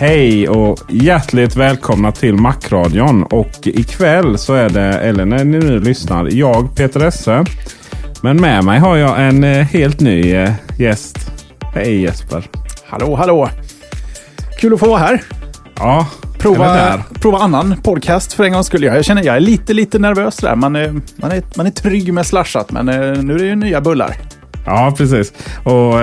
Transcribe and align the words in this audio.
Hej 0.00 0.48
och 0.48 0.78
hjärtligt 0.88 1.56
välkomna 1.56 2.12
till 2.12 2.34
Macradion. 2.34 3.22
Och 3.22 3.66
ikväll 3.66 4.38
så 4.38 4.54
är 4.54 4.68
det, 4.68 4.80
eller 4.80 5.24
när 5.24 5.44
ni 5.44 5.58
nu 5.58 5.80
lyssnar, 5.80 6.28
jag 6.32 6.74
Peter 6.76 7.04
Esse. 7.04 7.44
Men 8.22 8.40
med 8.40 8.64
mig 8.64 8.78
har 8.78 8.96
jag 8.96 9.28
en 9.28 9.44
eh, 9.44 9.66
helt 9.66 10.00
ny 10.00 10.34
eh, 10.34 10.50
gäst. 10.78 11.18
Hej 11.74 12.02
Jesper! 12.02 12.44
Hallå, 12.86 13.14
hallå! 13.14 13.48
Kul 14.60 14.74
att 14.74 14.80
få 14.80 14.88
vara 14.88 14.98
här. 14.98 15.22
Ja, 15.76 16.06
Prova, 16.38 17.02
prova 17.20 17.38
annan 17.38 17.76
podcast 17.82 18.32
för 18.32 18.44
en 18.44 18.52
gångs 18.52 18.66
skull. 18.66 18.82
Jag 18.82 19.04
känner 19.04 19.24
jag 19.24 19.36
är 19.36 19.40
lite, 19.40 19.74
lite 19.74 19.98
nervös 19.98 20.36
där. 20.36 20.54
Man 20.54 20.76
är, 20.76 21.00
man 21.16 21.32
är, 21.32 21.42
man 21.54 21.66
är 21.66 21.70
trygg 21.70 22.12
med 22.12 22.26
slashat, 22.26 22.72
men 22.72 22.88
eh, 22.88 23.22
nu 23.22 23.34
är 23.34 23.38
det 23.38 23.46
ju 23.46 23.56
nya 23.56 23.80
bullar. 23.80 24.16
Ja, 24.66 24.94
precis. 24.96 25.32
Och 25.64 25.94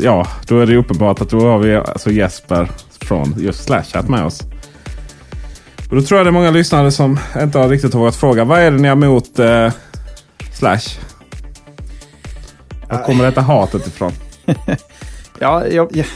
ja, 0.00 0.26
då 0.46 0.60
är 0.60 0.66
det 0.66 0.76
uppenbart 0.76 1.20
att 1.20 1.30
då 1.30 1.40
har 1.40 1.58
vi 1.58 1.76
alltså 1.76 2.10
Jesper 2.10 2.68
från 3.08 3.34
just 3.38 3.64
Slashat 3.64 4.08
med 4.08 4.24
oss. 4.24 4.40
Och 5.90 5.96
då 5.96 6.02
tror 6.02 6.18
jag 6.18 6.26
det 6.26 6.30
är 6.30 6.32
många 6.32 6.50
lyssnare 6.50 6.90
som 6.90 7.18
inte 7.42 7.58
har 7.58 7.68
riktigt 7.68 7.94
vågat 7.94 8.16
fråga. 8.16 8.44
Vad 8.44 8.60
är 8.60 8.70
det 8.70 8.78
ni 8.78 8.88
har 8.88 8.96
emot 8.96 9.38
eh, 9.38 9.72
Slash? 10.58 11.00
Var 12.90 13.04
kommer 13.04 13.24
detta 13.24 13.40
hatet 13.40 13.86
ifrån? 13.86 14.12
Ja, 15.40 15.66
jag, 15.66 15.96
jag, 15.96 16.06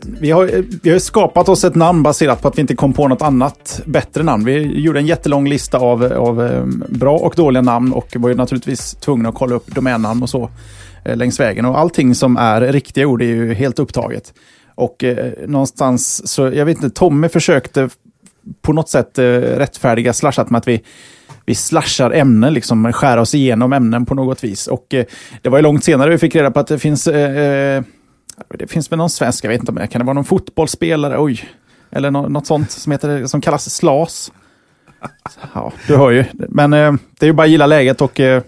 vi, 0.00 0.30
har, 0.30 0.64
vi 0.82 0.90
har 0.90 0.98
skapat 0.98 1.48
oss 1.48 1.64
ett 1.64 1.74
namn 1.74 2.02
baserat 2.02 2.42
på 2.42 2.48
att 2.48 2.58
vi 2.58 2.60
inte 2.60 2.76
kom 2.76 2.92
på 2.92 3.08
något 3.08 3.22
annat 3.22 3.80
bättre 3.84 4.22
namn. 4.22 4.44
Vi 4.44 4.80
gjorde 4.80 4.98
en 4.98 5.06
jättelång 5.06 5.48
lista 5.48 5.78
av, 5.78 6.12
av 6.12 6.46
eh, 6.46 6.64
bra 6.88 7.16
och 7.16 7.34
dåliga 7.36 7.62
namn 7.62 7.92
och 7.92 8.16
var 8.16 8.28
ju 8.28 8.34
naturligtvis 8.34 8.94
tvungna 8.94 9.28
att 9.28 9.34
kolla 9.34 9.54
upp 9.54 9.66
domännamn 9.66 10.22
och 10.22 10.30
så 10.30 10.50
eh, 11.04 11.16
längs 11.16 11.40
vägen. 11.40 11.64
Och 11.64 11.78
allting 11.78 12.14
som 12.14 12.36
är 12.36 12.60
riktiga 12.60 13.06
ord 13.06 13.22
är 13.22 13.26
ju 13.26 13.54
helt 13.54 13.78
upptaget. 13.78 14.32
Och 14.78 15.04
eh, 15.04 15.32
någonstans, 15.46 16.32
så 16.32 16.42
jag 16.42 16.64
vet 16.64 16.76
inte, 16.76 16.90
Tommy 16.90 17.28
försökte 17.28 17.88
på 18.62 18.72
något 18.72 18.88
sätt 18.88 19.18
eh, 19.18 19.24
rättfärdiga 19.40 20.12
slashat 20.12 20.50
med 20.50 20.58
att 20.58 20.68
vi, 20.68 20.82
vi 21.46 21.54
slashar 21.54 22.10
ämnen, 22.10 22.54
liksom 22.54 22.92
skär 22.92 23.16
oss 23.16 23.34
igenom 23.34 23.72
ämnen 23.72 24.06
på 24.06 24.14
något 24.14 24.44
vis. 24.44 24.66
Och 24.66 24.94
eh, 24.94 25.04
det 25.42 25.48
var 25.48 25.58
ju 25.58 25.62
långt 25.62 25.84
senare 25.84 26.10
vi 26.10 26.18
fick 26.18 26.34
reda 26.34 26.50
på 26.50 26.60
att 26.60 26.66
det 26.66 26.78
finns, 26.78 27.06
eh, 27.06 27.76
eh 27.76 27.82
det 28.58 28.66
finns 28.66 28.92
väl 28.92 28.96
någon 28.96 29.10
svensk, 29.10 29.44
jag 29.44 29.48
vet 29.48 29.60
inte 29.60 29.72
om 29.72 29.78
det 29.78 29.86
kan 29.86 30.00
det 30.00 30.04
vara 30.04 30.14
någon 30.14 30.24
fotbollsspelare, 30.24 31.18
oj, 31.18 31.44
eller 31.90 32.10
no 32.10 32.28
något 32.28 32.46
sånt 32.46 32.70
som, 32.70 32.92
heter, 32.92 33.26
som 33.26 33.40
kallas 33.40 33.74
slas. 33.74 34.32
Ja, 35.54 35.72
du 35.86 35.96
hör 35.96 36.10
ju. 36.10 36.24
Men 36.32 36.72
eh, 36.72 36.92
det 37.18 37.26
är 37.26 37.28
ju 37.28 37.32
bara 37.32 37.44
att 37.44 37.50
gilla 37.50 37.66
läget 37.66 38.00
och, 38.00 38.20
eh, 38.20 38.42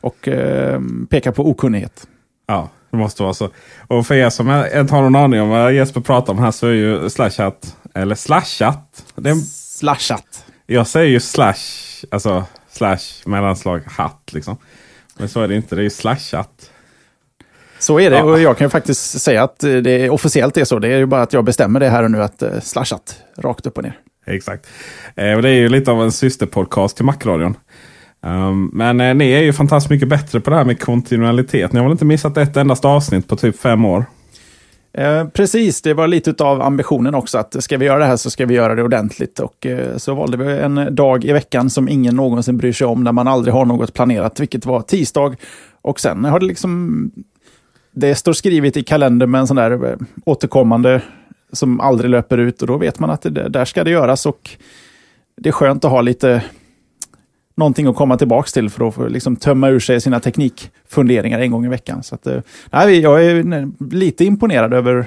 och 0.00 0.28
eh, 0.28 0.80
peka 1.10 1.32
på 1.32 1.50
okunnighet. 1.50 2.06
Ja, 2.46 2.68
det 2.96 3.02
måste 3.02 3.22
vara 3.22 3.34
så. 3.34 3.50
Och 3.86 4.06
för 4.06 4.14
er 4.14 4.30
som 4.30 4.64
inte 4.74 4.94
har 4.94 5.02
någon 5.02 5.16
aning 5.16 5.40
om 5.40 5.48
vad 5.48 5.72
Jesper 5.72 6.00
pratar 6.00 6.32
om 6.32 6.38
här 6.38 6.50
så 6.50 6.66
är 6.66 6.72
ju 6.72 7.10
Slashat, 7.10 7.76
eller 7.94 8.14
Slashat. 8.14 9.04
Det 9.14 9.30
är, 9.30 9.34
Slashat. 9.34 10.44
jag 10.66 10.86
säger 10.86 11.10
ju 11.10 11.20
slash, 11.20 11.54
alltså 12.10 12.44
slash 12.70 12.98
mellanslag 13.24 13.82
hatt 13.86 14.30
liksom. 14.32 14.56
Men 15.18 15.28
så 15.28 15.40
är 15.40 15.48
det 15.48 15.56
inte, 15.56 15.74
det 15.74 15.80
är 15.80 15.84
ju 15.84 15.90
Slashat. 15.90 16.70
Så 17.78 18.00
är 18.00 18.10
det 18.10 18.22
och 18.22 18.40
jag 18.40 18.58
kan 18.58 18.64
ju 18.64 18.70
faktiskt 18.70 19.20
säga 19.20 19.42
att 19.42 19.58
det 19.58 20.10
officiellt 20.10 20.56
är 20.56 20.64
så. 20.64 20.78
Det 20.78 20.88
är 20.88 20.98
ju 20.98 21.06
bara 21.06 21.22
att 21.22 21.32
jag 21.32 21.44
bestämmer 21.44 21.80
det 21.80 21.88
här 21.88 22.02
och 22.02 22.10
nu 22.10 22.22
att 22.22 22.42
eh, 22.42 22.60
slashat 22.60 23.22
rakt 23.38 23.66
upp 23.66 23.76
och 23.76 23.82
ner. 23.82 23.98
Exakt. 24.26 24.66
Eh, 25.14 25.32
och 25.32 25.42
det 25.42 25.48
är 25.48 25.54
ju 25.54 25.68
lite 25.68 25.90
av 25.90 26.02
en 26.02 26.12
systerpodcast 26.12 26.96
till 26.96 27.04
Macradion. 27.04 27.56
Um, 28.26 28.70
men 28.72 29.00
eh, 29.00 29.14
ni 29.14 29.32
är 29.32 29.42
ju 29.42 29.52
fantastiskt 29.52 29.90
mycket 29.90 30.08
bättre 30.08 30.40
på 30.40 30.50
det 30.50 30.56
här 30.56 30.64
med 30.64 30.80
kontinualitet. 30.80 31.72
Ni 31.72 31.78
har 31.78 31.84
väl 31.84 31.92
inte 31.92 32.04
missat 32.04 32.36
ett 32.36 32.56
endast 32.56 32.84
avsnitt 32.84 33.28
på 33.28 33.36
typ 33.36 33.58
fem 33.58 33.84
år? 33.84 34.04
Eh, 34.92 35.26
precis, 35.28 35.82
det 35.82 35.94
var 35.94 36.06
lite 36.06 36.44
av 36.44 36.62
ambitionen 36.62 37.14
också 37.14 37.38
att 37.38 37.64
ska 37.64 37.76
vi 37.78 37.86
göra 37.86 37.98
det 37.98 38.04
här 38.04 38.16
så 38.16 38.30
ska 38.30 38.46
vi 38.46 38.54
göra 38.54 38.74
det 38.74 38.82
ordentligt. 38.82 39.40
Och 39.40 39.66
eh, 39.66 39.96
så 39.96 40.14
valde 40.14 40.36
vi 40.36 40.58
en 40.58 40.94
dag 40.94 41.24
i 41.24 41.32
veckan 41.32 41.70
som 41.70 41.88
ingen 41.88 42.16
någonsin 42.16 42.56
bryr 42.56 42.72
sig 42.72 42.86
om, 42.86 43.04
där 43.04 43.12
man 43.12 43.28
aldrig 43.28 43.54
har 43.54 43.64
något 43.64 43.94
planerat, 43.94 44.40
vilket 44.40 44.66
var 44.66 44.80
tisdag. 44.82 45.36
Och 45.82 46.00
sen 46.00 46.24
har 46.24 46.40
det 46.40 46.46
liksom, 46.46 47.10
det 47.92 48.14
står 48.14 48.32
skrivet 48.32 48.76
i 48.76 48.82
kalendern 48.82 49.30
med 49.30 49.40
en 49.40 49.46
sån 49.46 49.56
där 49.56 49.84
eh, 49.84 49.96
återkommande 50.24 51.02
som 51.52 51.80
aldrig 51.80 52.10
löper 52.10 52.38
ut 52.38 52.62
och 52.62 52.68
då 52.68 52.76
vet 52.76 52.98
man 52.98 53.10
att 53.10 53.22
det, 53.22 53.48
där 53.48 53.64
ska 53.64 53.84
det 53.84 53.90
göras 53.90 54.26
och 54.26 54.50
det 55.36 55.48
är 55.48 55.52
skönt 55.52 55.84
att 55.84 55.90
ha 55.90 56.00
lite 56.00 56.42
någonting 57.56 57.86
att 57.86 57.96
komma 57.96 58.16
tillbaka 58.16 58.48
till 58.48 58.70
för 58.70 58.88
att 58.88 58.94
få 58.94 59.08
liksom 59.08 59.36
tömma 59.36 59.68
ur 59.68 59.80
sig 59.80 60.00
sina 60.00 60.20
teknikfunderingar 60.20 61.40
en 61.40 61.50
gång 61.50 61.64
i 61.64 61.68
veckan. 61.68 62.02
Så 62.02 62.14
att, 62.14 62.26
eh, 62.26 62.40
nej, 62.70 63.00
jag 63.00 63.24
är 63.24 63.94
lite 63.94 64.24
imponerad 64.24 64.74
över 64.74 65.06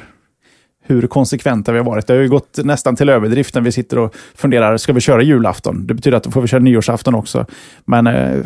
hur 0.84 1.08
konsekventa 1.08 1.72
vi 1.72 1.78
har 1.78 1.86
varit. 1.86 2.08
Det 2.08 2.14
har 2.14 2.22
ju 2.22 2.30
gått 2.30 2.60
nästan 2.64 2.96
till 2.96 3.10
överdrift 3.10 3.56
när 3.56 3.62
vi 3.62 3.72
sitter 3.72 4.00
och 4.00 4.16
funderar, 4.36 4.78
ska 4.78 4.94
vi 4.94 5.02
köra 5.02 5.22
julafton? 5.22 5.88
Det 5.88 5.94
betyder 5.94 6.18
att 6.18 6.24
då 6.24 6.31
får 6.31 6.42
vi 6.42 6.48
köra 6.48 6.60
nyårsafton 6.60 7.16
också. 7.16 7.46
Men 7.86 8.07
eh, 8.07 8.40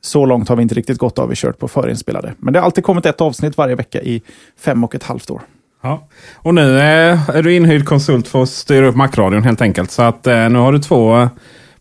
så 0.00 0.26
långt 0.26 0.48
har 0.48 0.56
vi 0.56 0.62
inte 0.62 0.74
riktigt 0.74 0.98
gått 0.98 1.18
av 1.18 1.28
vi 1.28 1.34
kört 1.36 1.58
på 1.58 1.68
förinspelade. 1.68 2.34
Men 2.38 2.52
det 2.52 2.58
har 2.58 2.64
alltid 2.64 2.84
kommit 2.84 3.06
ett 3.06 3.20
avsnitt 3.20 3.56
varje 3.56 3.74
vecka 3.74 4.02
i 4.02 4.22
fem 4.58 4.84
och 4.84 4.94
ett 4.94 5.02
halvt 5.02 5.30
år. 5.30 5.40
Ja. 5.82 6.08
Och 6.34 6.54
nu 6.54 6.78
eh, 6.78 7.30
är 7.30 7.42
du 7.42 7.54
inhyrd 7.54 7.84
konsult 7.84 8.28
för 8.28 8.42
att 8.42 8.48
styra 8.48 8.86
upp 8.86 8.96
Macradion 8.96 9.42
helt 9.42 9.60
enkelt. 9.60 9.90
Så 9.90 10.02
att 10.02 10.26
eh, 10.26 10.48
nu 10.48 10.58
har 10.58 10.72
du 10.72 10.78
två 10.78 11.16
eh, 11.16 11.28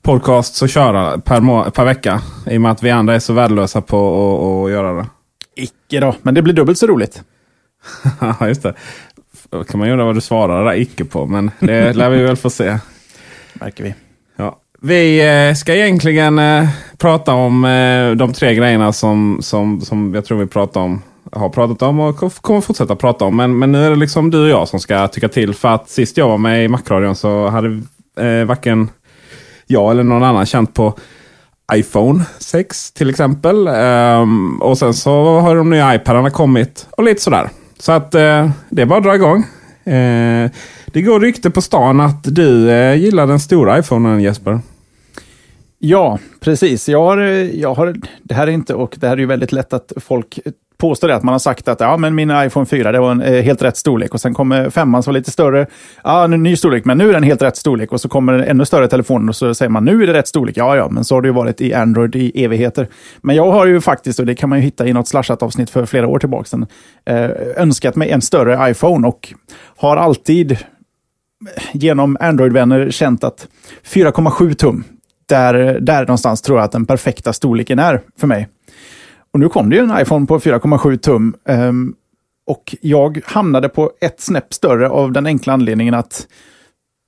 podcasts 0.02 0.64
att 0.64 0.72
köra 0.72 1.18
per, 1.18 1.70
per 1.72 1.86
vecka. 1.86 2.22
I 2.48 2.58
och 2.58 2.62
med 2.62 2.72
att 2.72 2.84
vi 2.84 2.92
andra 2.92 3.16
är 3.16 3.20
så 3.20 3.34
värdelösa 3.34 3.82
på 3.82 4.66
att- 4.66 4.72
göra 4.72 4.94
det. 4.94 5.06
Icke 5.56 6.00
då, 6.00 6.16
men 6.22 6.34
det 6.34 6.42
blir 6.42 6.54
dubbelt 6.54 6.78
så 6.78 6.88
roligt. 6.88 7.22
Ja, 8.40 8.48
just 8.48 8.64
det. 8.64 8.74
F- 9.34 9.68
kan 9.70 9.80
man 9.80 9.90
göra 9.90 10.06
vad 10.06 10.16
du 10.16 10.22
svarar 10.22 10.66
där 10.66 10.74
icke 10.82 11.06
på. 11.06 11.26
Men 11.26 11.52
det 11.60 11.94
lär 11.94 12.10
vi 12.10 12.24
väl 12.24 12.36
få 12.36 12.50
se. 12.50 12.78
Märker 13.54 13.84
vi. 13.84 13.96
Ja. 14.36 14.60
Vi 14.82 15.28
eh, 15.50 15.54
ska 15.56 15.76
egentligen 15.76 16.40
eh, 16.40 16.70
prata 16.98 17.34
om 17.34 17.66
eh, 17.66 18.12
de 18.12 18.34
tre 18.34 18.56
grejerna 18.56 18.94
som, 18.94 19.38
som, 19.42 19.82
som 19.82 20.14
jag 20.16 20.26
tror 20.26 20.38
vi 20.40 20.46
pratar 20.48 20.82
om, 20.82 21.02
har 21.32 21.50
pratat 21.50 21.82
om 21.82 22.00
och 22.00 22.18
ko- 22.18 22.30
kommer 22.30 22.62
fortsätta 22.62 22.96
prata 22.96 23.26
om. 23.26 23.36
Men, 23.38 23.60
men 23.60 23.72
nu 23.72 23.86
är 23.86 23.90
det 23.90 23.96
liksom 23.96 24.32
du 24.32 24.44
och 24.44 24.50
jag 24.50 24.68
som 24.68 24.80
ska 24.80 25.08
tycka 25.08 25.30
till. 25.30 25.54
För 25.54 25.70
att 25.70 25.90
sist 25.90 26.18
jag 26.18 26.28
var 26.28 26.38
med 26.38 26.66
i 26.66 26.68
Macradion 26.68 27.16
så 27.16 27.48
hade 27.48 27.68
eh, 28.20 28.46
varken 28.46 28.90
jag 29.72 29.92
eller 29.92 30.04
någon 30.04 30.24
annan 30.24 30.46
känt 30.46 30.74
på 30.74 30.98
iPhone 31.74 32.24
6 32.40 32.92
till 32.92 33.10
exempel. 33.10 33.68
Um, 33.68 34.62
och 34.62 34.78
sen 34.78 34.94
så 34.94 35.40
har 35.40 35.56
de 35.56 35.70
nya 35.70 35.96
iPadarna 35.96 36.30
kommit 36.30 36.88
och 36.92 37.04
lite 37.04 37.22
sådär. 37.22 37.50
Så 37.80 37.92
att 37.92 38.16
uh, 38.16 38.50
det 38.70 38.82
är 38.82 38.86
bara 38.86 38.98
att 38.98 39.04
dra 39.04 39.16
igång. 39.16 39.38
Uh, 39.88 40.50
det 40.86 41.02
går 41.02 41.20
rykte 41.20 41.50
på 41.50 41.62
stan 41.62 42.00
att 42.00 42.24
du 42.24 42.70
uh, 42.70 42.96
gillar 42.96 43.28
den 43.28 43.40
stora 43.40 43.80
iPhonen 43.80 44.22
Jesper. 44.22 44.60
Ja, 45.80 46.20
precis. 46.40 46.90
Jag 46.90 47.04
har, 47.04 47.18
jag 47.58 47.74
har, 47.74 47.96
det 48.24 48.34
här 48.34 48.48
är 48.48 48.52
inte, 48.52 48.74
och 48.74 48.96
det 49.00 49.08
här 49.08 49.14
är 49.14 49.20
ju 49.22 49.26
väldigt 49.26 49.52
lätt 49.52 49.74
att 49.74 49.92
folk 49.98 50.40
påstår 50.80 51.08
det, 51.08 51.16
att 51.16 51.24
man 51.24 51.32
har 51.32 51.40
sagt 51.40 51.68
att 51.68 51.80
ja, 51.80 51.98
men 51.98 52.16
min 52.16 52.32
iPhone 52.32 52.66
4 52.66 52.92
det 52.92 53.00
var 53.00 53.12
en 53.12 53.22
eh, 53.22 53.42
helt 53.42 53.62
rätt 53.62 53.78
storlek 53.78 54.14
och 54.14 54.22
sen 54.22 54.34
kommer 54.34 54.70
femman 54.70 55.04
som 55.04 55.12
var 55.12 55.20
lite 55.20 55.32
större. 55.32 55.68
Ja, 56.04 56.24
en 56.24 56.44
ny 56.44 56.56
storlek, 56.56 56.86
men 56.86 56.98
nu 56.98 57.10
är 57.10 57.14
den 57.14 57.24
helt 57.24 57.42
rätt 57.42 57.58
storlek 57.58 57.92
och 57.92 58.02
så 58.02 58.10
kommer 58.10 58.34
en 58.34 58.44
ännu 58.44 58.66
större 58.66 58.88
telefon 58.88 59.30
och 59.30 59.36
så 59.36 59.54
säger 59.54 59.70
man 59.70 59.86
nu 59.86 60.04
är 60.04 60.08
det 60.08 60.14
rätt 60.14 60.28
storlek. 60.28 60.58
Ja, 60.58 60.76
ja, 60.76 60.90
men 60.90 61.04
så 61.04 61.16
har 61.16 61.22
det 61.22 61.28
ju 61.28 61.34
varit 61.34 61.62
i 61.62 61.74
Android 61.74 62.16
i 62.16 62.44
evigheter. 62.44 62.88
Men 63.22 63.36
jag 63.36 63.52
har 63.52 63.66
ju 63.66 63.82
faktiskt, 63.82 64.20
och 64.20 64.26
det 64.26 64.36
kan 64.36 64.50
man 64.50 64.58
ju 64.58 64.64
hitta 64.64 64.88
i 64.88 64.94
något 64.94 65.08
slashat 65.08 65.44
avsnitt 65.44 65.70
för 65.70 65.86
flera 65.86 66.08
år 66.08 66.20
tillbaka 66.20 66.46
sedan, 66.46 66.66
eh, 67.06 67.30
önskat 67.58 67.96
mig 67.96 68.10
en 68.10 68.22
större 68.22 68.72
iPhone 68.72 69.08
och 69.08 69.34
har 69.78 69.98
alltid 69.98 70.52
eh, 70.52 70.58
genom 71.74 72.18
Android-vänner 72.20 72.92
känt 72.92 73.24
att 73.24 73.48
4,7 73.94 74.54
tum, 74.54 74.84
där, 75.30 75.80
där 75.80 76.02
någonstans 76.02 76.42
tror 76.42 76.58
jag 76.58 76.66
att 76.66 76.72
den 76.72 76.86
perfekta 76.86 77.34
storleken 77.34 77.80
är 77.80 78.02
för 78.20 78.28
mig. 78.28 78.48
Och 79.34 79.40
nu 79.40 79.50
kom 79.50 79.70
det 79.70 79.76
ju 79.76 79.82
en 79.82 80.02
iPhone 80.02 80.26
på 80.26 80.40
4,7 80.40 80.98
tum. 80.98 81.36
Um, 81.46 81.96
och 82.48 82.76
jag 82.82 83.22
hamnade 83.26 83.70
på 83.70 83.92
ett 84.02 84.22
snäpp 84.22 84.54
större 84.54 84.90
av 84.90 85.12
den 85.12 85.26
enkla 85.26 85.54
anledningen 85.54 85.94
att 85.94 86.28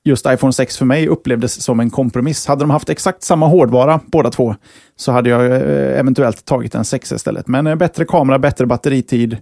just 0.04 0.26
iPhone 0.26 0.54
6 0.54 0.78
för 0.78 0.86
mig 0.86 1.08
upplevdes 1.08 1.64
som 1.64 1.80
en 1.80 1.90
kompromiss. 1.90 2.48
Hade 2.48 2.62
de 2.62 2.70
haft 2.70 2.90
exakt 2.90 3.24
samma 3.24 3.48
hårdvara 3.48 4.00
båda 4.06 4.30
två 4.30 4.56
så 4.96 5.12
hade 5.12 5.30
jag 5.30 5.46
eh, 5.46 6.00
eventuellt 6.00 6.46
tagit 6.46 6.76
en 6.76 6.86
6 6.86 7.12
istället. 7.12 7.48
Men 7.48 7.68
eh, 7.68 7.76
bättre 7.76 8.06
kamera, 8.06 8.40
bättre 8.40 8.66
batteritid 8.66 9.38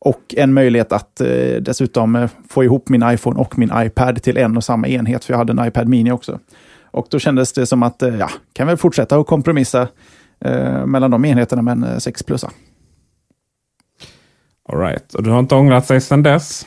och 0.00 0.34
en 0.36 0.54
möjlighet 0.54 0.92
att 0.92 1.20
eh, 1.20 1.28
dessutom 1.60 2.16
eh, 2.16 2.30
få 2.48 2.64
ihop 2.64 2.88
min 2.88 3.10
iPhone 3.10 3.40
och 3.40 3.58
min 3.58 3.72
iPad 3.74 4.22
till 4.22 4.36
en 4.36 4.56
och 4.56 4.64
samma 4.64 4.88
enhet, 4.88 5.24
för 5.24 5.32
jag 5.32 5.38
hade 5.38 5.52
en 5.52 5.68
iPad 5.68 5.88
Mini 5.88 6.12
också. 6.12 6.38
Och 6.90 7.06
då 7.10 7.18
kändes 7.18 7.52
det 7.52 7.66
som 7.66 7.82
att, 7.82 8.02
ja, 8.18 8.30
kan 8.52 8.66
väl 8.66 8.76
fortsätta 8.76 9.16
att 9.16 9.26
kompromissa 9.26 9.88
eh, 10.44 10.86
mellan 10.86 11.10
de 11.10 11.24
enheterna 11.24 11.62
med 11.62 11.72
en 11.72 12.00
6 12.00 12.22
plus. 12.22 12.44
All 14.68 14.80
right. 14.80 15.14
Och 15.14 15.22
du 15.22 15.30
har 15.30 15.38
inte 15.38 15.54
ångrat 15.54 15.88
dig 15.88 16.00
sedan 16.00 16.22
dess? 16.22 16.66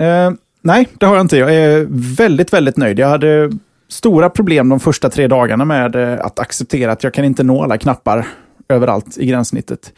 Eh, 0.00 0.30
nej, 0.60 0.88
det 0.98 1.06
har 1.06 1.14
jag 1.14 1.24
inte. 1.24 1.36
Jag 1.36 1.54
är 1.54 1.86
väldigt, 2.16 2.52
väldigt 2.52 2.76
nöjd. 2.76 2.98
Jag 2.98 3.08
hade 3.08 3.50
stora 3.88 4.30
problem 4.30 4.68
de 4.68 4.80
första 4.80 5.10
tre 5.10 5.26
dagarna 5.26 5.64
med 5.64 5.96
eh, 5.96 6.26
att 6.26 6.38
acceptera 6.38 6.92
att 6.92 7.04
jag 7.04 7.14
kan 7.14 7.24
inte 7.24 7.42
nå 7.42 7.62
alla 7.62 7.78
knappar 7.78 8.26
överallt 8.68 9.18
i 9.18 9.26
gränssnittet. 9.26 9.92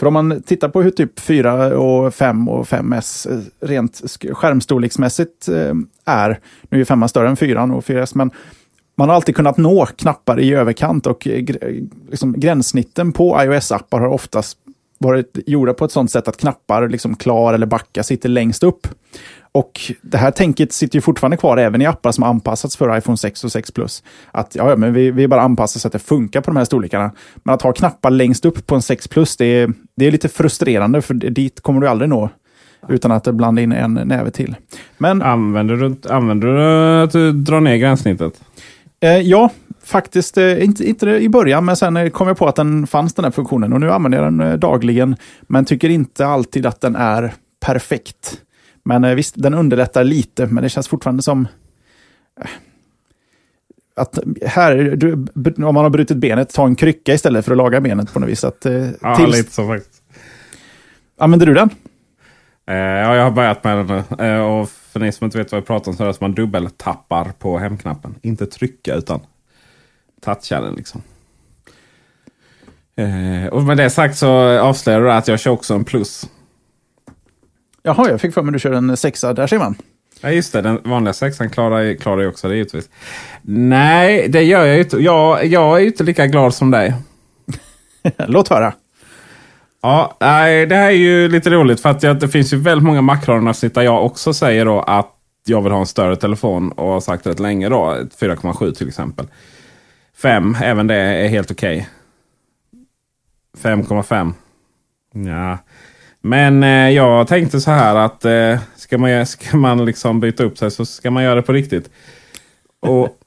För 0.00 0.06
om 0.06 0.14
man 0.14 0.42
tittar 0.42 0.68
på 0.68 0.82
hur 0.82 0.90
typ 0.90 1.20
4 1.20 1.78
och 1.78 2.14
5 2.14 2.48
och 2.48 2.66
5S 2.66 3.32
eh, 3.32 3.68
rent 3.68 4.02
skärmstorleksmässigt 4.32 5.48
eh, 5.48 5.74
är, 6.04 6.40
nu 6.70 6.80
är 6.80 6.84
5 6.84 7.08
större 7.08 7.28
än 7.28 7.36
4 7.36 7.62
och 7.62 7.84
4S, 7.84 8.12
men 8.14 8.30
man 8.98 9.08
har 9.08 9.16
alltid 9.16 9.36
kunnat 9.36 9.56
nå 9.56 9.86
knappar 9.86 10.40
i 10.40 10.54
överkant 10.54 11.06
och 11.06 11.26
eh, 11.26 11.44
eh, 11.62 11.74
liksom, 12.10 12.40
gränssnitten 12.40 13.12
på 13.12 13.42
iOS-appar 13.42 14.00
har 14.00 14.08
oftast 14.08 14.58
varit 14.98 15.38
gjorda 15.46 15.74
på 15.74 15.84
ett 15.84 15.92
sånt 15.92 16.10
sätt 16.10 16.28
att 16.28 16.36
knappar, 16.36 16.88
liksom 16.88 17.16
klar 17.16 17.54
eller 17.54 17.66
backa, 17.66 18.02
sitter 18.02 18.28
längst 18.28 18.62
upp. 18.62 18.86
Och 19.52 19.80
det 20.02 20.18
här 20.18 20.30
tänket 20.30 20.72
sitter 20.72 20.96
ju 20.96 21.00
fortfarande 21.00 21.36
kvar 21.36 21.56
även 21.56 21.82
i 21.82 21.86
appar 21.86 22.12
som 22.12 22.24
anpassats 22.24 22.76
för 22.76 22.98
iPhone 22.98 23.16
6 23.16 23.44
och 23.44 23.52
6 23.52 23.70
Plus. 23.70 24.02
Att 24.30 24.54
ja, 24.54 24.76
men 24.76 24.92
vi, 24.92 25.10
vi 25.10 25.28
bara 25.28 25.42
anpassar 25.42 25.80
så 25.80 25.88
att 25.88 25.92
det 25.92 25.98
funkar 25.98 26.40
på 26.40 26.50
de 26.50 26.56
här 26.56 26.64
storlekarna. 26.64 27.10
Men 27.34 27.54
att 27.54 27.62
ha 27.62 27.72
knappar 27.72 28.10
längst 28.10 28.44
upp 28.44 28.66
på 28.66 28.74
en 28.74 28.82
6 28.82 29.08
Plus, 29.08 29.36
det 29.36 29.46
är, 29.46 29.72
det 29.96 30.06
är 30.06 30.10
lite 30.10 30.28
frustrerande 30.28 31.02
för 31.02 31.14
dit 31.14 31.60
kommer 31.60 31.80
du 31.80 31.88
aldrig 31.88 32.08
nå 32.08 32.30
utan 32.88 33.12
att 33.12 33.24
blanda 33.24 33.62
in 33.62 33.72
en 33.72 33.94
näve 33.94 34.30
till. 34.30 34.56
Men, 34.98 35.22
använder, 35.22 35.76
du, 35.76 35.96
använder 36.08 36.48
du 36.48 37.02
att 37.02 37.12
du 37.12 37.32
drar 37.32 37.60
ner 37.60 37.76
gränssnittet? 37.76 38.40
Eh, 39.00 39.18
ja, 39.18 39.50
faktiskt 39.84 40.38
eh, 40.38 40.64
inte, 40.64 40.88
inte 40.88 41.06
i 41.06 41.28
början, 41.28 41.64
men 41.64 41.76
sen 41.76 41.96
eh, 41.96 42.10
kom 42.10 42.28
jag 42.28 42.36
på 42.36 42.48
att 42.48 42.56
den 42.56 42.86
fanns 42.86 43.14
den 43.14 43.24
här 43.24 43.32
funktionen 43.32 43.72
och 43.72 43.80
nu 43.80 43.92
använder 43.92 44.22
jag 44.22 44.26
den 44.26 44.40
eh, 44.40 44.54
dagligen, 44.54 45.16
men 45.42 45.64
tycker 45.64 45.88
inte 45.88 46.26
alltid 46.26 46.66
att 46.66 46.80
den 46.80 46.96
är 46.96 47.34
perfekt. 47.60 48.40
Men 48.84 49.04
eh, 49.04 49.14
visst, 49.14 49.34
den 49.36 49.54
underlättar 49.54 50.04
lite, 50.04 50.46
men 50.46 50.62
det 50.62 50.68
känns 50.68 50.88
fortfarande 50.88 51.22
som 51.22 51.48
eh, 52.40 52.48
att 53.96 54.18
här, 54.46 54.74
du, 54.96 55.12
om 55.64 55.74
man 55.74 55.76
har 55.76 55.90
brutit 55.90 56.16
benet, 56.16 56.54
ta 56.54 56.66
en 56.66 56.76
krycka 56.76 57.14
istället 57.14 57.44
för 57.44 57.52
att 57.52 57.58
laga 57.58 57.80
benet 57.80 58.12
på 58.12 58.20
något 58.20 58.28
vis. 58.28 58.44
Att, 58.44 58.66
ja, 59.00 59.16
tills... 59.16 59.36
lite 59.36 59.52
så 59.52 59.66
faktiskt. 59.68 60.02
Använder 61.18 61.46
du 61.46 61.54
den? 61.54 61.70
ja, 62.66 63.14
jag 63.16 63.24
har 63.24 63.30
börjat 63.30 63.64
med 63.64 63.76
den 63.76 64.02
nu. 64.18 64.40
och 64.40 64.70
för 64.98 65.06
ni 65.06 65.12
som 65.12 65.24
inte 65.24 65.38
vet 65.38 65.52
vad 65.52 65.56
jag 65.56 65.66
pratar 65.66 65.90
om 65.90 65.96
så 65.96 66.02
är 66.02 66.04
det 66.04 66.10
att 66.10 66.20
man 66.20 66.34
dubbeltappar 66.34 67.32
på 67.38 67.58
hemknappen. 67.58 68.14
Inte 68.22 68.46
trycka 68.46 68.94
utan 68.94 69.20
toucha 70.20 70.60
den 70.60 70.74
liksom. 70.74 71.02
Eh, 72.96 73.46
och 73.46 73.62
med 73.62 73.76
det 73.76 73.90
sagt 73.90 74.16
så 74.16 74.30
avslöjar 74.58 75.00
du 75.00 75.12
att 75.12 75.28
jag 75.28 75.40
kör 75.40 75.50
också 75.50 75.74
en 75.74 75.84
plus. 75.84 76.28
Jaha, 77.82 78.10
jag 78.10 78.20
fick 78.20 78.34
för 78.34 78.42
mig 78.42 78.48
att 78.48 78.52
du 78.52 78.58
kör 78.58 78.72
en 78.72 78.96
sexa. 78.96 79.32
Där 79.32 79.46
ser 79.46 79.58
man. 79.58 79.74
Ja 80.20 80.30
just 80.30 80.52
det, 80.52 80.62
den 80.62 80.80
vanliga 80.84 81.12
sexan 81.12 81.50
klarar, 81.50 81.94
klarar 81.94 82.22
jag 82.22 82.30
också 82.30 82.48
det 82.48 82.56
givetvis. 82.56 82.88
Nej, 83.42 84.28
det 84.28 84.42
gör 84.42 84.66
jag 84.66 84.78
inte. 84.78 84.96
Jag, 84.96 85.46
jag 85.46 85.82
är 85.82 85.86
inte 85.86 86.04
lika 86.04 86.26
glad 86.26 86.54
som 86.54 86.70
dig. 86.70 86.94
Låt 88.16 88.48
höra. 88.48 88.72
Ja, 89.82 90.16
nej, 90.20 90.66
det 90.66 90.74
här 90.74 90.86
är 90.86 90.90
ju 90.90 91.28
lite 91.28 91.50
roligt 91.50 91.80
för 91.80 91.88
att 91.88 92.20
det 92.20 92.28
finns 92.28 92.52
ju 92.52 92.56
väldigt 92.56 92.86
många 92.86 93.02
makroavsnitt 93.02 93.74
där 93.74 93.82
jag 93.82 94.04
också 94.04 94.34
säger 94.34 94.64
då 94.64 94.80
att 94.80 95.14
jag 95.44 95.62
vill 95.62 95.72
ha 95.72 95.80
en 95.80 95.86
större 95.86 96.16
telefon 96.16 96.72
och 96.72 96.88
har 96.88 97.00
sagt 97.00 97.26
rätt 97.26 97.40
länge 97.40 97.68
då. 97.68 97.96
4,7 98.20 98.74
till 98.74 98.88
exempel. 98.88 99.26
5, 100.16 100.56
även 100.62 100.86
det 100.86 100.94
är 100.94 101.28
helt 101.28 101.50
okej. 101.50 101.88
Okay. 103.62 103.74
5,5. 103.74 104.32
Ja. 105.12 105.58
Men 106.20 106.62
eh, 106.62 106.90
jag 106.90 107.28
tänkte 107.28 107.60
så 107.60 107.70
här 107.70 107.96
att 107.96 108.24
eh, 108.24 108.58
ska, 108.76 108.98
man, 108.98 109.26
ska 109.26 109.56
man 109.56 109.84
liksom 109.84 110.20
byta 110.20 110.44
upp 110.44 110.58
sig 110.58 110.70
så 110.70 110.84
ska 110.84 111.10
man 111.10 111.22
göra 111.22 111.34
det 111.34 111.42
på 111.42 111.52
riktigt. 111.52 111.90
Och 112.80 113.18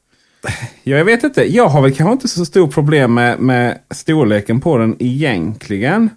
Jag 0.83 1.06
vet 1.06 1.24
inte. 1.24 1.56
Jag 1.56 1.68
har 1.68 1.81
väl 1.81 1.95
kanske 1.95 2.13
inte 2.13 2.27
så 2.27 2.45
stort 2.45 2.74
problem 2.74 3.13
med, 3.13 3.39
med 3.39 3.79
storleken 3.93 4.62
på 4.62 4.77
den 4.77 4.96
egentligen. 5.00 6.10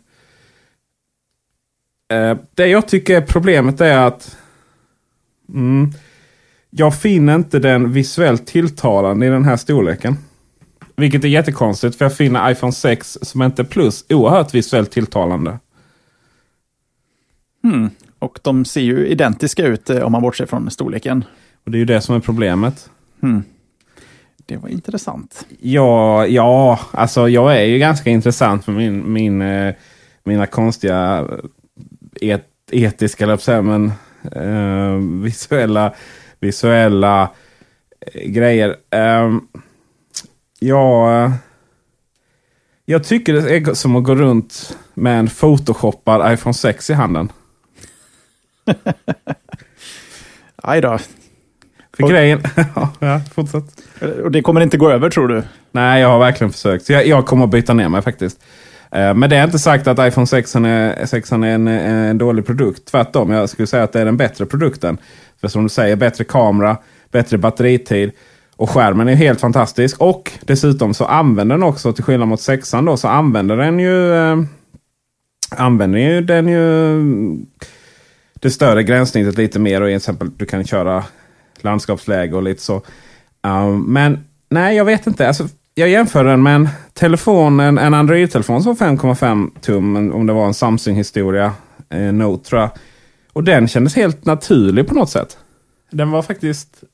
Eh, 2.13 2.37
det 2.55 2.67
jag 2.67 2.89
tycker 2.89 3.17
är 3.17 3.21
problemet 3.21 3.81
är 3.81 3.99
att 3.99 4.37
mm, 5.49 5.93
jag 6.71 7.01
finner 7.01 7.35
inte 7.35 7.59
den 7.59 7.93
visuellt 7.93 8.47
tilltalande 8.47 9.27
i 9.27 9.29
den 9.29 9.45
här 9.45 9.57
storleken. 9.57 10.17
Vilket 10.97 11.25
är 11.25 11.29
jättekonstigt 11.29 11.97
för 11.97 12.05
jag 12.05 12.17
finner 12.17 12.51
iPhone 12.51 12.73
6 12.73 13.19
som 13.23 13.43
inte 13.43 13.65
plus 13.65 14.05
oerhört 14.09 14.55
visuellt 14.55 14.91
tilltalande. 14.91 15.59
Hmm. 17.63 17.91
Och 18.19 18.39
de 18.43 18.65
ser 18.65 18.81
ju 18.81 19.07
identiska 19.07 19.67
ut 19.67 19.91
eh, 19.91 20.03
om 20.03 20.13
man 20.13 20.23
bortser 20.23 20.47
från 20.47 20.71
storleken. 20.71 21.25
Och 21.65 21.71
Det 21.71 21.77
är 21.77 21.81
ju 21.81 21.85
det 21.85 22.01
som 22.01 22.15
är 22.15 22.21
problemet. 22.21 22.91
Hmm. 23.21 23.43
Det 24.47 24.57
var 24.57 24.69
intressant. 24.69 25.47
Ja, 25.61 26.27
ja, 26.27 26.81
alltså 26.91 27.29
jag 27.29 27.57
är 27.57 27.65
ju 27.65 27.79
ganska 27.79 28.11
intressant 28.11 28.65
för 28.65 28.73
min, 28.73 29.13
min, 29.13 29.43
eh, 29.43 29.75
mina 30.25 30.47
konstiga 30.47 31.29
et, 32.31 32.47
etiska, 32.73 33.25
eller 33.25 33.37
säga, 33.37 33.63
men 33.63 33.93
eh, 34.33 35.23
visuella, 35.23 35.95
visuella 36.41 37.31
eh, 38.01 38.23
grejer. 38.23 38.77
Eh, 38.91 39.33
ja, 40.59 41.33
jag 42.85 43.05
tycker 43.05 43.33
det 43.33 43.57
är 43.57 43.75
som 43.75 43.97
att 43.97 44.05
gå 44.05 44.15
runt 44.15 44.77
med 44.95 45.19
en 45.19 45.29
photoshoppad 45.29 46.33
iPhone 46.33 46.55
6 46.55 46.91
i 46.91 46.93
handen. 46.93 47.33
Aj 50.57 50.81
då. 50.81 50.99
För 51.97 52.09
grejen... 52.09 52.43
ja, 53.01 53.21
fortsätt. 53.35 53.65
Och 54.25 54.31
det 54.31 54.43
kommer 54.43 54.61
inte 54.61 54.77
gå 54.77 54.91
över 54.91 55.11
tror 55.11 55.29
du? 55.29 55.43
Nej, 55.73 56.01
jag 56.01 56.09
har 56.09 56.19
verkligen 56.19 56.53
försökt. 56.53 56.85
Så 56.85 56.93
jag, 56.93 57.07
jag 57.07 57.27
kommer 57.27 57.45
att 57.45 57.51
byta 57.51 57.75
ner 57.75 57.89
mig 57.89 58.03
faktiskt. 58.03 58.45
Eh, 58.95 59.15
men 59.15 59.31
det 59.31 59.37
är 59.37 59.45
inte 59.45 59.59
sagt 59.59 59.87
att 59.87 60.09
iPhone 60.09 60.27
6 60.27 60.57
är, 60.57 61.07
6 61.07 61.33
är 61.33 61.45
en, 61.45 61.69
en, 61.69 62.19
dålig 62.19 62.47
produkt. 62.47 62.85
Tvärtom, 62.85 63.31
jag 63.31 63.49
skulle 63.49 63.67
säga 63.67 63.83
att 63.83 63.93
det 63.93 64.01
är 64.01 64.05
den 64.05 64.17
bättre 64.17 64.47
produkten. 64.47 64.99
För 65.41 65.49
som 65.49 65.63
du 65.63 65.69
säger, 65.69 65.97
bättre 65.97 66.25
kamera, 66.25 66.77
bättre 67.11 67.39
batteritid. 67.39 68.11
Och 68.57 68.71
skärmen 68.71 69.09
är 69.09 69.15
helt 69.15 69.41
fantastisk. 69.41 70.01
Och 70.01 70.33
dessutom 70.41 70.95
så 70.95 71.05
använder 71.05 71.57
den 71.57 71.63
också, 71.63 71.93
till 71.93 72.05
skillnad 72.05 72.29
mot 72.29 72.41
6 72.41 72.71
då, 72.71 72.97
så 72.97 73.09
använder 73.09 73.57
den 73.57 73.79
ju... 73.79 74.15
Eh, 74.15 74.39
använder 75.57 75.99
ju 75.99 76.21
den 76.21 76.49
ju 76.49 76.93
mm, 76.93 77.47
det 78.35 78.51
större 78.51 78.83
gränssnittet 78.83 79.39
lite 79.39 79.59
mer. 79.59 79.81
Och 79.81 79.91
exempel 79.91 80.31
du 80.37 80.47
kan 80.47 80.65
köra 80.65 81.05
landskapsläge 81.61 82.37
och 82.37 82.43
lite 82.43 82.63
så. 82.63 82.83
Um, 83.43 83.93
men 83.93 84.25
Nej, 84.55 84.77
jag 84.77 84.85
vet 84.85 85.07
inte. 85.07 85.29
Alltså, 85.29 85.49
jag 85.75 85.89
jämför 85.89 86.25
den 86.25 86.43
med 86.43 86.55
en 86.55 86.69
telefon, 86.93 87.61
en, 87.61 87.79
en 87.79 87.95
Android-telefon 87.95 88.63
som 88.63 88.75
var 88.75 88.87
5,5 88.87 89.61
tum. 89.61 90.13
Om 90.13 90.27
det 90.27 90.33
var 90.33 90.47
en 90.47 90.55
Samsung-historia. 90.55 91.53
Eh, 91.91 92.13
Note 92.13 92.49
tror 92.49 92.61
jag. 92.61 92.71
Och 93.33 93.45
den 93.45 93.69
kändes 93.69 93.97
helt 93.97 94.25
naturlig 94.25 94.89
på 94.89 94.95
något 94.95 95.11
sätt. 95.11 95.39
Den 95.91 96.11
var 96.11 96.23
faktiskt 96.23 96.85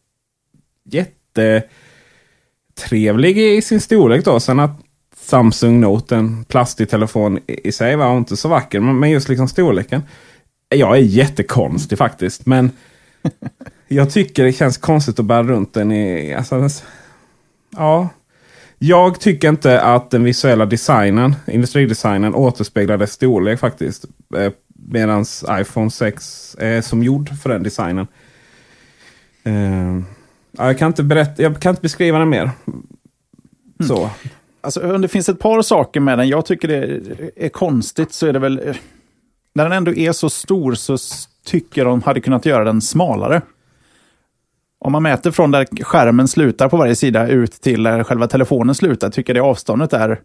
jättetrevlig 0.84 3.38
i 3.38 3.62
sin 3.62 3.80
storlek 3.80 4.24
då. 4.24 4.40
Sen 4.40 4.60
att 4.60 4.80
Samsung 5.16 5.80
Note, 5.80 6.16
en 6.16 6.44
plastig 6.44 6.90
telefon 6.90 7.38
i 7.46 7.72
sig 7.72 7.96
var 7.96 8.16
inte 8.16 8.36
så 8.36 8.48
vacker. 8.48 8.80
Men 8.80 9.10
just 9.10 9.28
liksom 9.28 9.48
storleken. 9.48 10.02
Jag 10.68 10.96
är 10.96 11.00
jättekonstig 11.00 11.98
faktiskt. 11.98 12.46
Men 12.46 12.70
jag 13.88 14.10
tycker 14.10 14.44
det 14.44 14.52
känns 14.52 14.78
konstigt 14.78 15.18
att 15.18 15.24
bära 15.24 15.42
runt 15.42 15.74
den 15.74 15.92
i... 15.92 16.34
Alltså, 16.34 16.68
ja. 17.76 18.08
Jag 18.82 19.20
tycker 19.20 19.48
inte 19.48 19.80
att 19.80 20.10
den 20.10 20.24
visuella 20.24 20.66
designen, 20.66 21.34
industridesignen, 21.46 22.34
återspeglar 22.34 22.98
dess 22.98 23.12
storlek 23.12 23.60
faktiskt. 23.60 24.04
Eh, 24.36 24.52
Medan 24.88 25.24
iPhone 25.50 25.90
6 25.90 26.56
är 26.58 26.80
som 26.80 27.02
gjord 27.02 27.28
för 27.42 27.50
den 27.50 27.62
designen. 27.62 28.06
Uh, 29.46 30.02
jag, 30.52 30.78
kan 30.78 30.86
inte 30.86 31.02
berätta, 31.02 31.42
jag 31.42 31.60
kan 31.60 31.70
inte 31.70 31.82
beskriva 31.82 32.18
den 32.18 32.28
mer. 32.28 32.42
Mm. 32.42 33.88
Så. 33.88 34.10
Alltså, 34.60 34.94
om 34.94 35.00
det 35.00 35.08
finns 35.08 35.28
ett 35.28 35.38
par 35.38 35.62
saker 35.62 36.00
med 36.00 36.18
den 36.18 36.28
jag 36.28 36.46
tycker 36.46 36.68
det 36.68 37.00
är 37.36 37.48
konstigt 37.48 38.12
så 38.12 38.26
är 38.26 38.32
det 38.32 38.38
väl... 38.38 38.68
Eh, 38.68 38.76
när 39.54 39.64
den 39.64 39.72
ändå 39.72 39.94
är 39.94 40.12
så 40.12 40.30
stor 40.30 40.74
så 40.74 40.96
tycker 41.44 41.84
de 41.84 42.02
hade 42.02 42.20
kunnat 42.20 42.46
göra 42.46 42.64
den 42.64 42.80
smalare. 42.80 43.42
Om 44.84 44.92
man 44.92 45.02
mäter 45.02 45.30
från 45.30 45.50
där 45.50 45.84
skärmen 45.84 46.28
slutar 46.28 46.68
på 46.68 46.76
varje 46.76 46.94
sida 46.94 47.28
ut 47.28 47.52
till 47.52 47.82
där 47.82 48.04
själva 48.04 48.26
telefonen 48.26 48.74
slutar, 48.74 49.10
tycker 49.10 49.34
jag 49.34 49.44
det 49.44 49.48
avståndet 49.48 49.92
är 49.92 50.20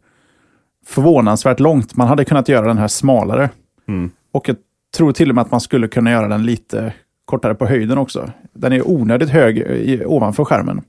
förvånansvärt 0.86 1.60
långt. 1.60 1.96
Man 1.96 2.08
hade 2.08 2.26
kunnat 2.26 2.50
göra 2.50 2.68
den 2.68 2.78
här 2.78 2.88
smalare. 2.88 3.50
Mm. 3.88 4.12
Och 4.32 4.50
jag 4.50 4.58
tror 4.98 5.12
till 5.12 5.30
och 5.30 5.36
med 5.36 5.42
att 5.42 5.52
man 5.52 5.62
skulle 5.62 5.88
kunna 5.88 6.12
göra 6.12 6.28
den 6.28 6.46
lite 6.46 6.94
kortare 7.26 7.56
på 7.56 7.66
höjden 7.66 7.98
också. 7.98 8.32
Den 8.54 8.74
är 8.74 8.88
onödigt 8.88 9.30
hög 9.30 9.58
i, 9.58 10.06
ovanför 10.06 10.46
skärmen. 10.46 10.82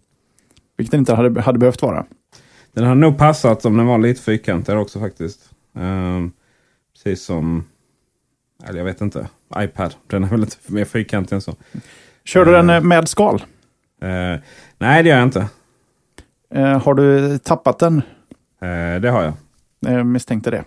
Vilket 0.76 0.90
den 0.90 1.00
inte 1.00 1.14
hade, 1.14 1.40
hade 1.40 1.58
behövt 1.58 1.82
vara. 1.82 2.06
Den 2.72 2.84
hade 2.84 3.00
nog 3.00 3.18
passat 3.18 3.64
om 3.64 3.76
den 3.76 3.86
var 3.86 3.98
lite 3.98 4.22
fyrkantigare 4.22 4.80
också 4.80 5.00
faktiskt. 5.00 5.50
Um, 5.72 6.32
precis 6.92 7.24
som, 7.24 7.64
eller 8.64 8.78
jag 8.78 8.84
vet 8.84 9.00
inte, 9.00 9.28
iPad. 9.58 9.94
Den 10.06 10.24
är 10.24 10.28
väl 10.28 10.40
lite 10.40 10.56
mer 10.66 10.84
fyrkantig 10.84 11.34
än 11.34 11.40
så. 11.40 11.54
Kör 12.24 12.44
du 12.44 12.52
den 12.52 12.70
ehm. 12.70 12.88
med 12.88 13.08
skal? 13.08 13.42
Uh, 14.04 14.40
nej, 14.78 15.02
det 15.02 15.08
gör 15.08 15.16
jag 15.16 15.26
inte. 15.26 15.46
Uh, 16.56 16.64
har 16.64 16.94
du 16.94 17.38
tappat 17.38 17.78
den? 17.78 17.96
Uh, 18.62 19.00
det 19.00 19.10
har 19.10 19.22
jag. 19.22 19.34
Jag 19.80 20.06
misstänkte 20.06 20.50
det. 20.50 20.64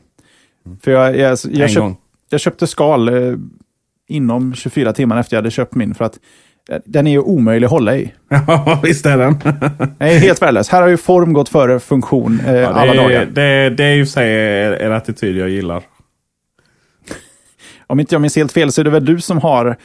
Mm. 0.65 0.77
För 0.79 0.91
jag, 0.91 1.17
jag, 1.17 1.37
jag, 1.51 1.69
köpt, 1.69 1.97
jag 2.29 2.39
köpte 2.39 2.67
skal 2.67 3.09
inom 4.07 4.53
24 4.53 4.93
timmar 4.93 5.19
efter 5.19 5.35
jag 5.35 5.41
hade 5.41 5.51
köpt 5.51 5.75
min. 5.75 5.95
För 5.95 6.05
att 6.05 6.19
den 6.85 7.07
är 7.07 7.11
ju 7.11 7.19
omöjlig 7.19 7.65
att 7.65 7.71
hålla 7.71 7.95
i. 7.95 8.13
Ja, 8.47 8.79
visst 8.83 9.05
är 9.05 9.17
den. 9.17 9.39
den 9.97 10.07
är 10.07 10.19
helt 10.19 10.41
värdelös. 10.41 10.69
Här 10.69 10.81
har 10.81 10.87
ju 10.87 10.97
form 10.97 11.33
gått 11.33 11.49
före 11.49 11.79
funktion 11.79 12.39
eh, 12.47 12.55
ja, 12.55 12.67
alla 12.67 12.93
är, 12.93 12.97
dagar. 12.97 13.25
Det, 13.25 13.69
det 13.69 13.83
är 13.83 13.93
ju 13.93 14.05
sig 14.05 14.31
en 14.85 14.91
attityd 14.91 15.37
jag 15.37 15.49
gillar. 15.49 15.83
Om 17.87 17.99
inte 17.99 18.15
jag 18.15 18.21
minns 18.21 18.35
helt 18.35 18.51
fel 18.51 18.71
så 18.71 18.81
är 18.81 18.85
det 18.85 18.91
väl 18.91 19.05
du 19.05 19.21
som 19.21 19.37
har 19.37 19.77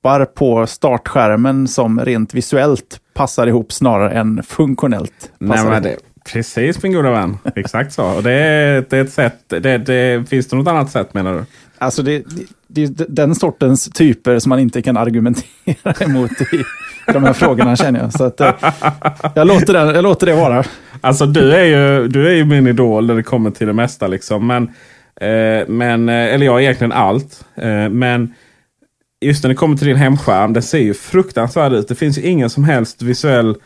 appar 0.00 0.24
på 0.24 0.66
startskärmen 0.66 1.68
som 1.68 2.00
rent 2.00 2.34
visuellt 2.34 3.00
passar 3.14 3.46
ihop 3.46 3.72
snarare 3.72 4.10
än 4.10 4.42
funktionellt. 4.42 5.32
Nej, 5.38 5.64
men 5.64 5.82
det, 5.82 5.96
precis 6.32 6.82
min 6.82 6.92
goda 6.92 7.10
vän. 7.10 7.38
Exakt 7.56 7.92
så. 7.92 8.04
Och 8.04 8.22
det, 8.22 8.32
är, 8.32 8.84
det 8.90 8.96
är 8.96 9.04
ett 9.04 9.12
sätt. 9.12 9.44
Det, 9.48 9.78
det, 9.78 10.28
finns 10.28 10.48
det 10.48 10.56
något 10.56 10.68
annat 10.68 10.90
sätt 10.90 11.14
menar 11.14 11.34
du? 11.34 11.44
Alltså 11.78 12.02
det, 12.02 12.24
det, 12.68 12.82
är 12.82 13.06
den 13.08 13.34
sortens 13.34 13.90
typer 13.90 14.38
som 14.38 14.50
man 14.50 14.58
inte 14.58 14.82
kan 14.82 14.96
argumentera 14.96 15.94
emot 16.00 16.40
i 16.40 16.64
de 17.12 17.24
här 17.24 17.32
frågorna 17.32 17.76
känner 17.76 18.00
jag. 18.00 18.12
Så 18.12 18.24
att, 18.24 18.40
eh, 18.40 18.54
jag, 19.34 19.46
låter 19.46 19.72
det, 19.72 19.94
jag 19.94 20.02
låter 20.02 20.26
det 20.26 20.34
vara. 20.34 20.64
Alltså 21.00 21.26
du 21.26 21.52
är, 21.52 21.64
ju, 21.64 22.08
du 22.08 22.28
är 22.28 22.34
ju 22.34 22.44
min 22.44 22.66
idol 22.66 23.06
när 23.06 23.14
det 23.14 23.22
kommer 23.22 23.50
till 23.50 23.66
det 23.66 23.72
mesta. 23.72 24.06
Liksom. 24.06 24.46
Men, 24.46 24.62
eh, 25.20 25.68
men, 25.68 26.08
eh, 26.08 26.34
eller 26.34 26.46
ja, 26.46 26.60
egentligen 26.60 26.92
allt. 26.92 27.44
Eh, 27.54 27.88
men 27.88 28.34
just 29.20 29.42
när 29.42 29.48
det 29.48 29.54
kommer 29.54 29.76
till 29.76 29.86
din 29.86 29.96
hemskärm, 29.96 30.52
det 30.52 30.62
ser 30.62 30.78
ju 30.78 30.94
fruktansvärt 30.94 31.72
ut. 31.72 31.88
Det 31.88 31.94
finns 31.94 32.18
ju 32.18 32.22
ingen 32.22 32.50
som 32.50 32.64
helst 32.64 33.02
visuell 33.02 33.56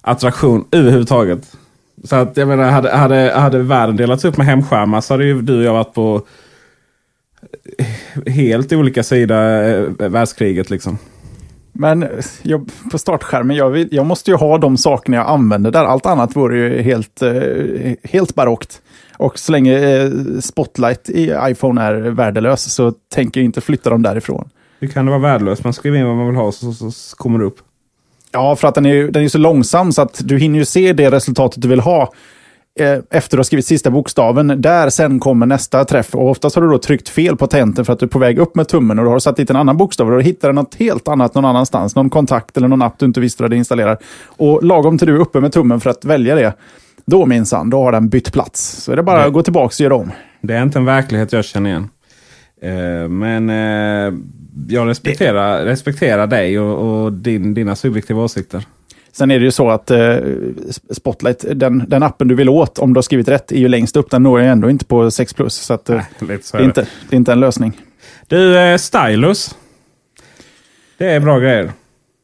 attraktion 0.00 0.64
överhuvudtaget. 0.72 1.56
Så 2.04 2.16
att 2.16 2.36
jag 2.36 2.48
menar, 2.48 2.70
hade, 2.70 2.90
hade, 2.90 3.32
hade 3.36 3.58
världen 3.58 3.96
delats 3.96 4.24
upp 4.24 4.36
med 4.36 4.46
hemskärmar 4.46 5.00
så 5.00 5.14
hade 5.14 5.24
ju 5.24 5.42
du 5.42 5.58
och 5.58 5.64
jag 5.64 5.72
varit 5.72 5.94
på 5.94 6.26
helt 8.26 8.72
olika 8.72 9.02
sida 9.02 9.68
eh, 9.68 9.82
världskriget 9.98 10.70
liksom. 10.70 10.98
Men 11.72 12.08
jag, 12.42 12.70
på 12.90 12.98
startskärmen, 12.98 13.56
jag, 13.56 13.70
vill, 13.70 13.88
jag 13.90 14.06
måste 14.06 14.30
ju 14.30 14.36
ha 14.36 14.58
de 14.58 14.76
sakerna 14.76 15.16
jag 15.16 15.26
använder 15.26 15.70
där. 15.70 15.84
Allt 15.84 16.06
annat 16.06 16.36
vore 16.36 16.58
ju 16.58 16.82
helt, 16.82 17.22
eh, 17.22 17.32
helt 18.02 18.34
barockt. 18.34 18.82
Och 19.16 19.38
så 19.38 19.52
länge 19.52 19.78
eh, 19.78 20.10
Spotlight 20.40 21.10
i 21.10 21.34
iPhone 21.42 21.82
är 21.82 21.94
värdelös 21.94 22.72
så 22.72 22.92
tänker 23.14 23.40
jag 23.40 23.44
inte 23.44 23.60
flytta 23.60 23.90
dem 23.90 24.02
därifrån. 24.02 24.48
Hur 24.80 24.88
kan 24.88 25.04
det 25.04 25.10
vara 25.10 25.22
värdelöst? 25.22 25.64
Man 25.64 25.72
skriver 25.72 25.98
in 25.98 26.06
vad 26.06 26.16
man 26.16 26.26
vill 26.26 26.36
ha 26.36 26.52
så, 26.52 26.72
så, 26.72 26.90
så 26.90 27.16
kommer 27.16 27.38
det 27.38 27.44
upp. 27.44 27.58
Ja, 28.32 28.56
för 28.56 28.68
att 28.68 28.74
den 28.74 28.86
är, 28.86 29.04
den 29.04 29.24
är 29.24 29.28
så 29.28 29.38
långsam 29.38 29.92
så 29.92 30.02
att 30.02 30.20
du 30.24 30.38
hinner 30.38 30.58
ju 30.58 30.64
se 30.64 30.92
det 30.92 31.10
resultatet 31.10 31.62
du 31.62 31.68
vill 31.68 31.80
ha 31.80 32.12
Eh, 32.78 32.98
efter 33.10 33.36
att 33.36 33.38
ha 33.38 33.44
skrivit 33.44 33.66
sista 33.66 33.90
bokstaven, 33.90 34.60
där 34.62 34.90
sen 34.90 35.20
kommer 35.20 35.46
nästa 35.46 35.84
träff. 35.84 36.14
Och 36.14 36.30
oftast 36.30 36.56
har 36.56 36.62
du 36.62 36.68
då 36.68 36.78
tryckt 36.78 37.08
fel 37.08 37.36
på 37.36 37.46
tangenten 37.46 37.84
för 37.84 37.92
att 37.92 37.98
du 37.98 38.06
är 38.06 38.10
på 38.10 38.18
väg 38.18 38.38
upp 38.38 38.54
med 38.54 38.68
tummen 38.68 38.98
och 38.98 39.04
du 39.04 39.10
har 39.10 39.18
satt 39.18 39.36
dit 39.36 39.50
en 39.50 39.56
annan 39.56 39.76
bokstav 39.76 40.06
och 40.06 40.12
då 40.12 40.20
hittar 40.20 40.48
du 40.48 40.54
något 40.54 40.74
helt 40.74 41.08
annat 41.08 41.34
någon 41.34 41.44
annanstans. 41.44 41.96
Någon 41.96 42.10
kontakt 42.10 42.56
eller 42.56 42.68
någon 42.68 42.82
app 42.82 42.98
du 42.98 43.06
inte 43.06 43.20
visste 43.20 43.42
du 43.42 43.44
hade 43.44 43.56
installerat. 43.56 44.02
Och 44.26 44.64
lagom 44.64 44.98
till 44.98 45.06
du 45.06 45.14
är 45.14 45.20
uppe 45.20 45.40
med 45.40 45.52
tummen 45.52 45.80
för 45.80 45.90
att 45.90 46.04
välja 46.04 46.34
det, 46.34 46.52
då 47.06 47.26
minsann, 47.26 47.70
då 47.70 47.82
har 47.82 47.92
den 47.92 48.08
bytt 48.08 48.32
plats. 48.32 48.82
Så 48.82 48.92
är 48.92 48.96
det 48.96 49.02
bara 49.02 49.18
det, 49.18 49.24
att 49.24 49.32
gå 49.32 49.42
tillbaka 49.42 49.66
och 49.66 49.80
göra 49.80 49.94
om. 49.94 50.12
Det 50.40 50.54
är 50.54 50.62
inte 50.62 50.78
en 50.78 50.84
verklighet 50.84 51.32
jag 51.32 51.44
känner 51.44 51.70
igen. 51.70 51.88
Uh, 52.64 53.08
men 53.08 53.50
uh, 53.50 54.18
jag 54.68 54.88
respekterar, 54.88 55.64
respekterar 55.64 56.26
dig 56.26 56.60
och, 56.60 57.04
och 57.04 57.12
din, 57.12 57.54
dina 57.54 57.76
subjektiva 57.76 58.22
åsikter. 58.22 58.66
Sen 59.16 59.30
är 59.30 59.38
det 59.38 59.44
ju 59.44 59.50
så 59.50 59.70
att 59.70 59.90
eh, 59.90 60.16
Spotlight, 60.90 61.44
den, 61.54 61.84
den 61.88 62.02
appen 62.02 62.28
du 62.28 62.34
vill 62.34 62.48
åt, 62.48 62.78
om 62.78 62.92
du 62.92 62.98
har 62.98 63.02
skrivit 63.02 63.28
rätt, 63.28 63.52
är 63.52 63.56
ju 63.56 63.68
längst 63.68 63.96
upp. 63.96 64.10
Den 64.10 64.22
når 64.22 64.40
ju 64.40 64.46
ändå 64.46 64.70
inte 64.70 64.84
på 64.84 65.10
6 65.10 65.34
plus. 65.34 65.54
Så, 65.54 65.74
att, 65.74 65.90
eh, 65.90 66.02
Nej, 66.18 66.38
så 66.42 66.56
det, 66.56 66.62
är 66.62 66.64
inte, 66.66 66.80
det 66.80 67.16
är 67.16 67.16
inte 67.16 67.32
en 67.32 67.40
lösning. 67.40 67.80
Du, 68.26 68.58
eh, 68.58 68.76
Stylus. 68.76 69.56
Det 70.98 71.10
är 71.10 71.20
bra 71.20 71.38
grejer. 71.38 71.72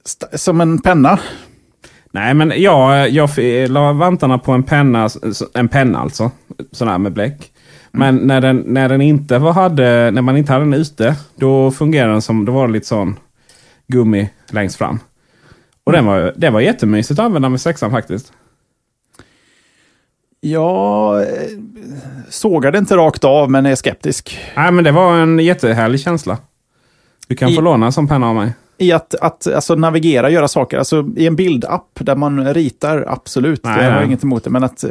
St 0.04 0.38
som 0.38 0.60
en 0.60 0.82
penna? 0.82 1.18
Nej, 2.10 2.34
men 2.34 2.52
jag, 2.56 3.10
jag 3.10 3.30
la 3.68 3.92
vantarna 3.92 4.38
på 4.38 4.52
en 4.52 4.62
penna, 4.62 5.08
en 5.54 5.68
penna 5.68 5.98
alltså. 5.98 6.30
Sån 6.72 6.88
här 6.88 6.98
med 6.98 7.12
bläck. 7.12 7.51
Men 7.92 8.14
mm. 8.14 8.26
när, 8.26 8.40
den, 8.40 8.64
när, 8.66 8.88
den 8.88 9.00
inte 9.00 9.38
var, 9.38 9.52
hade, 9.52 10.10
när 10.10 10.22
man 10.22 10.36
inte 10.36 10.52
hade 10.52 10.64
den 10.64 10.74
ute, 10.74 11.16
då 11.36 11.70
fungerade 11.70 12.12
den 12.12 12.22
som, 12.22 12.44
då 12.44 12.52
var 12.52 12.66
det 12.66 12.72
lite 12.72 12.86
sån 12.86 13.16
gummi 13.86 14.30
längst 14.50 14.76
fram. 14.76 14.98
Och 15.84 15.92
den 15.92 16.06
var, 16.06 16.32
det 16.36 16.50
var 16.50 16.60
jättemysigt 16.60 17.20
att 17.20 17.26
använda 17.26 17.48
med 17.48 17.60
sexan 17.60 17.90
faktiskt. 17.90 18.32
Jag 20.40 21.26
sågar 22.28 22.72
det 22.72 22.78
inte 22.78 22.96
rakt 22.96 23.24
av, 23.24 23.50
men 23.50 23.66
är 23.66 23.74
skeptisk. 23.74 24.38
Nej, 24.56 24.72
men 24.72 24.84
det 24.84 24.92
var 24.92 25.16
en 25.16 25.38
jättehärlig 25.38 26.00
känsla. 26.00 26.38
Du 27.28 27.36
kan 27.36 27.48
I, 27.48 27.54
få 27.54 27.60
låna 27.60 27.86
en 27.86 27.92
sån 27.92 28.08
penna 28.08 28.28
av 28.28 28.34
mig. 28.34 28.52
I 28.78 28.92
att, 28.92 29.14
att 29.14 29.46
alltså, 29.46 29.74
navigera, 29.74 30.30
göra 30.30 30.48
saker. 30.48 30.78
Alltså, 30.78 31.10
I 31.16 31.26
en 31.26 31.36
bildapp 31.36 31.88
där 31.94 32.16
man 32.16 32.54
ritar, 32.54 33.04
absolut. 33.08 33.64
Nej, 33.64 33.84
jag 33.84 33.90
har 33.90 33.96
nej. 33.96 34.06
inget 34.06 34.24
emot 34.24 34.44
det. 34.44 34.50
Men 34.50 34.64
att 34.64 34.84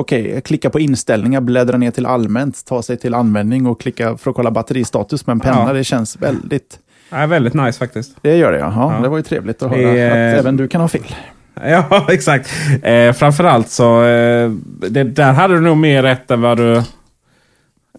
okej, 0.00 0.28
okay, 0.28 0.40
klicka 0.40 0.70
på 0.70 0.80
inställningar, 0.80 1.40
bläddra 1.40 1.76
ner 1.76 1.90
till 1.90 2.06
allmänt, 2.06 2.64
ta 2.64 2.82
sig 2.82 2.96
till 2.96 3.14
användning 3.14 3.66
och 3.66 3.80
klicka 3.80 4.16
för 4.16 4.30
att 4.30 4.36
kolla 4.36 4.50
batteristatus 4.50 5.26
med 5.26 5.34
en 5.34 5.40
penna. 5.40 5.64
Ja. 5.66 5.72
Det 5.72 5.84
känns 5.84 6.16
väldigt 6.16 6.78
Ja, 7.10 7.26
väldigt 7.26 7.54
nice 7.54 7.78
faktiskt. 7.78 8.16
Det 8.22 8.36
gör 8.36 8.52
det 8.52 8.58
ja. 8.58 8.72
ja. 8.94 9.02
Det 9.02 9.08
var 9.08 9.16
ju 9.16 9.22
trevligt 9.22 9.62
att 9.62 9.70
höra 9.70 9.80
e 9.80 10.10
att 10.10 10.40
även 10.40 10.56
du 10.56 10.68
kan 10.68 10.80
ha 10.80 10.88
fel. 10.88 11.14
Ja, 11.64 12.06
exakt. 12.12 12.50
Eh, 12.82 13.12
framförallt 13.12 13.68
så, 13.68 14.04
eh, 14.04 14.50
det, 14.90 15.04
där 15.04 15.32
hade 15.32 15.54
du 15.54 15.60
nog 15.60 15.76
mer 15.76 16.02
rätt 16.02 16.30
än 16.30 16.40
vad 16.40 16.56
du, 16.56 16.82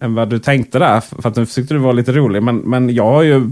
än 0.00 0.14
vad 0.14 0.30
du 0.30 0.38
tänkte 0.38 0.78
där. 0.78 1.00
För 1.00 1.28
att 1.28 1.36
nu 1.36 1.46
försökte 1.46 1.74
du 1.74 1.78
vara 1.78 1.92
lite 1.92 2.12
rolig. 2.12 2.42
Men, 2.42 2.56
men 2.56 2.94
jag 2.94 3.04
har 3.04 3.22
ju 3.22 3.50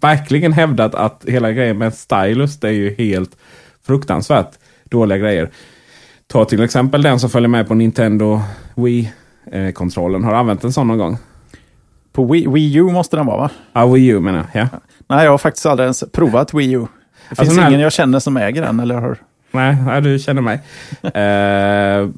verkligen 0.00 0.52
hävdat 0.52 0.94
att 0.94 1.24
hela 1.28 1.52
grejen 1.52 1.78
med 1.78 1.94
stylus, 1.94 2.60
det 2.60 2.68
är 2.68 2.72
ju 2.72 2.94
helt 2.94 3.36
fruktansvärt 3.86 4.58
dåliga 4.84 5.18
grejer. 5.18 5.50
Ta 6.32 6.44
till 6.44 6.62
exempel 6.62 7.02
den 7.02 7.20
som 7.20 7.30
följer 7.30 7.48
med 7.48 7.68
på 7.68 7.74
Nintendo 7.74 8.40
Wii-kontrollen. 8.74 10.24
Har 10.24 10.32
du 10.32 10.38
använt 10.38 10.64
en 10.64 10.72
sån 10.72 10.88
någon 10.88 10.98
gång? 10.98 11.18
På 12.12 12.24
Wii, 12.24 12.46
Wii 12.46 12.76
U 12.76 12.82
måste 12.82 13.16
den 13.16 13.26
vara 13.26 13.36
va? 13.36 13.50
Ja, 13.72 13.86
Wii 13.86 14.06
U 14.06 14.20
menar 14.20 14.46
jag. 14.52 14.62
Ja. 14.62 14.68
Nej, 15.08 15.24
jag 15.24 15.30
har 15.30 15.38
faktiskt 15.38 15.66
aldrig 15.66 15.84
ens 15.84 16.04
provat 16.12 16.54
Wii 16.54 16.72
U. 16.72 16.80
Det 17.28 17.36
finns 17.36 17.38
alltså, 17.38 17.60
ingen 17.60 17.72
här... 17.72 17.80
jag 17.80 17.92
känner 17.92 18.18
som 18.18 18.36
äger 18.36 18.62
den. 18.62 18.80
Eller 18.80 18.94
har... 18.94 19.16
Nej, 19.50 19.76
nej, 19.86 20.00
du 20.00 20.18
känner 20.18 20.42
mig. 20.42 20.60
uh, 21.02 22.10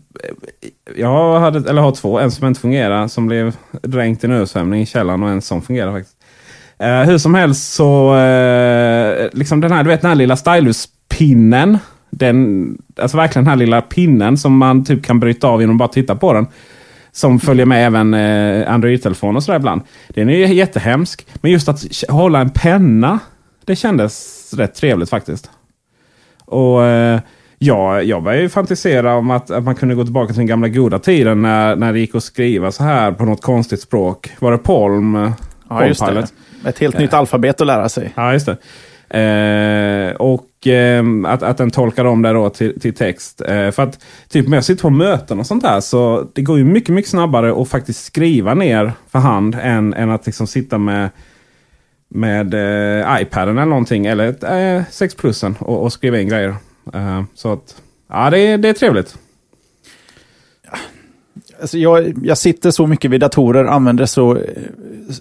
jag 0.97 1.41
hade, 1.41 1.71
eller 1.71 1.83
har 1.83 1.93
två. 1.93 2.19
En 2.19 2.31
som 2.31 2.47
inte 2.47 2.61
fungerar, 2.61 3.09
som 3.09 3.27
blev 3.27 3.57
dränkt 3.83 4.25
i 4.25 4.27
en 4.27 4.33
översvämning 4.33 4.83
i 4.83 4.87
källaren 4.87 5.23
och 5.23 5.29
en 5.29 5.43
som 5.43 5.63
fungerar 5.63 5.93
faktiskt. 5.93 6.17
Uh, 6.83 7.03
hur 7.03 7.19
som 7.19 7.35
helst 7.35 7.73
så, 7.73 8.15
uh, 8.15 9.29
liksom 9.33 9.61
den 9.61 9.73
här, 9.73 9.83
du 9.83 9.89
vet 9.89 10.01
den 10.01 10.11
här 10.11 10.17
lilla 10.17 10.37
styluspinnen. 10.37 11.79
Den, 12.17 12.79
alltså 12.97 13.17
verkligen 13.17 13.45
den 13.45 13.51
här 13.51 13.57
lilla 13.57 13.81
pinnen 13.81 14.37
som 14.37 14.57
man 14.57 14.85
typ 14.85 15.05
kan 15.05 15.21
bryta 15.21 15.49
av 15.49 15.61
genom 15.61 15.77
att 15.77 15.79
bara 15.79 15.89
titta 15.89 16.17
på 16.17 16.33
den. 16.33 16.47
Som 17.13 17.41
följer 17.41 17.67
med 17.67 17.87
även 17.87 18.15
eh, 18.15 18.73
Android-telefoner 18.73 19.37
och 19.37 19.43
sådär 19.43 19.59
ibland. 19.59 19.83
Den 20.09 20.29
är 20.29 20.47
jättehemsk. 20.47 21.27
Men 21.35 21.51
just 21.51 21.69
att 21.69 21.85
hålla 22.09 22.41
en 22.41 22.51
penna, 22.51 23.19
det 23.65 23.77
kändes 23.77 24.55
rätt 24.57 24.75
trevligt 24.75 25.11
faktiskt. 25.11 25.51
Och 26.45 26.85
eh, 26.85 27.21
ja, 27.59 28.03
jag 28.03 28.23
började 28.23 28.43
ju 28.43 28.49
fantisera 28.49 29.15
om 29.15 29.31
att, 29.31 29.51
att 29.51 29.65
man 29.65 29.75
kunde 29.75 29.95
gå 29.95 30.05
tillbaka 30.05 30.27
till 30.27 30.39
den 30.39 30.47
gamla 30.47 30.69
goda 30.69 30.99
tiden 30.99 31.43
när, 31.43 31.77
när 31.77 31.93
det 31.93 31.99
gick 31.99 32.15
att 32.15 32.25
skriva 32.25 32.73
så 32.73 32.85
här 32.85 33.13
på 33.13 33.25
något 33.25 33.43
konstigt 33.43 33.81
språk. 33.81 34.31
Var 34.39 34.53
det 34.53 34.59
Palm? 34.59 35.15
Ja, 35.15 35.33
Palm 35.69 35.89
just 35.89 36.07
det. 36.07 36.27
Ett 36.67 36.79
helt 36.79 36.99
nytt 36.99 37.15
alfabet 37.15 37.61
att 37.61 37.67
lära 37.67 37.89
sig. 37.89 38.13
Ja, 38.15 38.33
just 38.33 38.47
det. 38.47 38.57
Eh, 39.15 40.15
och 40.15 40.67
eh, 40.67 41.05
att, 41.27 41.43
att 41.43 41.57
den 41.57 41.71
tolkar 41.71 42.05
om 42.05 42.23
det 42.23 42.33
då 42.33 42.51
till, 42.51 42.81
till 42.81 42.95
text. 42.95 43.41
Eh, 43.41 43.71
för 43.71 43.83
att 43.83 44.05
typ 44.29 44.49
när 44.49 44.57
jag 44.57 44.65
sitter 44.65 44.83
på 44.83 44.91
möten 44.91 45.41
och 45.41 45.47
sånt 45.47 45.63
där 45.63 45.81
så 45.81 46.31
det 46.35 46.43
går 46.43 46.59
ju 46.59 46.65
mycket, 46.65 46.95
mycket 46.95 47.11
snabbare 47.11 47.63
att 47.63 47.69
faktiskt 47.69 48.05
skriva 48.05 48.55
ner 48.55 48.93
för 49.11 49.19
hand 49.19 49.57
än, 49.63 49.95
än 49.95 50.11
att 50.11 50.27
liksom 50.27 50.47
sitta 50.47 50.79
med 50.79 51.11
med 52.09 52.55
eh, 52.55 53.23
iPaden 53.23 53.59
eller 53.59 53.71
någonting. 53.71 54.07
Eller 54.07 54.55
eh, 54.77 54.83
6 54.91 55.15
plusen 55.15 55.57
och, 55.59 55.83
och 55.83 55.93
skriva 55.93 56.21
in 56.21 56.29
grejer. 56.29 56.55
Eh, 56.95 57.23
så 57.35 57.53
att 57.53 57.83
ja, 58.09 58.31
det 58.31 58.57
det 58.57 58.69
är 58.69 58.73
trevligt. 58.73 59.19
Alltså 61.65 61.79
jag, 61.79 62.15
jag 62.23 62.39
sitter 62.39 62.71
så 62.71 62.87
mycket 62.87 63.11
vid 63.11 63.21
datorer, 63.21 63.65
använder 63.65 64.07
så, 64.07 64.39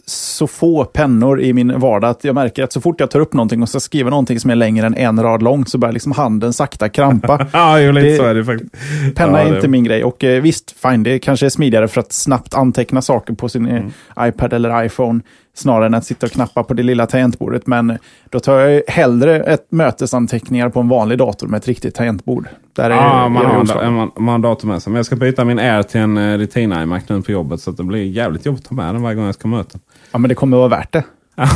så 0.06 0.48
få 0.48 0.86
pennor 0.86 1.42
i 1.42 1.54
min 1.54 1.80
vardag 1.80 2.10
att 2.10 2.24
jag 2.24 2.36
märker 2.36 2.64
att 2.64 2.74
så 2.74 2.82
fort 2.82 3.00
jag 3.00 3.12
tar 3.12 3.20
upp 3.20 3.34
någonting 3.34 3.62
och 3.62 3.70
ska 3.70 3.80
skriva 3.80 4.10
någonting 4.10 4.40
som 4.40 4.50
är 4.50 4.56
längre 4.56 4.86
än 4.86 4.98
en 4.98 5.24
rad 5.24 5.44
långt 5.44 5.70
så 5.70 5.78
börjar 5.78 5.94
liksom 5.94 6.12
handen 6.12 6.54
sakta 6.54 6.90
krampa. 6.90 7.48
ja, 7.54 7.80
jo, 7.80 7.92
lite 7.92 8.08
det, 8.08 8.18
så 8.18 8.24
är 8.24 8.36
det 8.36 8.46
faktiskt. 8.46 8.72
Penna 9.16 9.42
ja, 9.42 9.48
är 9.48 9.56
inte 9.56 9.68
min 9.68 9.84
grej 9.84 10.04
och 10.04 10.24
eh, 10.24 10.42
visst, 10.42 10.76
fine, 10.82 11.04
det 11.04 11.20
kanske 11.20 11.46
är 11.46 11.50
smidigare 11.50 11.88
för 11.88 12.02
att 12.02 12.14
snabbt 12.14 12.54
anteckna 12.54 13.02
saker 13.02 13.34
på 13.34 13.50
sin 13.50 13.68
eh, 13.68 13.78
mm. 13.78 13.92
iPad 14.20 14.54
eller 14.54 14.86
iPhone 14.86 15.22
snarare 15.56 15.86
än 15.86 15.94
att 15.94 16.06
sitta 16.06 16.26
och 16.26 16.32
knappa 16.32 16.64
på 16.64 16.74
det 16.74 16.84
lilla 16.84 17.06
tangentbordet. 17.06 17.68
Men 17.68 17.98
då 18.30 18.40
tar 18.40 18.60
jag 18.60 18.82
hellre 18.88 19.44
ett 19.44 19.72
mötesanteckningar 19.72 20.70
på 20.70 20.80
en 20.80 20.90
vanlig 20.90 21.18
dator 21.18 21.48
med 21.48 21.58
ett 21.58 21.68
riktigt 21.68 21.96
tangentbord. 21.96 22.48
Där 22.74 22.90
är, 22.90 22.96
ja, 22.96 23.30
man, 23.30 23.46
har, 23.46 23.92
man, 23.92 24.12
man 24.18 24.28
har 24.28 24.50
dator 24.50 24.68
med 24.68 24.82
sig. 24.82 24.92
Men 24.92 24.98
jag 24.98 25.06
ska 25.06 25.16
byta 25.16 25.46
min 25.46 25.60
Air 25.60 25.84
till 25.84 26.02
en 26.02 26.18
uh, 26.34 26.40
Retina 26.40 26.84
iMac 26.84 27.04
nu 27.08 27.22
på 27.22 27.32
jobbet. 27.32 27.62
Så 27.62 27.72
det 27.72 27.84
blir 27.84 28.04
jävligt 28.04 28.46
jobbigt 28.46 28.64
att 28.64 28.70
ta 28.70 28.76
med 28.76 28.96
den 28.96 29.02
varje 29.02 29.16
gång 29.16 29.26
jag 29.26 29.36
ska 29.36 29.48
möta. 29.48 29.80
Ja, 30.12 30.18
men 30.18 30.30
det 30.30 30.36
kommer 30.36 30.58
att 30.58 30.60
vara 30.60 30.80
värt 30.80 30.92
det. 30.92 31.04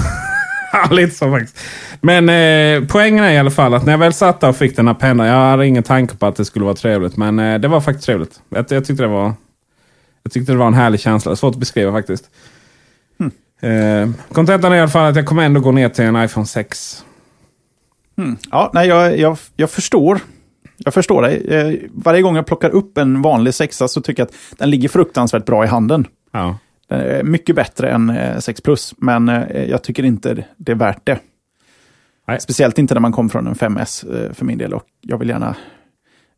ja, 0.74 0.88
lite 0.92 1.16
så 1.16 1.32
faktiskt. 1.32 1.60
Men 2.02 2.30
eh, 2.30 2.88
poängen 2.88 3.24
är 3.24 3.32
i 3.32 3.38
alla 3.38 3.52
fall 3.52 3.74
att 3.74 3.86
när 3.86 3.94
jag 3.94 4.00
väl 4.00 4.14
satt 4.14 4.42
där 4.42 4.50
och 4.50 4.56
fick 4.56 4.76
den 4.76 4.88
här 4.88 4.94
pennan. 4.94 5.28
Jag 5.28 5.50
hade 5.50 5.68
ingen 5.68 5.84
tanke 5.84 6.16
på 6.16 6.26
att 6.26 6.36
det 6.36 6.46
skulle 6.46 6.66
vara 6.66 6.76
trevligt. 6.76 7.18
Men 7.18 7.40
eh, 7.40 7.60
det 7.60 7.68
var 7.68 7.82
faktiskt 7.82 8.06
trevligt. 8.06 8.42
Jag, 8.50 8.66
jag, 8.70 8.86
tyckte 8.86 9.04
det 9.04 9.08
var, 9.08 9.34
jag 10.24 10.32
tyckte 10.32 10.52
det 10.52 10.58
var 10.58 10.68
en 10.68 10.74
härlig 10.74 11.00
känsla. 11.00 11.36
Svårt 11.36 11.54
att 11.54 11.60
beskriva 11.60 11.92
faktiskt. 11.92 12.30
Eh, 13.62 14.10
kontentan 14.32 14.72
är 14.72 14.76
i 14.76 14.80
alla 14.80 14.90
fall 14.90 15.10
att 15.10 15.16
jag 15.16 15.26
kommer 15.26 15.44
ändå 15.44 15.60
gå 15.60 15.72
ner 15.72 15.90
till 15.90 16.06
en 16.06 16.24
iPhone 16.24 16.46
6. 16.46 17.04
Mm. 18.18 18.38
Ja, 18.52 18.72
nej, 18.74 18.88
jag, 18.88 19.20
jag, 19.20 19.38
jag 19.56 19.70
förstår. 19.70 20.20
Jag 20.78 20.94
förstår 20.94 21.22
dig. 21.22 21.46
Eh, 21.48 21.90
varje 21.94 22.22
gång 22.22 22.36
jag 22.36 22.46
plockar 22.46 22.70
upp 22.70 22.98
en 22.98 23.22
vanlig 23.22 23.54
sexa 23.54 23.88
så 23.88 24.02
tycker 24.02 24.22
jag 24.22 24.28
att 24.28 24.60
den 24.60 24.70
ligger 24.70 24.90
fruktansvärt 24.90 25.46
bra 25.46 25.64
i 25.64 25.68
handen. 25.68 26.08
Ja. 26.32 26.58
Den 26.88 27.00
är 27.00 27.24
mycket 27.24 27.56
bättre 27.56 27.90
än 27.90 28.42
6 28.42 28.60
eh, 28.60 28.64
Plus, 28.64 28.94
men 28.98 29.30
eh, 29.30 29.64
jag 29.64 29.84
tycker 29.84 30.06
inte 30.06 30.46
det 30.58 30.72
är 30.72 30.76
värt 30.76 31.06
det. 31.06 31.20
Nej. 32.28 32.42
Speciellt 32.42 32.80
inte 32.80 32.94
när 32.94 33.02
man 33.02 33.12
kommer 33.12 33.30
från 33.30 33.48
en 33.48 33.56
5S 33.56 34.26
eh, 34.26 34.34
för 34.34 34.46
min 34.46 34.58
del. 34.58 34.74
Och 34.74 34.84
jag 35.02 35.18
vill 35.18 35.30
gärna 35.30 35.56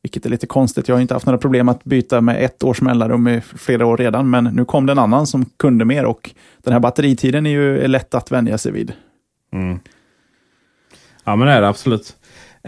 vilket 0.01 0.25
är 0.25 0.29
lite 0.29 0.47
konstigt. 0.47 0.87
Jag 0.87 0.95
har 0.95 1.01
inte 1.01 1.13
haft 1.13 1.25
några 1.25 1.37
problem 1.37 1.69
att 1.69 1.83
byta 1.83 2.21
med 2.21 2.43
ett 2.43 2.63
års 2.63 2.81
mellanrum 2.81 3.27
i 3.27 3.41
flera 3.41 3.85
år 3.85 3.97
redan. 3.97 4.29
Men 4.29 4.43
nu 4.43 4.65
kom 4.65 4.85
det 4.85 4.91
en 4.91 4.99
annan 4.99 5.27
som 5.27 5.45
kunde 5.45 5.85
mer 5.85 6.05
och 6.05 6.31
den 6.57 6.73
här 6.73 6.79
batteritiden 6.79 7.45
är 7.45 7.49
ju 7.49 7.87
lätt 7.87 8.13
att 8.13 8.31
vänja 8.31 8.57
sig 8.57 8.71
vid. 8.71 8.93
Mm. 9.53 9.79
Ja 11.23 11.35
men 11.35 11.47
det 11.47 11.53
är 11.53 11.61
det 11.61 11.67
absolut. 11.67 12.15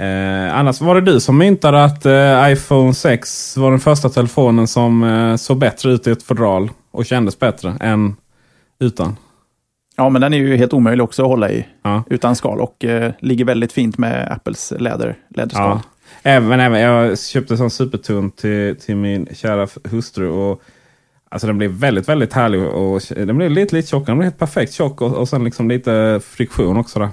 Eh, 0.02 0.58
annars 0.58 0.82
var 0.82 0.96
det 0.96 1.02
du 1.02 1.20
som 1.20 1.38
myntade 1.38 1.84
att 1.84 2.06
eh, 2.06 2.52
iPhone 2.52 2.94
6 2.94 3.58
var 3.58 3.72
den 3.72 3.80
första 3.80 4.10
telefonen 4.10 4.68
som 4.68 5.04
eh, 5.04 5.36
såg 5.36 5.58
bättre 5.58 5.92
ut 5.92 6.08
i 6.08 6.12
ett 6.12 6.24
fodral 6.24 6.70
och 6.92 7.06
kändes 7.06 7.40
bättre 7.40 7.78
än 7.80 8.16
utan. 8.80 9.16
Ja, 9.96 10.10
men 10.10 10.22
den 10.22 10.34
är 10.34 10.38
ju 10.38 10.58
helt 10.58 10.74
omöjlig 10.74 11.04
också 11.04 11.22
att 11.22 11.28
hålla 11.28 11.52
i 11.52 11.68
ja. 11.84 12.04
utan 12.10 12.36
skal 12.36 12.62
och 12.62 12.86
eh, 12.86 13.12
ligger 13.20 13.46
väldigt 13.46 13.72
fint 13.72 13.98
med 13.98 14.32
Apples 14.32 14.74
läder, 14.80 15.16
läderskal. 15.36 15.80
Ja. 15.84 15.90
Även, 16.24 16.60
även, 16.60 16.80
jag 16.80 17.20
köpte 17.20 17.54
en 17.54 17.58
sån 17.58 17.70
supertunn 17.70 18.32
till, 18.32 18.76
till 18.76 18.96
min 18.96 19.28
kära 19.34 19.68
hustru. 19.92 20.30
Och, 20.30 20.62
alltså 21.30 21.48
den 21.48 21.58
blev 21.58 21.72
väldigt, 21.72 22.10
väldigt 22.10 22.34
härlig. 22.34 22.64
Och, 22.64 23.02
den 23.16 23.38
blev 23.38 23.52
lite, 23.52 23.76
lite 23.76 23.88
tjockare. 23.88 24.12
Den 24.12 24.18
blev 24.18 24.26
helt 24.26 24.40
perfekt 24.40 24.74
tjock 24.74 25.02
och, 25.02 25.14
och 25.14 25.30
sen 25.30 25.44
liksom 25.44 25.70
lite 25.70 26.22
friktion 26.24 26.78
också. 26.78 27.00
Där. 27.00 27.10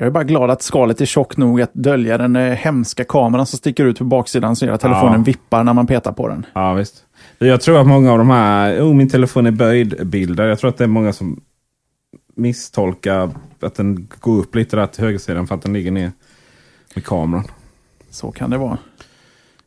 Jag 0.00 0.06
är 0.06 0.10
bara 0.10 0.24
glad 0.24 0.50
att 0.50 0.62
skalet 0.62 1.00
är 1.00 1.06
tjockt 1.06 1.36
nog 1.36 1.62
att 1.62 1.74
dölja 1.74 2.18
den 2.18 2.36
eh, 2.36 2.54
hemska 2.54 3.04
kameran 3.04 3.46
som 3.46 3.58
sticker 3.58 3.84
ut 3.84 3.98
på 3.98 4.04
baksidan 4.04 4.56
så 4.56 4.66
gör 4.66 4.72
att 4.72 4.80
telefonen 4.80 5.20
ja. 5.20 5.24
vippar 5.24 5.64
när 5.64 5.72
man 5.72 5.86
petar 5.86 6.12
på 6.12 6.28
den. 6.28 6.46
Ja, 6.52 6.74
visst. 6.74 7.04
Jag 7.38 7.60
tror 7.60 7.80
att 7.80 7.86
många 7.86 8.12
av 8.12 8.18
de 8.18 8.30
här, 8.30 8.80
oh 8.80 8.94
min 8.94 9.08
telefon 9.08 9.46
är 9.46 9.50
böjd-bilder. 9.50 10.46
Jag 10.46 10.58
tror 10.58 10.70
att 10.70 10.76
det 10.76 10.84
är 10.84 10.88
många 10.88 11.12
som 11.12 11.40
misstolkar 12.34 13.30
att 13.60 13.74
den 13.74 14.08
går 14.20 14.38
upp 14.38 14.54
lite 14.54 14.76
där 14.76 14.86
till 14.86 15.04
högersidan 15.04 15.46
för 15.46 15.54
att 15.54 15.62
den 15.62 15.72
ligger 15.72 15.90
ner 15.90 16.12
med 16.94 17.04
kameran. 17.04 17.44
Så 18.10 18.32
kan 18.32 18.50
det 18.50 18.58
vara. 18.58 18.78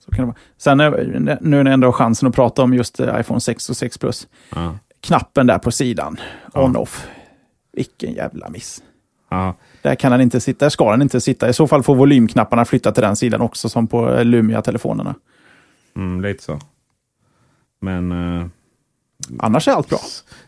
Så 0.06 0.12
kan 0.12 0.20
det 0.20 0.26
vara. 0.26 0.38
Sen 0.58 0.78
nu 0.78 1.38
när 1.42 1.58
jag 1.58 1.74
ändå 1.74 1.88
har 1.88 1.94
chansen 1.94 2.30
att 2.30 2.36
prata 2.36 2.64
om 2.64 2.74
just 2.74 3.00
eh, 3.00 3.20
iPhone 3.20 3.40
6 3.40 3.70
och 3.70 3.78
6 3.78 3.98
Plus. 3.98 4.28
Ja. 4.56 4.78
Knappen 5.02 5.48
där 5.48 5.60
på 5.60 5.72
sidan, 5.72 6.20
ja. 6.54 6.64
on-off. 6.64 7.08
Vilken 7.74 8.14
jävla 8.14 8.50
miss. 8.50 8.84
Ja. 9.32 9.56
Där 9.82 9.96
kan 9.96 10.12
den 10.12 10.22
inte 10.22 10.40
sitta, 10.40 10.66
där 10.66 10.70
ska 10.70 10.92
den 10.92 11.02
inte 11.02 11.22
sitta. 11.22 11.50
I 11.50 11.54
så 11.54 11.68
fall 11.68 11.84
får 11.84 11.96
volymknapparna 11.96 12.66
flytta 12.66 12.92
till 12.92 13.04
den 13.04 13.16
sidan 13.16 13.42
också 13.42 13.70
som 13.70 13.88
på 13.88 14.14
eh, 14.14 14.26
Lumia-telefonerna. 14.26 15.16
Mm, 15.96 16.22
lite 16.22 16.44
så. 16.44 16.60
Men... 17.82 18.12
Uh, 18.12 18.46
Annars 19.40 19.68
är 19.68 19.72
allt 19.72 19.90
bra. 19.90 20.00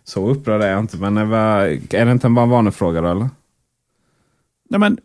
Så 0.03 0.29
upprörd 0.29 0.61
är 0.61 0.71
jag 0.71 0.79
inte. 0.79 0.97
Men 0.97 1.17
är 1.17 2.05
det 2.05 2.11
inte 2.11 2.29
bara 2.29 2.43
en 2.43 2.49
vanefråga 2.49 3.01
då 3.01 3.07
eller? 3.07 3.29
Nej, 4.69 4.79
men, 4.79 4.97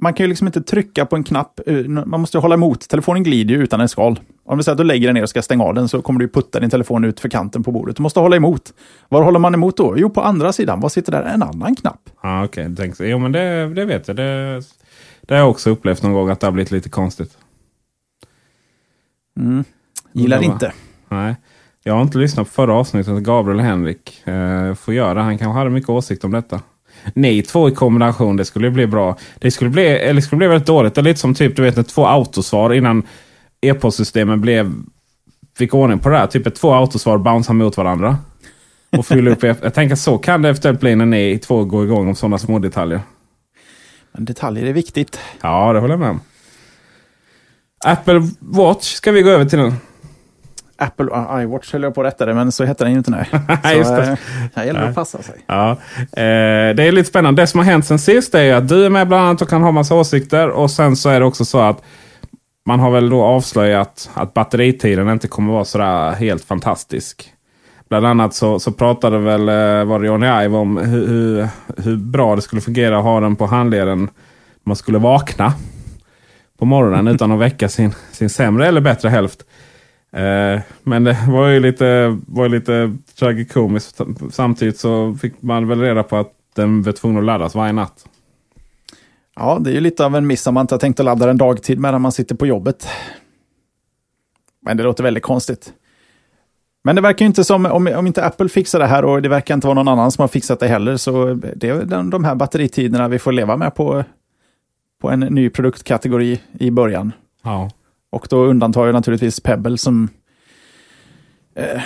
man 0.00 0.14
kan 0.14 0.24
ju 0.24 0.28
liksom 0.28 0.46
inte 0.46 0.62
trycka 0.62 1.06
på 1.06 1.16
en 1.16 1.24
knapp. 1.24 1.60
Eh, 1.66 1.76
man 1.86 2.20
måste 2.20 2.38
hålla 2.38 2.54
emot. 2.54 2.88
Telefonen 2.88 3.22
glider 3.22 3.54
ju 3.54 3.62
utan 3.62 3.80
en 3.80 3.88
skal. 3.88 4.20
Om 4.44 4.58
vi 4.58 4.64
säger 4.64 4.74
att 4.74 4.78
du 4.78 4.84
lägger 4.84 5.08
den 5.08 5.14
ner 5.14 5.22
och 5.22 5.28
ska 5.28 5.42
stänga 5.42 5.64
av 5.64 5.74
den 5.74 5.88
så 5.88 6.02
kommer 6.02 6.20
du 6.20 6.28
putta 6.28 6.60
din 6.60 6.70
telefon 6.70 7.04
ut 7.04 7.20
för 7.20 7.28
kanten 7.28 7.62
på 7.62 7.72
bordet. 7.72 7.96
Du 7.96 8.02
måste 8.02 8.20
hålla 8.20 8.36
emot. 8.36 8.72
Var 9.08 9.22
håller 9.22 9.38
man 9.38 9.54
emot 9.54 9.76
då? 9.76 9.94
Jo, 9.98 10.10
på 10.10 10.20
andra 10.20 10.52
sidan. 10.52 10.80
Vad 10.80 10.92
sitter 10.92 11.12
där? 11.12 11.22
En 11.22 11.42
annan 11.42 11.74
knapp. 11.74 12.00
Ah, 12.20 12.44
Okej, 12.44 12.72
okay. 12.72 13.10
jo 13.10 13.18
men 13.18 13.32
det, 13.32 13.74
det 13.74 13.84
vet 13.84 14.08
jag. 14.08 14.16
Det, 14.16 14.62
det 15.20 15.34
har 15.34 15.38
jag 15.38 15.50
också 15.50 15.70
upplevt 15.70 16.02
någon 16.02 16.12
gång 16.12 16.30
att 16.30 16.40
det 16.40 16.46
har 16.46 16.52
blivit 16.52 16.70
lite 16.70 16.88
konstigt. 16.88 17.38
Mm. 19.40 19.64
Gillar 20.12 20.38
det 20.38 20.44
inte. 20.44 20.72
Nej. 21.08 21.36
Jag 21.84 21.94
har 21.94 22.02
inte 22.02 22.18
lyssnat 22.18 22.46
på 22.46 22.52
förra 22.52 22.74
avsnittet. 22.74 23.18
Gabriel 23.18 23.58
och 23.58 23.64
Henrik 23.64 24.26
eh, 24.26 24.74
får 24.74 24.94
göra. 24.94 25.22
Han 25.22 25.38
kanske 25.38 25.58
hade 25.58 25.70
mycket 25.70 25.90
åsikt 25.90 26.24
om 26.24 26.30
detta. 26.30 26.60
Ni 27.14 27.42
två 27.42 27.68
i 27.68 27.72
kombination, 27.72 28.36
det 28.36 28.44
skulle 28.44 28.70
bli 28.70 28.86
bra. 28.86 29.16
Det 29.38 29.50
skulle 29.50 29.70
bli, 29.70 29.86
eller 29.86 30.20
skulle 30.20 30.38
bli 30.38 30.46
väldigt 30.46 30.66
dåligt. 30.66 30.94
Det 30.94 31.00
är 31.00 31.02
lite 31.02 31.20
som 31.20 31.34
typ, 31.34 31.56
du 31.56 31.62
vet, 31.62 31.88
två 31.88 32.06
autosvar 32.06 32.72
innan 32.72 33.02
e-postsystemen 33.62 34.40
blev, 34.40 34.72
fick 35.58 35.74
ordning 35.74 35.98
på 35.98 36.08
det 36.08 36.18
här. 36.18 36.26
Typ 36.26 36.54
två 36.54 36.74
autosvar 36.74 37.18
bouncear 37.18 37.54
mot 37.54 37.76
varandra. 37.76 38.18
Och 38.96 39.06
fyller 39.06 39.30
upp. 39.30 39.42
Jag 39.42 39.74
tänker 39.74 39.96
så 39.96 40.18
kan 40.18 40.42
det 40.42 40.48
eventuellt 40.48 40.80
bli 40.80 40.96
när 40.96 41.06
ni 41.06 41.38
två 41.38 41.64
går 41.64 41.84
igång 41.84 42.08
om 42.08 42.14
sådana 42.14 42.38
små 42.38 42.58
detaljer. 42.58 43.00
Men 44.12 44.24
detaljer 44.24 44.66
är 44.66 44.72
viktigt. 44.72 45.18
Ja, 45.40 45.72
det 45.72 45.80
håller 45.80 45.92
jag 45.92 46.00
med 46.00 46.10
om. 46.10 46.20
Apple 47.84 48.28
Watch 48.38 48.94
ska 48.94 49.12
vi 49.12 49.22
gå 49.22 49.30
över 49.30 49.44
till 49.44 49.58
nu. 49.58 49.72
Apple 50.76 51.06
iWatch 51.42 51.72
höll 51.72 51.82
jag 51.82 51.94
på 51.94 52.00
att 52.00 52.06
rätta 52.06 52.26
det, 52.26 52.34
men 52.34 52.52
så 52.52 52.64
heter 52.64 52.84
den 52.84 52.92
ju 52.92 52.98
inte 52.98 53.10
nu. 53.10 53.24
Så, 53.62 53.76
Just 53.76 53.96
det. 53.96 54.02
Äh, 54.02 54.18
här 54.54 54.64
gäller 54.64 54.80
det 54.80 54.88
att 54.88 54.94
passa 54.94 55.22
sig. 55.22 55.44
Ja. 55.46 55.70
Eh, 55.70 56.74
det 56.74 56.82
är 56.82 56.92
lite 56.92 57.08
spännande. 57.08 57.42
Det 57.42 57.46
som 57.46 57.58
har 57.58 57.64
hänt 57.64 57.86
sen 57.86 57.98
sist 57.98 58.34
är 58.34 58.54
att 58.54 58.68
du 58.68 58.84
är 58.84 58.90
med 58.90 59.08
bland 59.08 59.26
annat 59.26 59.42
och 59.42 59.48
kan 59.48 59.62
ha 59.62 59.70
massa 59.70 59.94
åsikter. 59.94 60.48
Och 60.48 60.70
sen 60.70 60.96
så 60.96 61.08
är 61.08 61.20
det 61.20 61.26
också 61.26 61.44
så 61.44 61.60
att 61.60 61.82
man 62.64 62.80
har 62.80 62.90
väl 62.90 63.10
då 63.10 63.22
avslöjat 63.22 64.10
att 64.14 64.34
batteritiden 64.34 65.08
inte 65.08 65.28
kommer 65.28 65.52
vara 65.52 65.64
sådär 65.64 66.12
helt 66.12 66.44
fantastisk. 66.44 67.32
Bland 67.88 68.06
annat 68.06 68.34
så, 68.34 68.58
så 68.58 68.72
pratade 68.72 69.18
väl 69.18 69.48
eh, 69.48 69.84
var 69.84 70.00
det 70.00 70.06
Johnny 70.06 70.26
Ive 70.26 70.56
om 70.56 70.76
hur, 70.76 71.06
hur, 71.06 71.48
hur, 71.76 71.96
bra 71.96 72.36
det 72.36 72.42
skulle 72.42 72.62
fungera 72.62 72.98
att 72.98 73.04
ha 73.04 73.20
den 73.20 73.36
på 73.36 73.46
handleden. 73.46 74.10
Man 74.64 74.76
skulle 74.76 74.98
vakna 74.98 75.52
på 76.58 76.64
morgonen 76.64 77.08
utan 77.08 77.32
att 77.32 77.38
väcka 77.38 77.68
sin, 77.68 77.94
sin 78.12 78.30
sämre 78.30 78.66
eller 78.66 78.80
bättre 78.80 79.08
hälft. 79.08 79.44
Eh, 80.12 80.60
men 80.82 81.04
det 81.04 81.18
var 81.28 81.48
ju 81.48 81.60
lite, 81.60 82.18
var 82.26 82.48
lite 82.48 82.96
tragikomiskt. 83.18 84.00
Samtidigt 84.30 84.78
så 84.78 85.14
fick 85.14 85.42
man 85.42 85.68
väl 85.68 85.80
reda 85.80 86.02
på 86.02 86.16
att 86.16 86.32
den 86.56 86.82
var 86.82 86.92
tvungen 86.92 87.18
att 87.18 87.24
laddas 87.24 87.54
varje 87.54 87.72
natt. 87.72 88.04
Ja, 89.36 89.58
det 89.60 89.70
är 89.70 89.74
ju 89.74 89.80
lite 89.80 90.04
av 90.04 90.16
en 90.16 90.26
miss 90.26 90.46
om 90.46 90.54
man 90.54 90.60
inte 90.60 90.74
har 90.74 90.80
tänkt 90.80 91.00
att 91.00 91.04
ladda 91.04 91.26
den 91.26 91.38
dagtid 91.38 91.78
medan 91.78 92.02
man 92.02 92.12
sitter 92.12 92.34
på 92.34 92.46
jobbet. 92.46 92.88
Men 94.60 94.76
det 94.76 94.82
låter 94.82 95.04
väldigt 95.04 95.22
konstigt. 95.22 95.72
Men 96.84 96.96
det 96.96 97.02
verkar 97.02 97.24
ju 97.24 97.26
inte 97.26 97.44
som, 97.44 97.66
om, 97.66 97.86
om 97.86 98.06
inte 98.06 98.24
Apple 98.24 98.48
fixar 98.48 98.78
det 98.78 98.86
här 98.86 99.04
och 99.04 99.22
det 99.22 99.28
verkar 99.28 99.54
inte 99.54 99.66
vara 99.66 99.74
någon 99.74 99.88
annan 99.88 100.12
som 100.12 100.22
har 100.22 100.28
fixat 100.28 100.60
det 100.60 100.68
heller, 100.68 100.96
så 100.96 101.34
det 101.34 101.68
är 101.68 101.84
de, 101.84 102.10
de 102.10 102.24
här 102.24 102.34
batteritiderna 102.34 103.08
vi 103.08 103.18
får 103.18 103.32
leva 103.32 103.56
med 103.56 103.74
på, 103.74 104.04
på 105.00 105.10
en 105.10 105.20
ny 105.20 105.50
produktkategori 105.50 106.40
i 106.52 106.70
början. 106.70 107.12
Ja. 107.42 107.70
Och 108.10 108.26
då 108.30 108.44
undantar 108.44 108.86
jag 108.86 108.92
naturligtvis 108.92 109.40
Pebble 109.40 109.78
som 109.78 110.08
eh, 111.54 111.82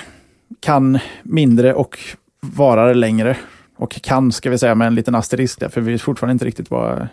kan 0.61 0.99
mindre 1.23 1.75
och 1.75 1.99
varar 2.41 2.95
längre. 2.95 3.37
Och 3.77 3.91
kan, 3.91 4.33
ska 4.33 4.51
vi 4.51 4.59
säga, 4.59 4.75
med 4.75 4.87
en 4.87 4.95
liten 4.95 5.15
asterisk 5.15 5.61
där, 5.61 5.69
för 5.69 5.81
vi 5.81 5.93
vet 5.93 6.03
fortfarande 6.03 6.33
inte 6.33 6.45
riktigt 6.45 6.71
vad 6.71 7.09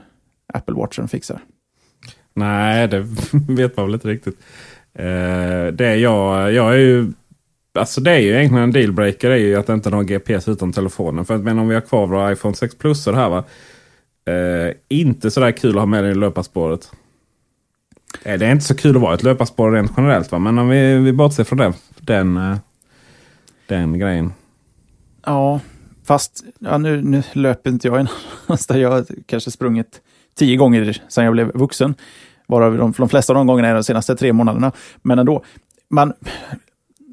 Apple 0.53 0.75
Watchen 0.75 1.07
fixar. 1.07 1.41
Nej, 2.33 2.87
det 2.87 2.99
vet 3.49 3.77
man 3.77 3.85
väl 3.85 3.93
inte 3.93 4.07
riktigt. 4.07 4.37
Eh, 4.93 5.73
det 5.73 5.95
jag, 5.95 6.53
jag 6.53 6.73
är 6.73 6.77
ju... 6.77 7.11
Alltså 7.79 8.01
det 8.01 8.11
är 8.11 8.19
ju 8.19 8.29
egentligen 8.29 8.63
en 8.63 8.71
dealbreaker 8.71 9.29
är 9.29 9.35
ju 9.35 9.55
att 9.55 9.69
inte 9.69 9.89
ha 9.89 10.01
GPS 10.01 10.47
utan 10.47 10.73
telefonen. 10.73 11.25
För 11.25 11.35
att 11.35 11.41
men 11.41 11.59
om 11.59 11.67
vi 11.67 11.73
har 11.73 11.81
kvar 11.81 12.07
våra 12.07 12.31
iPhone 12.31 12.55
6 12.55 12.75
Plus 12.75 13.05
här 13.05 13.29
va. 13.29 13.43
Eh, 14.25 14.75
inte 14.89 15.31
sådär 15.31 15.51
kul 15.51 15.69
att 15.69 15.81
ha 15.81 15.85
med 15.85 16.03
den 16.03 16.11
i 16.11 16.15
löparspåret. 16.15 16.91
Eh, 18.23 18.39
det 18.39 18.45
är 18.45 18.51
inte 18.51 18.65
så 18.65 18.75
kul 18.75 18.95
att 18.95 19.01
vara 19.01 19.13
ett 19.13 19.23
löparspår 19.23 19.71
rent 19.71 19.91
generellt 19.97 20.31
va. 20.31 20.39
Men 20.39 20.59
om 20.59 20.69
vi, 20.69 20.97
vi 20.97 21.13
bortser 21.13 21.43
från 21.43 21.57
den, 21.57 21.73
den, 21.99 22.37
eh, 22.37 22.57
den 23.67 23.99
grejen. 23.99 24.33
Ja, 25.25 25.59
fast 26.03 26.43
ja, 26.59 26.77
nu, 26.77 27.01
nu 27.01 27.23
löper 27.33 27.69
inte 27.69 27.87
jag 27.87 28.07
någonstans. 28.47 28.79
Jag 28.81 28.91
har 28.91 29.05
kanske 29.25 29.51
sprungit 29.51 30.01
tio 30.35 30.57
gånger 30.57 31.01
sedan 31.07 31.23
jag 31.23 31.33
blev 31.33 31.51
vuxen. 31.53 31.95
Varav 32.47 32.77
de, 32.77 32.93
de 32.97 33.09
flesta 33.09 33.33
av 33.33 33.35
de 33.35 33.47
gångerna 33.47 33.67
är 33.67 33.73
de 33.73 33.83
senaste 33.83 34.15
tre 34.15 34.33
månaderna. 34.33 34.71
Men 35.01 35.19
ändå, 35.19 35.43
man, 35.89 36.13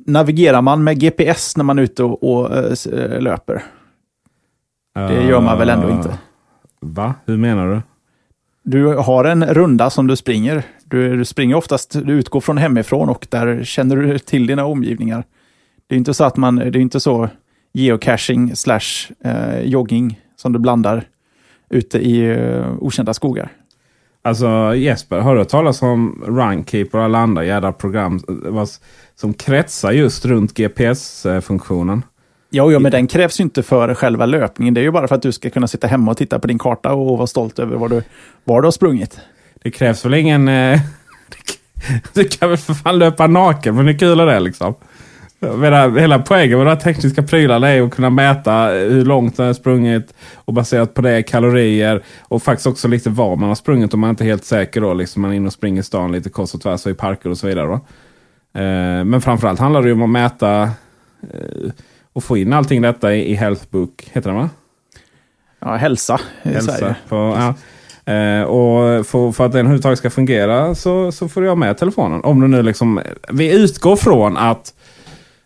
navigerar 0.07 0.63
man 0.63 0.85
med 0.85 1.01
GPS 1.01 1.57
när 1.57 1.65
man 1.65 1.79
är 1.79 1.83
ute 1.83 2.05
och, 2.05 2.23
och 2.23 2.57
äh, 2.57 3.21
löper? 3.21 3.63
Det 4.95 5.23
gör 5.23 5.41
man 5.41 5.59
väl 5.59 5.69
ändå 5.69 5.91
inte? 5.91 6.19
Va? 6.81 7.15
Hur 7.25 7.37
menar 7.37 7.69
du? 7.69 7.81
Du 8.63 8.87
har 8.87 9.25
en 9.25 9.45
runda 9.45 9.91
som 9.91 10.07
du 10.07 10.17
springer. 10.17 10.63
Du, 10.85 11.17
du, 11.17 11.25
springer 11.25 11.55
oftast, 11.55 11.97
du 12.05 12.13
utgår 12.13 12.41
från 12.41 12.59
hemifrån 12.59 13.09
och 13.09 13.27
där 13.31 13.65
känner 13.65 13.97
du 13.97 14.19
till 14.19 14.47
dina 14.47 14.65
omgivningar. 14.65 15.25
Det 15.87 15.95
är 15.95 15.99
inte 15.99 16.15
så 16.15 16.25
att 16.25 16.37
man, 16.37 16.57
det 16.57 16.67
är 16.67 16.77
inte 16.77 17.01
så 17.01 17.29
geocaching 17.73 18.57
slash 18.57 19.13
eh, 19.25 19.61
jogging 19.61 20.21
som 20.37 20.53
du 20.53 20.59
blandar 20.59 21.05
ute 21.71 21.99
i 21.99 22.31
eh, 22.31 22.73
okända 22.81 23.15
skogar. 23.15 23.53
Alltså 24.23 24.75
Jesper, 24.77 25.19
har 25.19 25.35
du 25.35 25.41
hört 25.41 25.49
talas 25.49 25.83
om 25.83 26.25
Runkeeper 26.27 26.99
och 26.99 27.05
alla 27.05 27.19
andra 27.19 27.45
jädra 27.45 27.73
program 27.73 28.21
som 29.17 29.35
kretsar 29.35 29.93
just 29.93 30.25
runt 30.25 30.55
GPS-funktionen? 30.55 32.03
Ja, 32.51 32.73
ja, 32.73 32.79
men 32.79 32.93
den 32.93 33.07
krävs 33.07 33.41
ju 33.41 33.45
inte 33.45 33.63
för 33.63 33.95
själva 33.95 34.27
löpningen. 34.27 34.75
Det 34.75 34.81
är 34.81 34.83
ju 34.83 34.91
bara 34.91 35.09
för 35.09 35.15
att 35.15 35.23
du 35.23 35.33
ska 35.33 35.51
kunna 35.51 35.69
sitta 35.69 35.87
hemma 35.87 36.11
och 36.11 36.17
titta 36.17 36.39
på 36.39 36.47
din 36.47 36.59
karta 36.59 36.93
och 36.93 37.19
vara 37.19 37.27
stolt 37.27 37.59
över 37.59 37.77
var 37.77 37.89
du, 37.89 38.03
var 38.45 38.63
du 38.63 38.67
har 38.67 38.73
sprungit. 38.73 39.21
Det 39.63 39.71
krävs 39.71 40.05
väl 40.05 40.15
ingen... 40.15 40.49
Eh, 40.49 40.81
du 42.13 42.25
kan 42.25 42.49
väl 42.49 42.59
för 42.59 42.75
fan 42.75 42.99
löpa 42.99 43.27
naken, 43.27 43.77
men 43.77 43.87
hur 43.87 43.99
kul 43.99 44.21
är 44.21 44.27
det 44.27 44.41
liksom? 44.41 44.75
Menar, 45.43 45.99
hela 45.99 46.19
poängen 46.19 46.59
med 46.59 46.67
de 46.67 46.71
här 46.71 46.81
tekniska 46.81 47.23
prylarna 47.23 47.69
är 47.69 47.83
att 47.83 47.91
kunna 47.91 48.11
mäta 48.11 48.67
hur 48.69 49.05
långt 49.05 49.39
man 49.39 49.47
har 49.47 49.55
sprungit 49.55 50.15
och 50.35 50.55
baserat 50.55 50.95
på 50.95 51.03
det 51.03 51.23
kalorier 51.23 52.03
och 52.21 52.43
faktiskt 52.43 52.67
också 52.67 52.89
lite 52.89 53.11
var 53.11 53.37
man 53.37 53.49
har 53.49 53.55
sprungit 53.55 53.95
om 53.95 54.01
man 54.01 54.11
inte 54.11 54.25
är 54.25 54.27
helt 54.27 54.45
säker. 54.45 54.81
Då, 54.81 54.95
liksom 54.95 55.23
man 55.23 55.31
är 55.31 55.35
inne 55.35 55.47
och 55.47 55.53
springer 55.53 55.81
i 55.81 55.85
stan 55.85 56.13
lite 56.13 56.31
kors 56.31 56.55
och 56.55 56.61
tvärs 56.61 56.87
och 56.87 56.93
i 56.93 56.95
parker 56.95 57.31
och 57.31 57.39
så 57.39 57.47
vidare. 57.47 57.67
Då. 57.67 57.75
Eh, 58.61 59.05
men 59.05 59.21
framförallt 59.21 59.61
handlar 59.61 59.83
det 59.83 59.93
om 59.93 60.03
att 60.03 60.11
mäta 60.11 60.63
eh, 60.63 61.71
och 62.13 62.25
få 62.25 62.37
in 62.37 62.53
allting 62.53 62.83
detta 62.83 63.15
i, 63.15 63.31
i 63.31 63.35
Healthbook. 63.35 64.09
Heter 64.13 64.31
den 64.31 64.39
va? 64.39 64.51
Ja, 65.61 65.77
hälsa 65.77 66.21
i 66.43 66.49
hälsa 66.49 66.73
Sverige. 66.73 66.95
På, 67.09 67.17
ja. 67.17 67.55
Eh, 68.13 68.43
och 68.43 69.07
för, 69.07 69.33
för, 69.33 69.47
att 69.47 69.53
den 69.53 69.61
överhuvudtaget 69.61 69.99
ska 69.99 70.11
fungera 70.11 70.75
så, 70.75 71.13
så 71.13 71.29
får 71.29 71.43
ha 71.43 71.55
med 71.55 71.79
telefonen. 71.79 72.21
Om 72.25 72.41
du 72.41 72.49
nu 72.49 72.63
liksom, 72.63 73.01
vi 73.29 73.63
utgår 73.63 73.97
från 73.97 74.37
att 74.37 74.75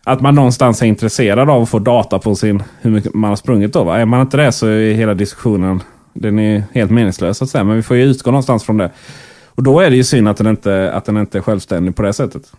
att 0.07 0.21
man 0.21 0.35
någonstans 0.35 0.81
är 0.81 0.85
intresserad 0.85 1.49
av 1.49 1.61
att 1.61 1.69
få 1.69 1.79
data 1.79 2.19
på 2.19 2.35
sin, 2.35 2.63
hur 2.81 2.91
mycket 2.91 3.13
man 3.13 3.29
har 3.29 3.35
sprungit. 3.35 3.73
Då, 3.73 3.83
va? 3.83 3.97
Är 3.97 4.05
man 4.05 4.21
inte 4.21 4.37
det 4.37 4.51
så 4.51 4.67
är 4.67 4.93
hela 4.93 5.13
diskussionen 5.13 5.81
den 6.15 6.39
är 6.39 6.63
helt 6.73 6.91
meningslös. 6.91 7.41
Att 7.41 7.49
säga. 7.49 7.63
Men 7.63 7.75
vi 7.75 7.81
får 7.81 7.97
ju 7.97 8.03
utgå 8.03 8.31
någonstans 8.31 8.63
från 8.63 8.77
det. 8.77 8.91
Och 9.47 9.63
då 9.63 9.79
är 9.79 9.89
det 9.89 9.95
ju 9.95 10.03
synd 10.03 10.27
att 10.27 10.37
den 10.37 10.47
inte, 10.47 10.91
att 10.93 11.05
den 11.05 11.17
inte 11.17 11.37
är 11.37 11.41
självständig 11.41 11.95
på 11.95 12.01
det 12.01 12.13
sättet. 12.13 12.51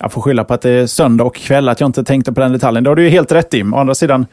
Jag 0.00 0.12
får 0.12 0.22
skylla 0.22 0.44
på 0.44 0.54
att 0.54 0.62
det 0.62 0.70
är 0.70 0.86
söndag 0.86 1.24
och 1.24 1.36
kväll, 1.36 1.68
att 1.68 1.80
jag 1.80 1.88
inte 1.88 2.04
tänkte 2.04 2.32
på 2.32 2.40
den 2.40 2.52
detaljen. 2.52 2.84
Det 2.84 2.90
har 2.90 2.96
du 2.96 3.02
ju 3.02 3.08
helt 3.08 3.32
rätt 3.32 3.54
i. 3.54 3.62
Å 3.62 3.76
andra 3.76 3.94
sidan, 3.94 4.26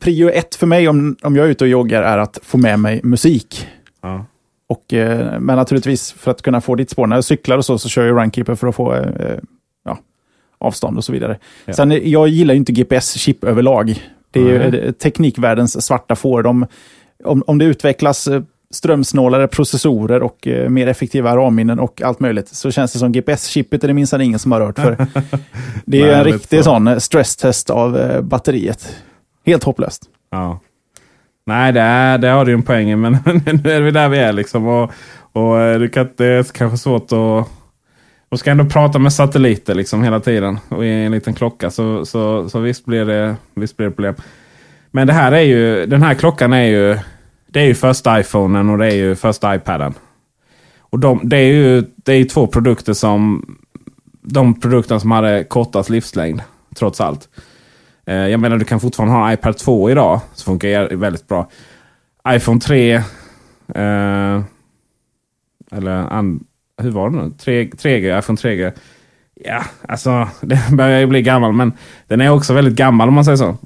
prio 0.00 0.30
ett 0.30 0.54
för 0.54 0.66
mig 0.66 0.88
om, 0.88 1.16
om 1.22 1.36
jag 1.36 1.46
är 1.46 1.50
ute 1.50 1.64
och 1.64 1.70
joggar 1.70 2.02
är 2.02 2.18
att 2.18 2.38
få 2.42 2.58
med 2.58 2.78
mig 2.78 3.00
musik. 3.02 3.68
Ja. 4.02 4.24
Och, 4.68 4.94
eh, 4.94 5.40
men 5.40 5.56
naturligtvis 5.56 6.12
för 6.12 6.30
att 6.30 6.42
kunna 6.42 6.60
få 6.60 6.74
ditt 6.74 6.90
spår. 6.90 7.06
När 7.06 7.16
jag 7.16 7.24
cyklar 7.24 7.58
och 7.58 7.64
så, 7.64 7.78
så 7.78 7.88
kör 7.88 8.06
jag 8.06 8.16
Runkeeper 8.16 8.54
för 8.54 8.66
att 8.66 8.74
få 8.74 8.94
eh, 8.94 9.38
avstånd 10.58 10.96
och 10.96 11.04
så 11.04 11.12
vidare. 11.12 11.38
Ja. 11.64 11.72
Sen, 11.72 12.10
jag 12.10 12.28
gillar 12.28 12.54
ju 12.54 12.58
inte 12.58 12.72
GPS-chip 12.72 13.44
överlag. 13.44 14.02
Det 14.30 14.40
är 14.40 14.60
mm. 14.60 14.74
ju 14.74 14.92
teknikvärldens 14.92 15.86
svarta 15.86 16.16
får. 16.16 16.42
De, 16.42 16.66
om, 17.24 17.42
om 17.46 17.58
det 17.58 17.64
utvecklas 17.64 18.26
eh, 18.26 18.42
strömsnålare 18.70 19.48
processorer 19.48 20.22
och 20.22 20.46
eh, 20.46 20.68
mer 20.68 20.86
effektiva 20.86 21.36
RAM-minnen 21.36 21.78
och 21.78 22.02
allt 22.02 22.20
möjligt 22.20 22.48
så 22.48 22.70
känns 22.70 22.92
det 22.92 22.98
som 22.98 23.12
GPS-chippet 23.12 23.84
är 23.84 23.88
det 23.88 23.94
minsann 23.94 24.20
ingen 24.20 24.38
som 24.38 24.52
har 24.52 24.60
rört 24.60 24.78
för. 24.78 24.96
Det 25.84 26.02
är 26.02 26.18
en 26.18 26.24
riktig 26.24 26.64
sån 26.64 26.88
eh, 26.88 26.98
stresstest 26.98 27.70
av 27.70 27.98
eh, 27.98 28.20
batteriet. 28.20 28.96
Helt 29.46 29.64
hopplöst. 29.64 30.02
Ja. 30.30 30.60
Nej, 31.46 31.72
det, 31.72 31.80
är, 31.80 32.18
det 32.18 32.28
har 32.28 32.44
du 32.44 32.52
en 32.52 32.62
poäng 32.62 33.00
men 33.00 33.12
nu 33.64 33.72
är 33.72 33.80
vi 33.80 33.90
där 33.90 34.08
vi 34.08 34.18
är. 34.18 34.32
Liksom, 34.32 34.66
och, 34.66 34.90
och 35.32 35.56
det, 35.80 35.88
kan, 35.88 36.08
det 36.16 36.26
är 36.26 36.42
kanske 36.42 36.78
svårt 36.78 37.12
att 37.12 37.48
och 38.36 38.40
ska 38.40 38.50
ändå 38.50 38.64
prata 38.64 38.98
med 38.98 39.12
satelliter 39.12 39.74
liksom 39.74 40.02
hela 40.02 40.20
tiden 40.20 40.58
och 40.68 40.84
i 40.84 40.88
en 40.88 41.12
liten 41.12 41.34
klocka. 41.34 41.70
Så, 41.70 42.06
så, 42.06 42.48
så 42.48 42.58
visst, 42.58 42.84
blir 42.84 43.04
det, 43.04 43.36
visst 43.54 43.76
blir 43.76 43.86
det 43.86 43.92
problem. 43.92 44.14
Men 44.90 45.06
det 45.06 45.12
här 45.12 45.32
är 45.32 45.40
ju, 45.40 45.86
den 45.86 46.02
här 46.02 46.14
klockan 46.14 46.52
är 46.52 46.64
ju, 46.64 46.98
det 47.46 47.60
är 47.60 47.64
ju 47.64 47.74
första 47.74 48.20
iPhonen 48.20 48.70
och 48.70 48.78
det 48.78 48.86
är 48.86 48.94
ju 48.94 49.14
första 49.14 49.54
iPaden. 49.54 49.94
Och 50.80 50.98
de, 50.98 51.20
det 51.24 51.36
är 51.36 51.52
ju 51.52 51.84
det 51.96 52.12
är 52.12 52.24
två 52.24 52.46
produkter 52.46 52.92
som, 52.92 53.46
de 54.22 54.60
produkterna 54.60 55.00
som 55.00 55.10
hade 55.10 55.44
kortast 55.44 55.90
livslängd. 55.90 56.42
Trots 56.74 57.00
allt. 57.00 57.28
Eh, 58.06 58.14
jag 58.28 58.40
menar 58.40 58.58
du 58.58 58.64
kan 58.64 58.80
fortfarande 58.80 59.14
ha 59.14 59.28
en 59.28 59.34
iPad 59.34 59.56
2 59.56 59.90
idag. 59.90 60.20
Som 60.34 60.52
funkar 60.52 60.96
väldigt 60.96 61.28
bra. 61.28 61.48
iPhone 62.28 62.60
3. 62.60 62.94
Eh, 63.74 64.42
eller 65.72 66.18
hur 66.82 66.90
var 66.90 67.10
det 67.10 67.16
nu? 67.16 67.32
3, 67.38 67.64
3G, 67.64 68.18
iPhone 68.18 68.36
3G. 68.36 68.72
Ja, 69.44 69.64
alltså 69.88 70.28
det 70.40 70.60
börjar 70.72 71.00
ju 71.00 71.06
bli 71.06 71.22
gammal. 71.22 71.52
Men 71.52 71.72
den 72.06 72.20
är 72.20 72.30
också 72.30 72.54
väldigt 72.54 72.74
gammal 72.74 73.08
om 73.08 73.14
man 73.14 73.24
säger 73.24 73.36
så. 73.36 73.56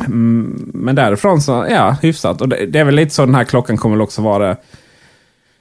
Mm, 0.00 0.70
men 0.74 0.94
därifrån 0.94 1.40
så, 1.40 1.66
ja, 1.70 1.96
hyfsat. 2.02 2.40
Och 2.40 2.48
det, 2.48 2.66
det, 2.66 2.78
är 2.78 2.84
väl 2.84 2.94
lite 2.94 3.14
så 3.14 3.26
den 3.26 3.34
här 3.34 3.44
klockan 3.44 3.76
kommer 3.76 4.00
också 4.00 4.22
vara. 4.22 4.48
det. 4.48 4.56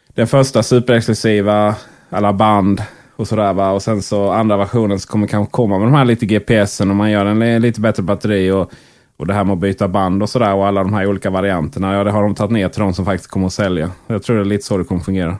Den 0.07 0.27
första 0.27 0.63
superexklusiva, 0.63 1.75
alla 2.09 2.33
band 2.33 2.83
och 3.15 3.27
sådär. 3.27 3.53
Va? 3.53 3.71
Och 3.71 3.81
sen 3.81 4.01
så 4.01 4.31
andra 4.31 4.57
versionen 4.57 4.99
så 4.99 5.07
kommer 5.07 5.27
kanske 5.27 5.51
komma 5.51 5.79
med 5.79 5.87
de 5.87 5.93
här 5.93 6.05
lite 6.05 6.25
GPSen 6.25 6.89
och 6.89 6.95
man 6.95 7.11
gör 7.11 7.25
en 7.25 7.61
lite 7.61 7.81
bättre 7.81 8.03
batteri. 8.03 8.51
Och, 8.51 8.71
och 9.17 9.27
det 9.27 9.33
här 9.33 9.43
med 9.43 9.53
att 9.53 9.59
byta 9.59 9.87
band 9.87 10.23
och 10.23 10.29
sådär 10.29 10.53
och 10.53 10.67
alla 10.67 10.83
de 10.83 10.93
här 10.93 11.05
olika 11.05 11.29
varianterna. 11.29 11.93
Ja, 11.93 12.03
det 12.03 12.11
har 12.11 12.23
de 12.23 12.35
tagit 12.35 12.51
ner 12.51 12.69
till 12.69 12.81
de 12.81 12.93
som 12.93 13.05
faktiskt 13.05 13.29
kommer 13.29 13.47
att 13.47 13.53
sälja. 13.53 13.91
Jag 14.07 14.23
tror 14.23 14.35
det 14.35 14.41
är 14.41 14.45
lite 14.45 14.65
så 14.65 14.77
det 14.77 14.83
kommer 14.83 15.01
fungera. 15.01 15.37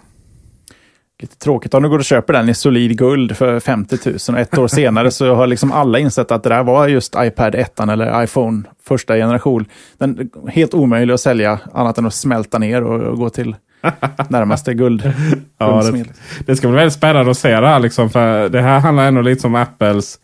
Lite 1.22 1.38
tråkigt 1.38 1.74
om 1.74 1.84
du 1.84 1.90
går 1.90 2.00
och 2.00 2.06
köper 2.06 2.34
den 2.34 2.50
i 2.50 2.54
solid 2.54 2.98
guld 2.98 3.38
för 3.38 3.60
50 3.60 3.98
000 4.06 4.16
och 4.30 4.40
ett 4.40 4.58
år 4.58 4.68
senare 4.68 5.12
så 5.12 5.36
har 5.36 5.48
liksom 5.48 5.72
alla 5.72 6.00
insett 6.00 6.32
att 6.32 6.44
det 6.44 6.50
där 6.50 6.64
var 6.64 6.88
just 6.88 7.16
iPad 7.18 7.56
1 7.56 7.80
eller 7.80 8.24
iPhone 8.24 8.64
första 8.88 9.16
generation. 9.16 9.66
Den 9.98 10.20
är 10.20 10.52
helt 10.52 10.74
omöjlig 10.74 11.14
att 11.14 11.20
sälja 11.20 11.60
annat 11.74 11.98
än 11.98 12.06
att 12.06 12.14
smälta 12.14 12.58
ner 12.60 12.84
och, 12.84 13.18
gå 13.18 13.30
till 13.30 13.56
närmaste 14.30 14.74
guld. 14.74 15.14
ja, 15.58 15.84
det, 15.84 16.06
det, 16.46 16.56
ska 16.56 16.68
bli 16.68 16.76
väldigt 16.76 16.94
spännande 16.94 17.32
att 17.32 17.38
se 17.38 17.60
det 17.60 17.68
här. 17.68 17.80
Liksom, 17.80 18.10
för 18.10 18.50
det 18.50 18.62
här 18.62 18.80
handlar 18.80 19.08
ändå 19.08 19.22
lite 19.22 19.48
om 19.48 19.56
Apples 19.56 20.20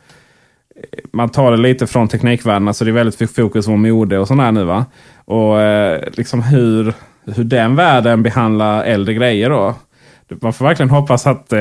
man 1.13 1.29
tar 1.29 1.51
det 1.51 1.57
lite 1.57 1.87
från 1.87 2.07
teknikvärlden. 2.07 2.67
Alltså 2.67 2.85
det 2.85 2.91
är 2.91 2.93
väldigt 2.93 3.35
fokus 3.35 3.65
på 3.65 3.71
mode 3.71 4.19
och 4.19 4.27
sådär 4.27 4.51
nu. 4.51 4.63
va. 4.63 4.85
Och 5.25 5.61
eh, 5.61 6.03
liksom 6.13 6.41
hur, 6.43 6.93
hur 7.35 7.43
den 7.43 7.75
världen 7.75 8.23
behandlar 8.23 8.83
äldre 8.83 9.13
grejer. 9.13 9.49
då 9.49 9.75
man 10.41 10.53
får 10.53 10.65
verkligen 10.65 10.89
hoppas 10.89 11.27
att, 11.27 11.53
eh, 11.53 11.59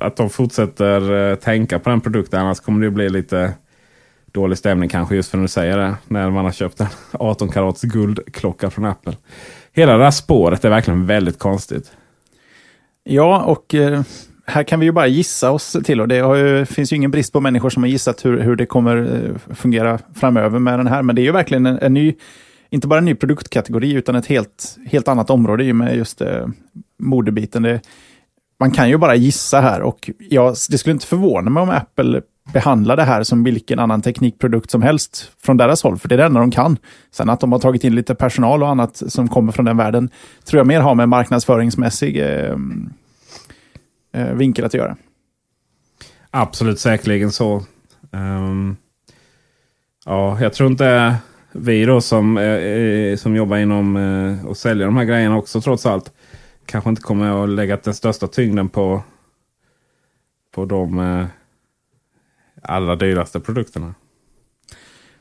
att 0.00 0.16
de 0.16 0.30
fortsätter 0.30 1.30
eh, 1.30 1.34
tänka 1.34 1.78
på 1.78 1.90
den 1.90 2.00
produkten. 2.00 2.40
Annars 2.40 2.60
kommer 2.60 2.84
det 2.84 2.90
bli 2.90 3.08
lite 3.08 3.54
dålig 4.32 4.58
stämning 4.58 4.88
kanske 4.88 5.14
just 5.14 5.30
för 5.30 5.38
när 5.38 5.44
du 5.44 5.48
säger 5.48 5.78
det. 5.78 5.96
När 6.08 6.30
man 6.30 6.44
har 6.44 6.52
köpt 6.52 6.80
en 6.80 6.86
18 7.12 7.48
karats 7.48 7.82
guldklocka 7.82 8.70
från 8.70 8.84
Apple. 8.84 9.16
Hela 9.72 9.96
det 9.96 10.04
här 10.04 10.10
spåret 10.10 10.64
är 10.64 10.70
verkligen 10.70 11.06
väldigt 11.06 11.38
konstigt. 11.38 11.92
Ja, 13.04 13.42
och 13.42 13.74
eh, 13.74 14.02
här 14.46 14.62
kan 14.62 14.80
vi 14.80 14.86
ju 14.86 14.92
bara 14.92 15.06
gissa 15.06 15.50
oss 15.50 15.76
till 15.84 16.00
och 16.00 16.08
det 16.08 16.16
ju, 16.16 16.66
finns 16.66 16.92
ju 16.92 16.96
ingen 16.96 17.10
brist 17.10 17.32
på 17.32 17.40
människor 17.40 17.70
som 17.70 17.82
har 17.82 17.90
gissat 17.90 18.24
hur, 18.24 18.40
hur 18.40 18.56
det 18.56 18.66
kommer 18.66 18.96
eh, 18.96 19.54
fungera 19.54 19.98
framöver 20.14 20.58
med 20.58 20.78
den 20.78 20.86
här. 20.86 21.02
Men 21.02 21.16
det 21.16 21.22
är 21.22 21.24
ju 21.24 21.32
verkligen 21.32 21.66
en, 21.66 21.78
en 21.78 21.94
ny, 21.94 22.14
inte 22.70 22.88
bara 22.88 22.98
en 22.98 23.04
ny 23.04 23.14
produktkategori 23.14 23.92
utan 23.92 24.14
ett 24.14 24.26
helt, 24.26 24.76
helt 24.90 25.08
annat 25.08 25.30
område 25.30 25.64
i 25.64 25.72
med 25.72 25.96
just 25.96 26.20
eh, 26.20 26.46
modebiten. 27.02 27.62
Det, 27.62 27.80
man 28.60 28.70
kan 28.70 28.88
ju 28.88 28.98
bara 28.98 29.14
gissa 29.14 29.60
här 29.60 29.82
och 29.82 30.10
ja, 30.18 30.54
det 30.70 30.78
skulle 30.78 30.92
inte 30.92 31.06
förvåna 31.06 31.50
mig 31.50 31.62
om 31.62 31.70
Apple 31.70 32.22
behandlar 32.52 32.96
det 32.96 33.04
här 33.04 33.22
som 33.22 33.44
vilken 33.44 33.78
annan 33.78 34.02
teknikprodukt 34.02 34.70
som 34.70 34.82
helst 34.82 35.30
från 35.42 35.56
deras 35.56 35.82
håll, 35.82 35.98
för 35.98 36.08
det 36.08 36.14
är 36.14 36.16
det 36.16 36.24
enda 36.24 36.40
de 36.40 36.50
kan. 36.50 36.76
Sen 37.10 37.30
att 37.30 37.40
de 37.40 37.52
har 37.52 37.58
tagit 37.58 37.84
in 37.84 37.94
lite 37.94 38.14
personal 38.14 38.62
och 38.62 38.68
annat 38.68 39.02
som 39.06 39.28
kommer 39.28 39.52
från 39.52 39.64
den 39.64 39.76
världen 39.76 40.10
tror 40.44 40.58
jag 40.58 40.66
mer 40.66 40.80
har 40.80 40.94
med 40.94 41.08
marknadsföringsmässig 41.08 42.20
eh, 42.20 42.56
eh, 44.12 44.32
vinkel 44.34 44.64
att 44.64 44.74
göra. 44.74 44.96
Absolut, 46.30 46.80
säkerligen 46.80 47.32
så. 47.32 47.64
Um, 48.10 48.76
ja, 50.04 50.40
jag 50.40 50.52
tror 50.52 50.70
inte 50.70 51.16
vi 51.52 51.84
då 51.84 52.00
som, 52.00 52.38
eh, 52.38 52.44
eh, 52.44 53.16
som 53.16 53.36
jobbar 53.36 53.56
inom 53.56 53.96
eh, 53.96 54.46
och 54.46 54.56
säljer 54.56 54.86
de 54.86 54.96
här 54.96 55.04
grejerna 55.04 55.36
också 55.36 55.60
trots 55.60 55.86
allt. 55.86 56.12
Kanske 56.66 56.90
inte 56.90 57.02
kommer 57.02 57.44
att 57.44 57.48
lägga 57.48 57.76
den 57.76 57.94
största 57.94 58.26
tyngden 58.26 58.68
på, 58.68 59.02
på 60.54 60.64
de 60.64 60.98
eh, 60.98 61.26
allra 62.62 62.96
dyraste 62.96 63.40
produkterna. 63.40 63.94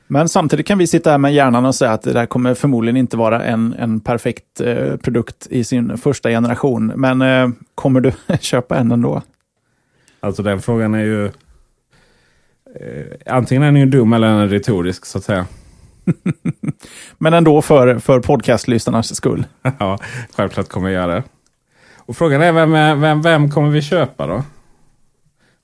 Men 0.07 0.29
samtidigt 0.29 0.67
kan 0.67 0.77
vi 0.77 0.87
sitta 0.87 1.11
här 1.11 1.17
med 1.17 1.33
hjärnan 1.33 1.65
och 1.65 1.75
säga 1.75 1.91
att 1.91 2.01
det 2.01 2.13
där 2.13 2.25
kommer 2.25 2.53
förmodligen 2.53 2.97
inte 2.97 3.17
vara 3.17 3.43
en, 3.43 3.73
en 3.73 3.99
perfekt 3.99 4.61
eh, 4.61 4.95
produkt 4.97 5.47
i 5.49 5.63
sin 5.63 5.97
första 5.97 6.29
generation. 6.29 6.87
Men 6.95 7.21
eh, 7.21 7.49
kommer 7.75 8.01
du 8.01 8.11
köpa 8.39 8.77
en 8.77 8.91
ändå? 8.91 9.21
Alltså 10.19 10.43
den 10.43 10.61
frågan 10.61 10.93
är 10.93 11.03
ju... 11.03 11.25
Eh, 11.25 11.31
antingen 13.25 13.63
är 13.63 13.67
den 13.67 13.79
ju 13.79 13.85
dum 13.85 14.13
eller 14.13 14.27
den 14.27 14.37
är 14.37 14.47
retorisk 14.47 15.05
så 15.05 15.17
att 15.17 15.23
säga. 15.23 15.45
Men 17.17 17.33
ändå 17.33 17.61
för, 17.61 17.99
för 17.99 18.19
podcastlyssnarnas 18.19 19.15
skull. 19.15 19.45
ja, 19.79 19.99
självklart 20.35 20.69
kommer 20.69 20.89
jag 20.89 21.01
göra 21.01 21.15
det. 21.15 21.23
Och 21.97 22.17
frågan 22.17 22.41
är 22.41 22.51
vem, 22.51 23.01
vem, 23.01 23.21
vem 23.21 23.51
kommer 23.51 23.69
vi 23.69 23.81
köpa 23.81 24.27
då? 24.27 24.43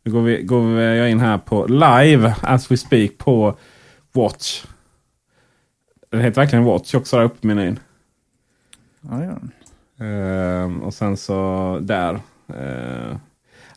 Nu 0.04 0.12
går, 0.12 0.22
vi, 0.22 0.44
går 0.44 0.80
jag 0.80 1.12
in 1.12 1.20
här 1.20 1.38
på 1.38 1.66
live 1.66 2.36
as 2.42 2.72
we 2.72 2.78
speak 2.78 3.18
på 3.18 3.58
Watch. 4.12 4.66
Den 6.12 6.22
heter 6.22 6.42
verkligen 6.42 6.66
Watch 6.66 6.96
också 6.96 7.18
där 7.18 7.24
uppe 7.24 7.42
på 7.42 7.48
menyn. 7.48 7.80
Ja, 9.02 9.24
ja. 9.24 9.38
Uh, 10.06 10.78
och 10.84 10.94
sen 10.94 11.18
så 11.18 11.80
där. 11.82 12.14
Uh, 12.54 13.18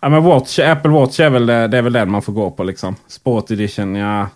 ja, 0.00 0.08
men 0.08 0.24
Watch, 0.24 0.58
Apple 0.58 0.90
Watch 0.90 1.20
är 1.20 1.30
väl, 1.30 1.46
det 1.46 1.78
är 1.78 1.82
väl 1.82 1.92
den 1.92 2.10
man 2.10 2.22
får 2.22 2.32
gå 2.32 2.50
på. 2.50 2.64
liksom. 2.64 2.96
Sport 3.06 3.50
Edition, 3.50 3.94
ja. 3.94 4.28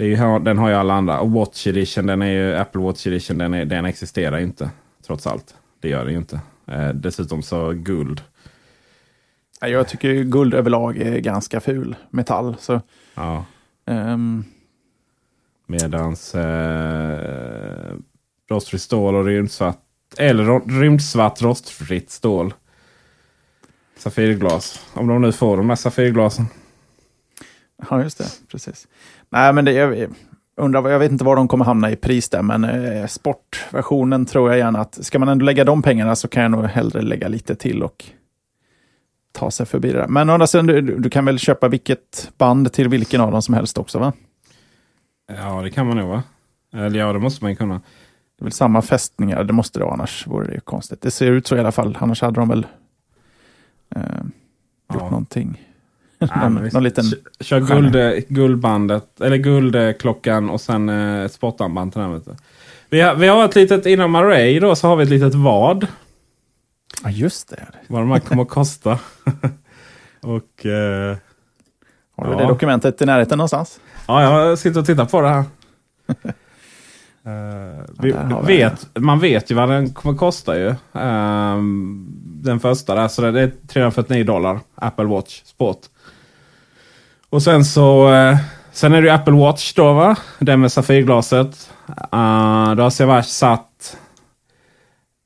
Det 0.00 0.06
är 0.06 0.08
ju, 0.08 0.38
den 0.38 0.58
har 0.58 0.68
ju 0.68 0.74
alla 0.74 0.94
andra. 0.94 1.20
Och 1.20 1.30
Watch 1.30 1.66
Edition, 1.66 2.06
den 2.06 2.22
är 2.22 2.30
ju, 2.30 2.54
Apple 2.54 2.80
Watch 2.80 3.06
Edition, 3.06 3.38
den, 3.38 3.54
är, 3.54 3.64
den 3.64 3.84
existerar 3.84 4.38
inte. 4.38 4.70
Trots 5.06 5.26
allt. 5.26 5.54
Det 5.80 5.88
gör 5.88 6.04
den 6.04 6.12
ju 6.12 6.18
inte. 6.18 6.40
Uh, 6.72 6.88
dessutom 6.88 7.42
så 7.42 7.72
guld. 7.72 8.22
Jag 9.60 9.88
tycker 9.88 10.14
guld 10.14 10.54
överlag 10.54 10.98
är 10.98 11.18
ganska 11.18 11.60
ful 11.60 11.96
metall. 12.10 12.56
Så, 12.58 12.80
ja. 13.14 13.44
Um, 13.86 14.44
Medans 15.66 16.34
eh, 16.34 17.94
rostfritt 18.50 18.82
stål 18.82 19.14
och 19.14 19.24
rymdsvart. 19.24 19.78
Eller 20.18 20.80
rymdsvart 20.80 21.42
rostfritt 21.42 22.10
stål. 22.10 22.54
Safirglas. 23.96 24.86
Om 24.94 25.06
de 25.06 25.22
nu 25.22 25.32
får 25.32 25.56
de 25.56 25.68
här 25.68 25.76
safirglasen. 25.76 26.46
Ja, 27.90 28.02
just 28.02 28.18
det. 28.18 28.30
Precis. 28.48 28.88
Nej, 29.30 29.52
men 29.52 29.64
det, 29.64 29.72
jag, 29.72 30.14
undrar, 30.56 30.90
jag 30.90 30.98
vet 30.98 31.12
inte 31.12 31.24
var 31.24 31.36
de 31.36 31.48
kommer 31.48 31.64
hamna 31.64 31.90
i 31.90 31.96
pris 31.96 32.28
där, 32.28 32.42
men 32.42 32.64
eh, 32.64 33.06
sportversionen 33.06 34.26
tror 34.26 34.50
jag 34.50 34.58
gärna 34.58 34.80
att 34.80 35.04
ska 35.04 35.18
man 35.18 35.28
ändå 35.28 35.44
lägga 35.44 35.64
de 35.64 35.82
pengarna 35.82 36.16
så 36.16 36.28
kan 36.28 36.42
jag 36.42 36.50
nog 36.50 36.64
hellre 36.64 37.02
lägga 37.02 37.28
lite 37.28 37.54
till 37.54 37.82
och 37.82 38.04
ta 39.32 39.50
sig 39.50 39.66
förbi 39.66 39.92
det 39.92 39.98
där. 39.98 40.08
Men 40.08 40.30
andra 40.30 40.46
sidan, 40.46 40.66
du, 40.66 40.80
du 40.80 41.10
kan 41.10 41.24
väl 41.24 41.38
köpa 41.38 41.68
vilket 41.68 42.32
band 42.38 42.72
till 42.72 42.88
vilken 42.88 43.20
av 43.20 43.32
dem 43.32 43.42
som 43.42 43.54
helst 43.54 43.78
också, 43.78 43.98
va? 43.98 44.12
Ja, 45.36 45.62
det 45.62 45.70
kan 45.70 45.86
man 45.86 45.96
nog 45.96 46.08
va? 46.08 46.22
Eller 46.72 46.98
ja, 46.98 47.12
det 47.12 47.18
måste 47.18 47.44
man 47.44 47.50
ju 47.50 47.56
kunna. 47.56 47.74
Det 47.74 48.42
är 48.42 48.44
väl 48.44 48.52
samma 48.52 48.82
fästningar, 48.82 49.44
det 49.44 49.52
måste 49.52 49.78
det 49.78 49.84
vara, 49.84 49.94
annars 49.94 50.26
vore 50.26 50.46
det 50.46 50.54
ju 50.54 50.60
konstigt. 50.60 51.00
Det 51.00 51.10
ser 51.10 51.30
ut 51.30 51.46
så 51.46 51.56
i 51.56 51.60
alla 51.60 51.72
fall, 51.72 51.98
annars 52.00 52.22
hade 52.22 52.40
de 52.40 52.48
väl 52.48 52.66
eh, 53.96 54.02
gjort 54.92 55.02
ja. 55.02 55.10
någonting. 55.10 55.69
Ja, 56.20 56.48
någon, 56.48 56.68
någon 56.72 56.82
liten 56.82 57.04
kör 57.40 57.60
guld, 57.60 58.24
guldbandet, 58.28 59.20
eller 59.20 59.36
guldklockan 59.36 60.50
och 60.50 60.60
sen 60.60 60.88
eh, 60.88 61.24
ett 61.24 61.32
sportarmband 61.32 61.92
till 61.92 62.00
den. 62.00 62.22
Vi 62.90 63.00
har, 63.00 63.14
vi 63.14 63.28
har 63.28 63.44
ett 63.44 63.54
litet, 63.54 63.86
inom 63.86 64.14
Array 64.14 64.60
då 64.60 64.74
så 64.74 64.88
har 64.88 64.96
vi 64.96 65.02
ett 65.02 65.10
litet 65.10 65.34
vad. 65.34 65.86
Ja 67.04 67.10
just 67.10 67.48
det. 67.48 67.66
Vad 67.88 68.02
de 68.02 68.10
här 68.10 68.20
kommer 68.20 68.42
att 68.42 68.48
kosta. 68.48 68.98
och... 70.20 70.66
Eh, 70.66 71.16
har 72.16 72.26
du 72.26 72.32
ja. 72.32 72.38
det 72.38 72.46
dokumentet 72.46 73.02
i 73.02 73.06
närheten 73.06 73.38
någonstans? 73.38 73.80
Ja, 74.08 74.22
jag 74.22 74.58
sitter 74.58 74.80
och 74.80 74.86
tittar 74.86 75.04
på 75.04 75.20
det 75.20 75.28
här. 75.28 75.44
Uh, 77.26 77.84
vi, 77.98 78.10
ja, 78.10 78.40
vet, 78.40 78.88
man 78.98 79.18
vet 79.18 79.50
ju 79.50 79.54
vad 79.54 79.68
den 79.68 79.92
kommer 79.92 80.18
kosta 80.18 80.58
ju. 80.58 80.68
Uh, 80.68 81.56
den 82.22 82.60
första 82.60 82.94
där, 82.94 83.08
så 83.08 83.30
det 83.30 83.40
är 83.40 83.52
349 83.68 84.24
dollar. 84.24 84.60
Apple 84.74 85.04
Watch 85.04 85.42
Sport. 85.44 85.78
Och 87.30 87.42
sen 87.42 87.64
så 87.64 88.12
uh, 88.12 88.36
Sen 88.72 88.92
är 88.92 89.02
det 89.02 89.14
Apple 89.14 89.34
Watch 89.34 89.74
då 89.74 89.92
va? 89.92 90.16
Den 90.38 90.60
med 90.60 90.72
Safirglaset. 90.72 91.70
Uh, 91.88 92.74
då 92.74 92.82
har 92.82 92.90
Savage 92.90 93.26
satt 93.26 93.96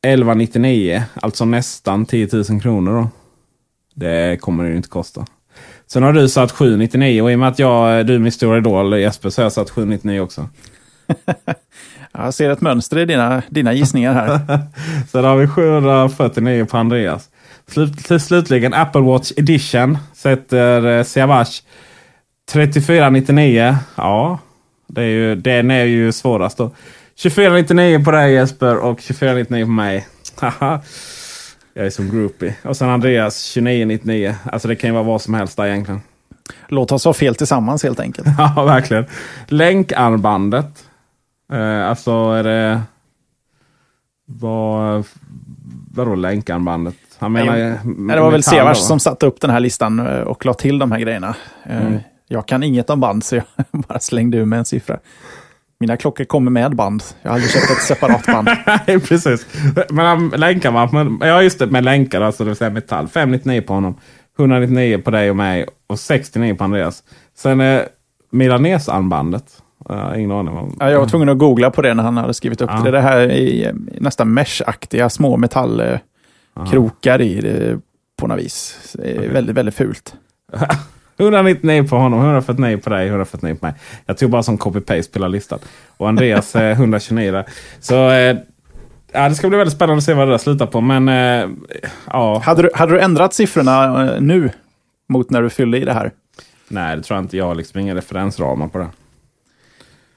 1199. 0.03 1.03
Alltså 1.15 1.45
nästan 1.45 2.07
10 2.07 2.29
000 2.33 2.61
kronor 2.61 2.93
då. 2.93 3.09
Det 3.95 4.41
kommer 4.41 4.65
det 4.65 4.71
ju 4.71 4.77
inte 4.77 4.89
kosta. 4.89 5.27
Sen 5.87 6.03
har 6.03 6.13
du 6.13 6.29
satt 6.29 6.53
799 6.53 7.23
och 7.23 7.33
i 7.33 7.35
och 7.35 7.39
med 7.39 7.49
att 7.49 7.59
jag, 7.59 8.07
du 8.07 8.15
är 8.15 8.19
min 8.19 8.33
stora 8.33 8.59
idol 8.59 8.99
Jesper 8.99 9.31
så 9.31 9.41
har 9.41 9.45
jag 9.45 9.53
satt 9.53 9.71
799 9.71 10.21
också. 10.21 10.49
jag 12.13 12.35
ser 12.35 12.51
ett 12.51 12.61
mönster 12.61 12.99
i 12.99 13.05
dina, 13.05 13.43
dina 13.49 13.73
gissningar 13.73 14.15
här. 14.15 14.61
Sen 15.13 15.25
har 15.25 15.37
vi 15.37 15.49
749 15.49 16.65
på 16.65 16.77
Andreas. 16.77 17.29
Slut, 17.67 18.23
slutligen 18.23 18.75
Apple 18.75 19.01
Watch 19.01 19.33
Edition 19.37 19.99
sätter 20.15 20.99
eh, 20.99 21.05
Siavash 21.05 21.63
3499. 22.53 23.77
Ja, 23.97 24.39
det 24.87 25.03
är 25.03 25.07
ju, 25.07 25.35
den 25.35 25.71
är 25.71 25.85
ju 25.85 26.13
svårast 26.13 26.59
då. 26.59 26.71
2499 27.23 28.05
på 28.05 28.11
dig 28.11 28.33
Jesper 28.33 28.77
och 28.77 28.99
2499 28.99 29.65
på 29.65 29.71
mig. 29.71 30.07
Jag 31.77 31.87
är 31.87 31.91
som 31.91 32.11
groupie. 32.11 32.55
Och 32.63 32.77
sen 32.77 32.89
Andreas 32.89 33.53
2999. 33.55 34.35
Alltså 34.45 34.69
det 34.69 34.77
kan 34.77 34.91
ju 34.91 34.95
vara 34.95 35.05
vad 35.05 35.23
som 35.23 35.35
helst 35.35 35.57
där 35.57 35.67
egentligen. 35.67 36.01
Låt 36.69 36.93
oss 36.93 37.05
ha 37.05 37.13
fel 37.13 37.35
tillsammans 37.35 37.83
helt 37.83 38.01
enkelt. 38.01 38.29
ja, 38.39 38.65
verkligen. 38.65 39.07
Länkarmbandet. 39.47 40.89
Eh, 41.53 41.89
alltså 41.89 42.13
är 42.13 42.45
det... 42.45 42.83
Vad... 44.27 45.05
Vadå 45.95 46.15
länkarmbandet? 46.15 46.97
Han 47.19 47.33
menar, 47.33 47.57
Nej, 47.85 48.17
det 48.17 48.21
var 48.21 48.31
väl 48.31 48.43
Sevars 48.43 48.79
som 48.79 49.01
satte 49.01 49.27
upp 49.27 49.41
den 49.41 49.51
här 49.51 49.61
listan 49.61 49.99
eh, 49.99 50.21
och 50.21 50.47
la 50.47 50.55
till 50.55 50.79
de 50.79 50.93
här 50.93 50.99
grejerna. 50.99 51.35
Eh, 51.67 51.87
mm. 51.87 51.99
Jag 52.29 52.49
kan 52.49 52.63
inget 52.63 52.91
om 52.91 53.01
band 53.01 53.25
så 53.25 53.37
jag 53.37 53.45
bara 53.89 54.01
slängde 54.01 54.39
ur 54.39 54.45
med 54.45 54.59
en 54.59 54.65
siffra. 54.65 54.99
Mina 55.81 55.97
klockor 55.97 56.25
kommer 56.25 56.51
med 56.51 56.77
band. 56.77 57.03
Jag 57.23 57.31
har 57.31 57.35
aldrig 57.35 57.53
köpt 57.53 57.71
ett 57.71 57.83
separat 57.83 58.27
band. 58.27 58.49
Nej, 58.87 59.01
precis. 59.01 59.47
Men 59.91 60.29
länkar 60.29 60.71
man, 60.71 60.89
men, 60.93 61.29
ja 61.29 61.43
just 61.43 61.59
det, 61.59 61.67
med 61.67 61.85
länkar, 61.85 62.21
alltså 62.21 62.45
det 62.45 62.51
vill 62.51 62.57
säga 62.57 62.71
metall. 62.71 63.09
599 63.09 63.63
på 63.67 63.75
honom, 63.75 63.99
199 64.39 64.99
på 64.99 65.11
dig 65.11 65.31
och 65.31 65.37
mig 65.37 65.67
och 65.87 65.99
69 65.99 66.55
på 66.55 66.65
Andreas. 66.65 67.03
Sen 67.37 67.61
eh, 67.61 67.83
Milanes-armbandet. 68.31 69.45
Uh, 69.91 70.13
ingen 70.19 70.31
aning 70.31 70.57
om. 70.57 70.77
Ja, 70.81 70.91
jag 70.91 71.01
var 71.01 71.07
tvungen 71.07 71.29
att 71.29 71.39
googla 71.39 71.71
på 71.71 71.83
det 71.83 71.95
när 71.95 72.03
han 72.03 72.17
hade 72.17 72.35
skrivit 72.35 72.61
upp 72.61 72.71
ja. 72.73 72.83
det. 72.83 72.91
Det 72.91 73.01
här 73.01 73.19
är 73.19 73.75
nästan 74.01 74.39
mesh-aktiga 74.39 75.09
små 75.09 75.37
metallkrokar 75.37 77.21
i 77.21 77.41
det 77.41 77.81
på 78.17 78.27
något 78.27 78.39
vis. 78.39 78.91
Det 78.99 79.11
är 79.11 79.19
okay. 79.19 79.29
väldigt, 79.29 79.57
väldigt 79.57 79.75
fult. 79.75 80.15
199 81.17 81.87
på 81.89 81.97
honom, 81.97 82.21
149 82.21 82.77
på 82.77 82.91
dig, 82.91 83.09
149 83.09 83.55
på 83.61 83.67
mig. 83.67 83.75
Jag 84.07 84.19
tog 84.19 84.31
bara 84.31 84.43
som 84.43 84.59
copy-paste 84.59 85.13
på 85.13 85.19
hela 85.19 85.29
listan. 85.29 85.59
Och 85.97 86.09
Andreas 86.09 86.55
129 86.57 87.33
där. 87.33 87.45
Så 87.81 88.11
eh, 88.11 88.37
ja, 89.13 89.29
det 89.29 89.35
ska 89.35 89.49
bli 89.49 89.59
väldigt 89.59 89.75
spännande 89.77 89.99
att 89.99 90.05
se 90.05 90.15
vad 90.15 90.29
det 90.29 90.33
där 90.33 90.39
slutar 90.39 90.67
på. 90.67 90.81
Men 90.81 91.09
eh, 91.09 91.49
ja, 92.11 92.39
Hade 92.45 92.63
du, 92.63 92.71
hade 92.75 92.93
du 92.93 93.01
ändrat 93.01 93.35
siffrorna 93.35 94.05
eh, 94.15 94.21
nu 94.21 94.51
mot 95.09 95.31
när 95.31 95.43
du 95.43 95.51
fyllde 95.51 95.79
i 95.79 95.85
det 95.85 95.93
här? 95.93 96.11
nej 96.69 96.97
det 96.97 97.03
tror 97.03 97.17
jag 97.17 97.25
inte. 97.25 97.37
Jag 97.37 97.47
har 97.47 97.55
liksom 97.55 97.81
inga 97.81 97.95
referensramar 97.95 98.69
på 98.69 98.79
det. 98.79 98.89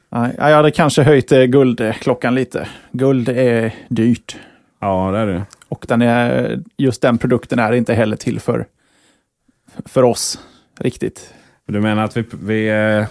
Nej, 0.10 0.36
Jag 0.38 0.56
hade 0.56 0.72
kanske 0.72 1.04
höjt 1.04 1.32
eh, 1.32 1.44
guldklockan 1.44 2.36
lite. 2.36 2.68
Guld 2.92 3.30
är 3.30 3.72
dyrt. 3.90 4.38
Ja, 4.80 5.12
det 5.12 5.18
är 5.18 5.28
det. 5.28 5.42
Och 5.70 5.86
den 5.88 6.02
är, 6.02 6.60
just 6.78 7.02
den 7.02 7.18
produkten 7.18 7.60
är 7.60 7.74
inte 7.74 7.94
heller 7.94 8.16
till 8.18 8.40
för, 8.40 8.66
för 9.86 10.04
oss 10.04 10.40
riktigt. 10.80 11.34
Du 11.66 11.82
menar 11.82 12.04
att 12.04 12.18
vi, 12.18 12.26
vi, 12.42 12.70
eh, 12.70 13.06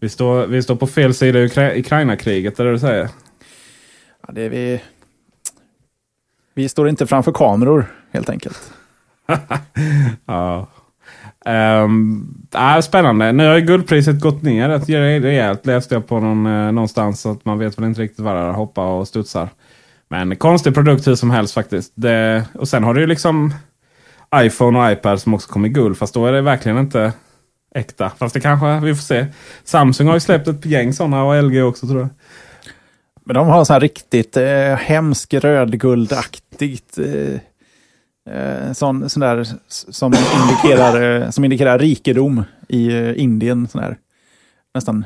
vi, 0.00 0.08
står, 0.08 0.46
vi 0.46 0.62
står 0.62 0.76
på 0.76 0.86
fel 0.86 1.14
sida 1.14 1.38
i 1.38 1.46
Ukra- 1.46 1.78
Ukraina-kriget, 1.78 2.60
är 2.60 2.64
det 2.64 2.72
du 2.72 2.78
säger? 2.78 3.08
Ja, 4.26 4.32
det 4.32 4.42
är 4.42 4.48
vi, 4.48 4.80
vi 6.54 6.68
står 6.68 6.88
inte 6.88 7.06
framför 7.06 7.32
kameror 7.32 7.86
helt 8.10 8.30
enkelt. 8.30 8.72
Ja. 10.26 10.68
Um, 11.46 12.46
äh, 12.54 12.80
spännande. 12.80 13.32
Nu 13.32 13.46
har 13.46 13.54
ju 13.54 13.60
guldpriset 13.60 14.20
gått 14.20 14.42
ner 14.42 14.68
rätt 14.68 14.88
rejält 14.88 15.66
läste 15.66 15.94
jag 15.94 16.06
på 16.06 16.20
någon, 16.20 16.46
eh, 16.46 16.72
någonstans. 16.72 17.20
Så 17.20 17.30
att 17.30 17.44
man 17.44 17.58
vet 17.58 17.78
väl 17.78 17.84
inte 17.84 18.00
riktigt 18.00 18.20
vad 18.20 18.34
det 18.36 18.40
är. 18.40 18.52
Hoppar 18.52 18.84
och 18.84 19.08
studsar. 19.08 19.48
Men 20.08 20.36
konstig 20.36 20.74
produkt 20.74 21.06
hur 21.06 21.14
som 21.14 21.30
helst 21.30 21.54
faktiskt. 21.54 21.92
Det, 21.94 22.44
och 22.54 22.68
sen 22.68 22.84
har 22.84 22.94
du 22.94 23.00
ju 23.00 23.06
liksom 23.06 23.54
iPhone 24.36 24.78
och 24.78 24.92
iPad 24.92 25.20
som 25.20 25.34
också 25.34 25.48
kommer 25.48 25.68
i 25.68 25.72
guld. 25.72 25.98
Fast 25.98 26.14
då 26.14 26.26
är 26.26 26.32
det 26.32 26.40
verkligen 26.40 26.78
inte 26.78 27.12
äkta. 27.74 28.10
Fast 28.18 28.34
det 28.34 28.40
kanske, 28.40 28.80
vi 28.80 28.94
får 28.94 29.02
se. 29.02 29.26
Samsung 29.64 30.06
har 30.06 30.14
ju 30.14 30.20
släppt 30.20 30.48
ett 30.48 30.66
gäng 30.66 30.92
sådana 30.92 31.24
och 31.24 31.44
LG 31.44 31.62
också 31.62 31.86
tror 31.86 32.00
jag. 32.00 32.08
Men 33.24 33.34
de 33.34 33.48
har 33.48 33.64
så 33.64 33.72
här 33.72 33.80
riktigt 33.80 34.36
eh, 34.36 34.74
hemsk 34.76 35.34
rödguldaktigt 35.34 36.98
eh, 36.98 37.34
eh, 38.36 38.72
sån, 38.72 39.10
sån 39.10 39.20
där 39.20 39.46
som 39.68 40.14
indikerar, 40.14 41.22
eh, 41.22 41.30
som 41.30 41.44
indikerar 41.44 41.78
rikedom 41.78 42.44
i 42.68 42.88
eh, 42.88 43.22
Indien. 43.22 43.68
Sån 43.68 43.82
där, 43.82 43.96
nästan 44.74 45.04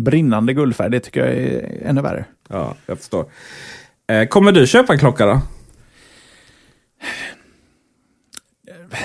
brinnande 0.00 0.52
guldfärg. 0.52 0.90
Det 0.90 1.00
tycker 1.00 1.20
jag 1.20 1.34
är 1.34 1.82
ännu 1.84 2.00
värre. 2.00 2.24
Ja, 2.48 2.74
jag 2.86 2.98
förstår. 2.98 3.24
Eh, 4.10 4.26
kommer 4.26 4.52
du 4.52 4.66
köpa 4.66 4.92
en 4.92 4.98
klocka 4.98 5.26
då? 5.26 5.40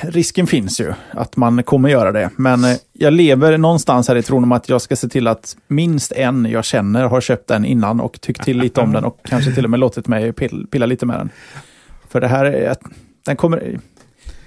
Risken 0.01 0.47
finns 0.47 0.79
ju 0.79 0.93
att 1.11 1.37
man 1.37 1.63
kommer 1.63 1.89
göra 1.89 2.11
det. 2.11 2.29
Men 2.35 2.63
eh, 2.63 2.77
jag 2.93 3.13
lever 3.13 3.57
någonstans 3.57 4.07
här 4.07 4.15
i 4.15 4.21
tron 4.21 4.43
om 4.43 4.51
att 4.51 4.69
jag 4.69 4.81
ska 4.81 4.95
se 4.95 5.07
till 5.07 5.27
att 5.27 5.57
minst 5.67 6.11
en 6.11 6.45
jag 6.45 6.65
känner 6.65 7.03
har 7.03 7.21
köpt 7.21 7.47
den 7.47 7.65
innan 7.65 7.99
och 7.99 8.21
tyckt 8.21 8.43
till 8.43 8.57
lite 8.57 8.81
om 8.81 8.91
den 8.91 9.05
och 9.05 9.19
kanske 9.23 9.53
till 9.53 9.63
och 9.63 9.69
med 9.69 9.79
låtit 9.79 10.07
mig 10.07 10.33
pill, 10.33 10.67
pilla 10.71 10.85
lite 10.85 11.05
med 11.05 11.19
den. 11.19 11.29
För 12.09 12.21
det 12.21 12.27
här 12.27 12.45
är 12.45 12.69
att 12.69 12.81
den 13.25 13.35
kommer... 13.35 13.79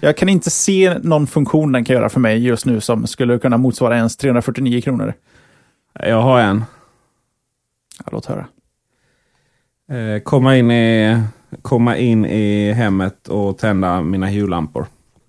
Jag 0.00 0.16
kan 0.16 0.28
inte 0.28 0.50
se 0.50 0.98
någon 1.02 1.26
funktion 1.26 1.72
den 1.72 1.84
kan 1.84 1.96
göra 1.96 2.08
för 2.08 2.20
mig 2.20 2.38
just 2.38 2.66
nu 2.66 2.80
som 2.80 3.06
skulle 3.06 3.38
kunna 3.38 3.56
motsvara 3.56 3.96
ens 3.96 4.16
349 4.16 4.80
kronor. 4.80 5.14
Jag 5.92 6.22
har 6.22 6.40
en. 6.40 6.64
Ja, 8.04 8.08
låt 8.12 8.26
höra. 8.26 8.46
Eh, 9.90 10.22
komma, 10.22 10.56
in 10.56 10.70
i, 10.70 11.18
komma 11.62 11.96
in 11.96 12.24
i 12.24 12.72
hemmet 12.72 13.28
och 13.28 13.58
tända 13.58 14.02
mina 14.02 14.26
Hue-lampor. 14.26 14.86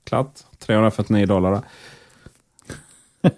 Klart. 0.09 0.33
349 0.59 1.25
dollar. 1.25 1.61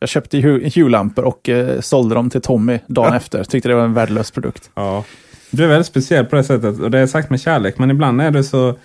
Jag 0.00 0.08
köpte 0.08 0.38
Hue-lampor 0.74 1.24
och 1.24 1.48
eh, 1.48 1.80
sålde 1.80 2.14
dem 2.14 2.30
till 2.30 2.40
Tommy 2.40 2.78
dagen 2.86 3.14
efter. 3.14 3.44
Tyckte 3.44 3.68
det 3.68 3.74
var 3.74 3.84
en 3.84 3.94
värdelös 3.94 4.30
produkt. 4.30 4.70
Ja. 4.74 5.04
Du 5.50 5.64
är 5.64 5.68
väldigt 5.68 5.86
speciell 5.86 6.26
på 6.26 6.36
det 6.36 6.44
sättet. 6.44 6.80
Och 6.80 6.90
det 6.90 6.98
är 6.98 7.06
sagt 7.06 7.30
med 7.30 7.40
kärlek. 7.40 7.78
Men 7.78 7.90
ibland 7.90 8.20
är 8.20 8.30
du 8.30 8.44
så... 8.44 8.76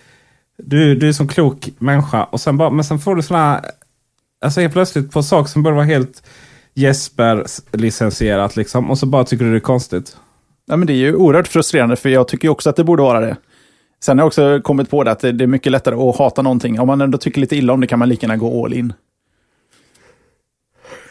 Du, 0.58 0.96
du 0.96 1.08
är 1.08 1.14
som 1.14 1.28
klok 1.28 1.70
människa. 1.78 2.24
Och 2.24 2.42
sen 2.42 2.58
bara, 2.58 2.70
men 2.70 2.86
sen 2.86 3.00
får 3.00 3.16
du 3.16 3.22
såna... 3.22 3.64
Alltså 4.46 4.62
helt 4.62 4.74
plötsligt 4.74 5.12
på 5.12 5.24
saker 5.24 5.50
som 5.50 5.64
borde 5.64 5.76
vara 5.76 5.86
helt 5.86 6.24
Jesper-licensierat. 6.74 8.56
Liksom, 8.56 8.92
och 8.92 8.98
så 8.98 9.06
bara 9.06 9.24
tycker 9.24 9.46
du 9.46 9.52
det 9.52 9.58
är 9.58 9.60
konstigt. 9.60 10.18
Ja, 10.66 10.76
men 10.76 10.88
det 10.88 10.94
är 10.94 10.98
ju 10.98 11.16
oerhört 11.16 11.48
frustrerande, 11.48 11.96
för 11.96 12.10
jag 12.10 12.28
tycker 12.28 12.50
också 12.50 12.70
att 12.70 12.76
det 12.76 12.84
borde 12.84 13.04
vara 13.04 13.20
det. 13.20 13.38
Sen 14.04 14.18
har 14.18 14.24
jag 14.24 14.28
också 14.28 14.62
kommit 14.63 14.89
på 14.89 15.04
det 15.04 15.12
att 15.12 15.20
det 15.20 15.28
är 15.28 15.48
mycket 15.48 15.72
lättare 15.72 15.96
att 15.96 16.18
hata 16.18 16.42
någonting. 16.42 16.80
Om 16.80 16.88
man 16.88 17.02
ändå 17.02 17.18
tycker 17.18 17.42
lite 17.42 17.56
illa 17.56 17.74
om 17.74 17.82
det 17.82 17.88
kan 17.88 18.00
man 18.00 18.10
lika 18.10 18.28
gärna 18.28 18.38
gå 18.38 18.66
all 18.66 18.74
in. 18.74 18.94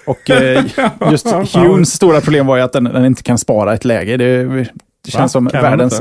Och 0.07 0.31
eh, 0.31 0.64
just 1.11 1.26
Hunes 1.55 1.92
stora 1.92 2.20
problem 2.20 2.46
var 2.46 2.57
ju 2.57 2.62
att 2.62 2.72
den, 2.72 2.85
den 2.85 3.05
inte 3.05 3.22
kan 3.22 3.38
spara 3.38 3.74
ett 3.74 3.85
läge. 3.85 4.16
Det, 4.16 4.44
det 5.05 5.11
känns 5.11 5.14
Va? 5.14 5.28
som 5.28 5.46
Kan 5.46 5.62
de 5.62 5.68
världens... 5.70 6.00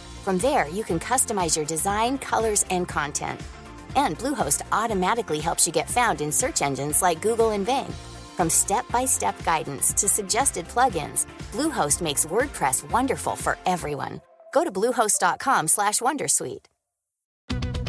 From 0.21 0.37
there, 0.37 0.67
you 0.67 0.83
can 0.83 0.99
customize 0.99 1.55
your 1.57 1.65
design, 1.65 2.19
colors, 2.19 2.63
and 2.69 2.87
content. 2.87 3.41
And 3.95 4.15
Bluehost 4.19 4.61
automatically 4.71 5.39
helps 5.39 5.65
you 5.65 5.73
get 5.73 5.89
found 5.89 6.21
in 6.21 6.31
search 6.31 6.61
engines 6.61 7.01
like 7.01 7.23
Google 7.23 7.49
and 7.49 7.65
Bing. 7.65 7.91
From 8.37 8.47
step-by-step 8.47 9.43
guidance 9.43 9.93
to 9.93 10.07
suggested 10.07 10.67
plugins, 10.67 11.25
Bluehost 11.51 12.01
makes 12.03 12.27
WordPress 12.27 12.87
wonderful 12.91 13.35
for 13.35 13.57
everyone. 13.65 14.21
Go 14.53 14.63
to 14.63 14.71
bluehost.com/wondersuite. 14.71 16.65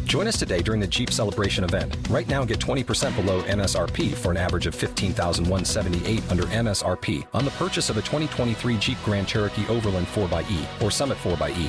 Join 0.04 0.26
us 0.26 0.38
today 0.38 0.62
during 0.62 0.80
the 0.80 0.86
Jeep 0.86 1.10
Celebration 1.10 1.64
event. 1.64 1.96
Right 2.08 2.28
now, 2.28 2.46
get 2.46 2.60
20% 2.60 3.14
below 3.14 3.42
MSRP 3.42 4.14
for 4.14 4.30
an 4.30 4.38
average 4.38 4.66
of 4.66 4.74
15178 4.74 6.22
under 6.30 6.44
MSRP 6.44 7.26
on 7.34 7.44
the 7.44 7.50
purchase 7.52 7.90
of 7.90 7.98
a 7.98 8.02
2023 8.02 8.78
Jeep 8.78 8.98
Grand 9.04 9.28
Cherokee 9.28 9.66
Overland 9.68 10.06
4xE 10.06 10.82
or 10.82 10.90
Summit 10.90 11.18
4xE. 11.18 11.68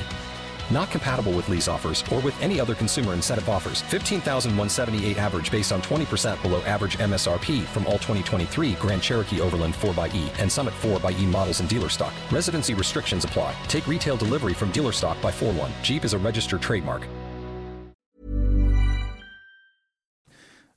Not 0.70 0.90
compatible 0.90 1.32
with 1.32 1.48
lease 1.48 1.68
offers 1.68 2.04
or 2.12 2.20
with 2.20 2.40
any 2.42 2.60
other 2.60 2.74
consumer 2.74 3.12
incentive 3.14 3.48
offers. 3.48 3.82
15,178 3.82 5.18
average 5.18 5.50
based 5.50 5.72
on 5.72 5.82
20% 5.82 6.40
below 6.42 6.60
average 6.62 6.98
MSRP 6.98 7.62
from 7.64 7.86
all 7.86 7.98
2023 7.98 8.72
Grand 8.74 9.02
Cherokee 9.02 9.40
Overland 9.40 9.74
4xE 9.74 10.40
and 10.40 10.50
Summit 10.50 10.74
4xE 10.80 11.26
models 11.30 11.60
in 11.60 11.66
dealer 11.66 11.88
stock. 11.88 12.12
Residency 12.30 12.74
restrictions 12.74 13.24
apply. 13.24 13.54
Take 13.68 13.86
retail 13.86 14.16
delivery 14.16 14.54
from 14.54 14.70
dealer 14.72 14.92
stock 14.92 15.20
by 15.22 15.30
4 15.30 15.52
1. 15.52 15.70
Jeep 15.82 16.04
is 16.04 16.14
a 16.14 16.18
registered 16.18 16.62
trademark. 16.62 17.08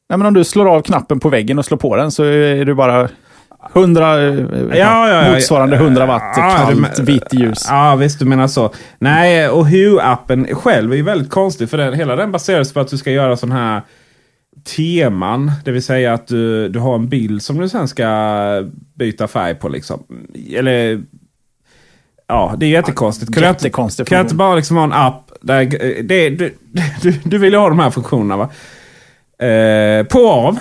Nej, 0.09 0.17
men 0.17 0.27
om 0.27 0.33
du 0.33 0.43
slår 0.43 0.65
av 0.65 0.81
knappen 0.81 1.19
på 1.19 1.29
väggen 1.29 1.59
och 1.59 1.65
slår 1.65 1.77
på 1.77 1.95
den 1.95 2.11
så 2.11 2.23
är 2.23 2.65
det 2.65 2.75
bara 2.75 3.09
100, 3.73 4.21
eh, 4.27 4.45
Ja, 4.77 5.09
ja, 5.09 5.33
motsvarande 5.33 5.77
100 5.77 6.05
watt 6.05 6.35
kallt 6.35 6.79
men- 6.79 7.05
vitt 7.05 7.33
ljus. 7.33 7.65
Ja, 7.69 7.95
visst 7.95 8.19
du 8.19 8.25
menar 8.25 8.47
så. 8.47 8.73
Nej, 8.99 9.49
och 9.49 9.67
Hue-appen 9.67 10.53
själv 10.53 10.91
är 10.91 10.95
ju 10.95 11.03
väldigt 11.03 11.29
konstig. 11.29 11.69
För 11.69 11.77
den, 11.77 11.93
hela 11.93 12.15
den 12.15 12.31
baseras 12.31 12.73
på 12.73 12.79
att 12.79 12.87
du 12.87 12.97
ska 12.97 13.11
göra 13.11 13.37
sån 13.37 13.51
här 13.51 13.81
teman. 14.75 15.51
Det 15.65 15.71
vill 15.71 15.83
säga 15.83 16.13
att 16.13 16.27
du, 16.27 16.69
du 16.69 16.79
har 16.79 16.95
en 16.95 17.09
bild 17.09 17.41
som 17.43 17.57
du 17.57 17.69
sen 17.69 17.87
ska 17.87 18.07
byta 18.95 19.27
färg 19.27 19.55
på. 19.55 19.69
Liksom. 19.69 20.03
Eller... 20.55 21.01
Ja, 22.27 22.55
det 22.57 22.65
är 22.65 22.69
jättekonstigt. 22.69 23.33
Kan 23.33 23.43
jag 23.43 23.51
inte, 23.51 23.65
jättekonstig 23.65 24.07
kan 24.07 24.17
jag 24.17 24.25
inte 24.25 24.35
bara 24.35 24.55
liksom 24.55 24.77
ha 24.77 24.83
en 24.83 24.93
app 24.93 25.31
där... 25.41 25.65
Det, 26.03 26.29
du, 26.29 26.53
du, 27.01 27.11
du 27.23 27.37
vill 27.37 27.53
ju 27.53 27.59
ha 27.59 27.69
de 27.69 27.79
här 27.79 27.89
funktionerna 27.89 28.37
va? 28.37 28.49
Eh, 29.47 30.03
på 30.03 30.19
och 30.19 30.47
av. 30.47 30.59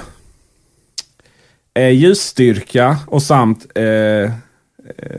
Eh, 1.76 1.90
ljusstyrka 1.90 2.96
och 3.06 3.22
samt... 3.22 3.66
Eh, 3.74 3.84
eh, 3.84 4.30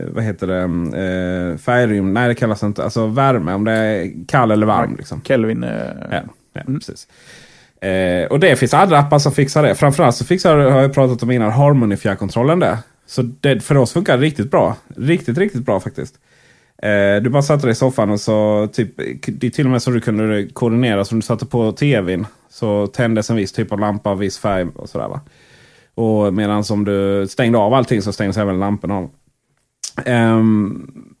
vad 0.08 0.24
heter 0.24 0.46
det? 0.46 0.62
Eh, 0.62 1.58
färgrymd. 1.58 2.12
Nej, 2.12 2.28
det 2.28 2.34
kallas 2.34 2.62
inte. 2.62 2.84
Alltså 2.84 3.06
värme. 3.06 3.52
Om 3.52 3.64
det 3.64 3.72
är 3.72 4.12
kall 4.28 4.50
eller 4.50 4.66
varm. 4.66 4.96
Liksom. 4.96 5.20
Kelvin. 5.22 5.62
eh, 5.62 5.70
Ja, 6.10 6.22
ja 6.52 6.62
precis. 6.66 7.08
Eh, 7.80 8.26
och 8.30 8.40
det 8.40 8.56
finns 8.56 8.74
andra 8.74 8.98
appar 8.98 9.18
som 9.18 9.32
fixar 9.32 9.62
det. 9.62 9.74
Framförallt 9.74 10.16
så 10.16 10.24
fixar, 10.24 10.56
har 10.56 10.82
jag 10.82 10.94
pratat 10.94 11.22
om 11.22 11.30
innan, 11.30 11.52
Harmony 11.52 11.96
fjärrkontrollen 11.96 12.58
det. 12.58 12.78
Så 13.06 13.22
det, 13.22 13.60
för 13.60 13.76
oss 13.76 13.92
funkar 13.92 14.16
det 14.16 14.22
riktigt 14.22 14.50
bra. 14.50 14.76
Riktigt, 14.96 15.38
riktigt 15.38 15.64
bra 15.66 15.80
faktiskt. 15.80 16.14
Eh, 16.82 17.22
du 17.22 17.30
bara 17.30 17.42
satte 17.42 17.66
dig 17.66 17.72
i 17.72 17.74
soffan 17.74 18.10
och 18.10 18.20
så 18.20 18.68
typ, 18.72 18.96
det 19.26 19.46
är 19.46 19.50
till 19.50 19.64
och 19.64 19.70
med 19.70 19.82
så 19.82 19.90
du 19.90 20.00
kunde 20.00 20.46
koordinera. 20.52 21.04
Så 21.04 21.14
du 21.14 21.22
satte 21.22 21.46
på 21.46 21.72
tvn 21.72 22.26
så 22.50 22.86
tändes 22.86 23.30
en 23.30 23.36
viss 23.36 23.52
typ 23.52 23.72
av 23.72 23.80
lampa 23.80 24.14
viss 24.14 24.38
färg 24.38 24.66
och 24.74 24.88
sådär 24.88 25.08
va. 25.08 25.20
Och 25.98 26.34
medan 26.34 26.64
om 26.70 26.84
du 26.84 27.26
stängde 27.28 27.58
av 27.58 27.74
allting 27.74 28.02
så 28.02 28.12
stängdes 28.12 28.36
även 28.36 28.60
lamporna 28.60 28.94
av. 28.96 29.10
Um, 30.06 31.14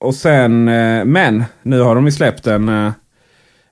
och 0.00 0.14
sen, 0.14 0.68
eh, 0.68 1.04
men 1.04 1.44
nu 1.62 1.80
har 1.80 1.94
de 1.94 2.04
ju 2.04 2.12
släppt 2.12 2.46
en, 2.46 2.68
eh, 2.68 2.92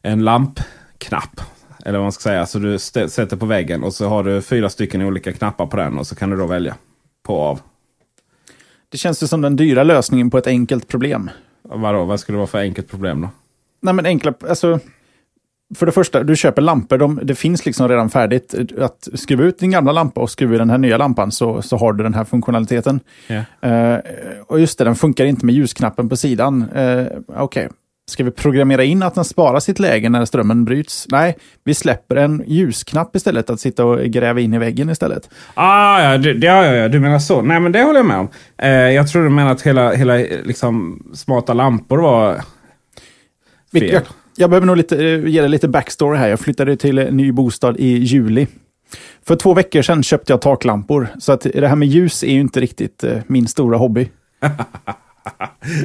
en 0.03 0.24
lampknapp. 0.24 1.41
Eller 1.85 1.99
vad 1.99 2.05
man 2.05 2.12
ska 2.12 2.22
säga. 2.22 2.47
Så 2.47 2.59
du 2.59 2.78
sätter 2.78 3.37
på 3.37 3.47
väggen 3.47 3.82
och 3.82 3.95
så 3.95 4.09
har 4.09 4.24
du 4.24 4.43
fyra 4.43 4.68
stycken 4.68 5.03
olika 5.03 5.32
knappar 5.32 5.66
på 5.66 5.76
den. 5.76 5.99
Och 5.99 6.07
så 6.07 6.14
kan 6.14 6.30
du 6.30 6.37
då 6.37 6.47
välja 6.47 6.74
på 7.22 7.35
och 7.35 7.43
av. 7.43 7.61
Det 8.89 8.99
känns 8.99 9.22
ju 9.22 9.26
som 9.26 9.41
den 9.41 9.57
dyra 9.57 9.82
lösningen 9.82 10.30
på 10.30 10.39
ett 10.39 10.47
enkelt 10.47 10.89
problem. 10.89 11.30
Vadå, 11.62 12.05
vad 12.05 12.20
skulle 12.20 12.37
det 12.37 12.41
vara 12.41 12.47
för 12.47 12.59
enkelt 12.59 12.91
problem 12.91 13.20
då? 13.20 13.28
Nej 13.80 13.95
men 13.95 14.07
enkla, 14.07 14.35
alltså 14.49 14.80
för 15.74 15.86
det 15.86 15.92
första, 15.92 16.22
du 16.22 16.36
köper 16.36 16.62
lampor, 16.62 16.98
de, 16.98 17.20
det 17.22 17.34
finns 17.34 17.66
liksom 17.66 17.88
redan 17.88 18.10
färdigt. 18.10 18.54
Att 18.78 19.08
skruva 19.14 19.44
ut 19.44 19.58
din 19.58 19.70
gamla 19.70 19.92
lampa 19.92 20.20
och 20.20 20.30
skruva 20.30 20.54
i 20.54 20.58
den 20.58 20.70
här 20.70 20.78
nya 20.78 20.96
lampan 20.96 21.32
så, 21.32 21.62
så 21.62 21.76
har 21.76 21.92
du 21.92 22.04
den 22.04 22.14
här 22.14 22.24
funktionaliteten. 22.24 23.00
Yeah. 23.28 23.94
Uh, 23.94 24.00
och 24.46 24.60
just 24.60 24.78
det, 24.78 24.84
den 24.84 24.94
funkar 24.94 25.24
inte 25.24 25.46
med 25.46 25.54
ljusknappen 25.54 26.08
på 26.08 26.16
sidan. 26.16 26.62
Uh, 26.62 27.06
Okej, 27.26 27.42
okay. 27.42 27.68
ska 28.10 28.24
vi 28.24 28.30
programmera 28.30 28.84
in 28.84 29.02
att 29.02 29.14
den 29.14 29.24
sparar 29.24 29.60
sitt 29.60 29.78
läge 29.78 30.08
när 30.08 30.24
strömmen 30.24 30.64
bryts? 30.64 31.06
Nej, 31.10 31.36
vi 31.64 31.74
släpper 31.74 32.16
en 32.16 32.44
ljusknapp 32.46 33.16
istället, 33.16 33.50
att 33.50 33.60
sitta 33.60 33.84
och 33.84 34.00
gräva 34.00 34.40
in 34.40 34.54
i 34.54 34.58
väggen 34.58 34.90
istället. 34.90 35.30
Ah, 35.54 36.02
ja, 36.02 36.18
det, 36.18 36.46
ja, 36.46 36.64
ja, 36.64 36.88
du 36.88 37.00
menar 37.00 37.18
så. 37.18 37.42
Nej, 37.42 37.60
men 37.60 37.72
det 37.72 37.82
håller 37.82 37.98
jag 37.98 38.06
med 38.06 38.18
om. 38.18 38.28
Uh, 38.62 38.68
jag 38.68 39.08
tror 39.08 39.22
du 39.22 39.30
menar 39.30 39.52
att 39.52 39.62
hela, 39.62 39.92
hela 39.92 40.14
liksom, 40.44 41.02
smarta 41.14 41.54
lampor 41.54 41.98
var 41.98 42.34
fel. 43.72 43.92
Jag, 43.92 44.02
jag 44.37 44.51
behöver 44.51 44.66
nog 44.66 44.76
lite, 44.76 44.97
eh, 44.97 45.26
ge 45.26 45.41
dig 45.41 45.51
lite 45.51 45.68
backstory 45.68 46.18
här. 46.18 46.28
Jag 46.28 46.41
flyttade 46.41 46.76
till 46.76 46.99
en 46.99 47.16
ny 47.16 47.32
bostad 47.32 47.76
i 47.78 47.89
juli. 47.89 48.47
För 49.22 49.37
två 49.37 49.55
veckor 49.55 49.82
sedan 49.82 50.03
köpte 50.03 50.32
jag 50.32 50.41
taklampor. 50.41 51.09
Så 51.18 51.32
att 51.32 51.41
det 51.41 51.68
här 51.68 51.76
med 51.76 51.89
ljus 51.89 52.22
är 52.22 52.32
ju 52.32 52.41
inte 52.41 52.61
riktigt 52.61 53.05
eh, 53.05 53.18
min 53.26 53.49
stora 53.49 53.76
hobby. 53.78 54.11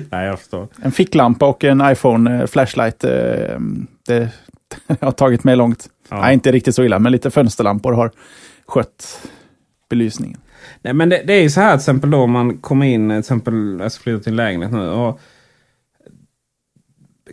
Nej, 0.10 0.26
jag 0.26 0.40
förstår. 0.40 0.68
En 0.82 0.92
ficklampa 0.92 1.46
och 1.46 1.64
en 1.64 1.92
iPhone 1.92 2.40
eh, 2.40 2.48
flashlight. 2.48 3.00
Det 3.00 4.30
har 5.02 5.12
tagit 5.12 5.44
mig 5.44 5.56
långt. 5.56 5.90
Ja. 6.10 6.22
Nej, 6.22 6.34
inte 6.34 6.52
riktigt 6.52 6.76
så 6.76 6.84
illa, 6.84 7.00
men 7.00 7.12
lite 7.12 7.32
fönsterlampor 7.32 7.94
har 7.94 8.12
skött 8.68 9.22
belysningen. 9.90 10.40
Nej, 10.82 10.94
men 10.94 11.10
det, 11.10 11.24
det 11.26 11.34
är 11.34 11.42
ju 11.42 11.50
så 11.50 11.62
här 11.62 11.72
till 11.72 11.80
exempel 11.80 12.12
då 12.12 12.28
man 12.28 12.58
kommer 12.58 12.86
in, 12.86 13.10
till 13.10 13.20
exempel, 13.20 13.78
jag 13.80 13.92
ska 13.92 14.04
flytta 14.04 14.24
till 14.24 14.34
en 14.34 14.36
lägenhet 14.36 14.72
nu. 14.72 14.90
Och 14.90 15.20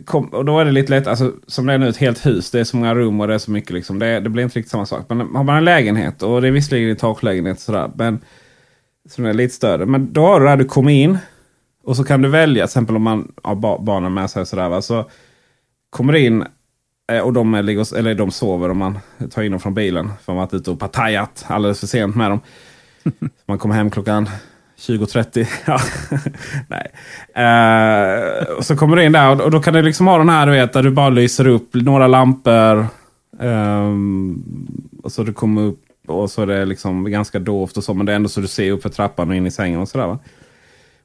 kom, 0.05 0.25
och 0.27 0.45
då 0.45 0.59
är 0.59 0.65
det 0.65 0.71
lite 0.71 0.91
lätt, 0.91 1.07
alltså, 1.07 1.33
som 1.47 1.65
det 1.65 1.73
är 1.73 1.77
nu, 1.77 1.89
ett 1.89 1.97
helt 1.97 2.25
hus. 2.25 2.51
Det 2.51 2.59
är 2.59 2.63
så 2.63 2.77
många 2.77 2.95
rum 2.95 3.21
och 3.21 3.27
det 3.27 3.33
är 3.33 3.37
så 3.37 3.51
mycket. 3.51 3.71
Liksom. 3.71 3.99
Det, 3.99 4.19
det 4.19 4.29
blir 4.29 4.43
inte 4.43 4.59
riktigt 4.59 4.71
samma 4.71 4.85
sak. 4.85 5.05
Men 5.09 5.19
har 5.19 5.43
man 5.43 5.57
en 5.57 5.65
lägenhet, 5.65 6.23
och 6.23 6.41
det 6.41 6.47
är 6.47 6.51
visserligen 6.51 6.89
en 6.89 6.95
taklägenhet 6.95 7.59
sådär, 7.59 7.91
men 7.95 8.19
som 9.09 9.25
är 9.25 9.33
lite 9.33 9.53
större. 9.53 9.85
Men 9.85 10.13
då 10.13 10.25
har 10.25 10.39
du 10.39 10.45
där 10.45 10.57
du 10.57 10.65
kommer 10.65 10.91
in. 10.91 11.17
Och 11.83 11.95
så 11.95 12.03
kan 12.03 12.21
du 12.21 12.29
välja, 12.29 12.63
till 12.63 12.69
exempel 12.69 12.95
om 12.95 13.01
man 13.01 13.31
har 13.43 13.55
barnen 13.79 14.13
med 14.13 14.29
sig. 14.29 14.45
Sådär, 14.45 14.69
va? 14.69 14.81
Så 14.81 15.09
kommer 15.89 16.13
du 16.13 16.19
in 16.19 16.45
eh, 17.11 17.19
och 17.19 17.33
de, 17.33 17.55
ligger, 17.55 17.97
eller 17.97 18.15
de 18.15 18.31
sover 18.31 18.69
om 18.69 18.77
man 18.77 18.99
tar 19.31 19.41
in 19.41 19.51
dem 19.51 19.59
från 19.59 19.73
bilen. 19.73 20.09
För 20.21 20.33
man 20.33 20.37
har 20.37 20.45
varit 20.45 20.53
ute 20.53 20.71
och 20.71 20.79
partajat 20.79 21.45
alldeles 21.47 21.79
för 21.79 21.87
sent 21.87 22.15
med 22.15 22.31
dem. 22.31 22.39
man 23.45 23.57
kommer 23.57 23.75
hem 23.75 23.91
klockan 23.91 24.29
20.30. 24.79 25.47
ja. 25.65 25.79
Nej. 26.67 26.91
Uh, 27.37 28.57
och 28.57 28.65
så 28.65 28.75
kommer 28.75 28.95
du 28.95 29.03
in 29.03 29.11
där 29.11 29.41
och 29.41 29.51
då 29.51 29.59
kan 29.59 29.73
du 29.73 29.81
liksom 29.81 30.07
ha 30.07 30.17
den 30.17 30.29
här 30.29 30.45
du 30.45 30.51
vet, 30.51 30.73
där 30.73 30.83
du 30.83 30.91
bara 30.91 31.09
lyser 31.09 31.47
upp 31.47 31.73
några 31.73 32.07
lampor. 32.07 32.87
Um, 33.39 34.43
och 35.03 35.11
så 35.11 35.23
du 35.23 35.33
kommer 35.33 35.61
upp 35.61 35.83
och 36.07 36.31
så 36.31 36.41
är 36.41 36.47
det 36.47 36.65
liksom 36.65 37.11
ganska 37.11 37.39
dovt 37.39 37.77
och 37.77 37.83
så. 37.83 37.93
Men 37.93 38.05
det 38.05 38.11
är 38.11 38.15
ändå 38.15 38.29
så 38.29 38.41
du 38.41 38.47
ser 38.47 38.71
upp 38.71 38.81
för 38.81 38.89
trappan 38.89 39.29
och 39.29 39.35
in 39.35 39.47
i 39.47 39.51
sängen 39.51 39.79
och 39.79 39.89
sådär. 39.89 40.07
Va? 40.07 40.19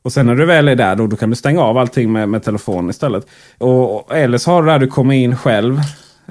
Och 0.03 0.13
sen 0.13 0.27
när 0.27 0.35
du 0.35 0.47
väl 0.47 0.69
är 0.69 0.77
där 0.77 0.97
då, 0.97 1.07
då 1.07 1.17
kan 1.17 1.31
du 1.31 1.37
stänga 1.37 1.61
av 1.61 1.79
allting 1.79 2.13
med, 2.13 2.29
med 2.29 2.43
telefonen 2.43 2.91
istället. 2.91 3.27
Och, 3.59 4.15
eller 4.17 4.39
så 4.39 4.51
har 4.51 4.63
du 4.63 4.69
där 4.69 4.79
du 4.79 4.87
kommer 4.87 5.15
in 5.15 5.37
själv. 5.37 5.81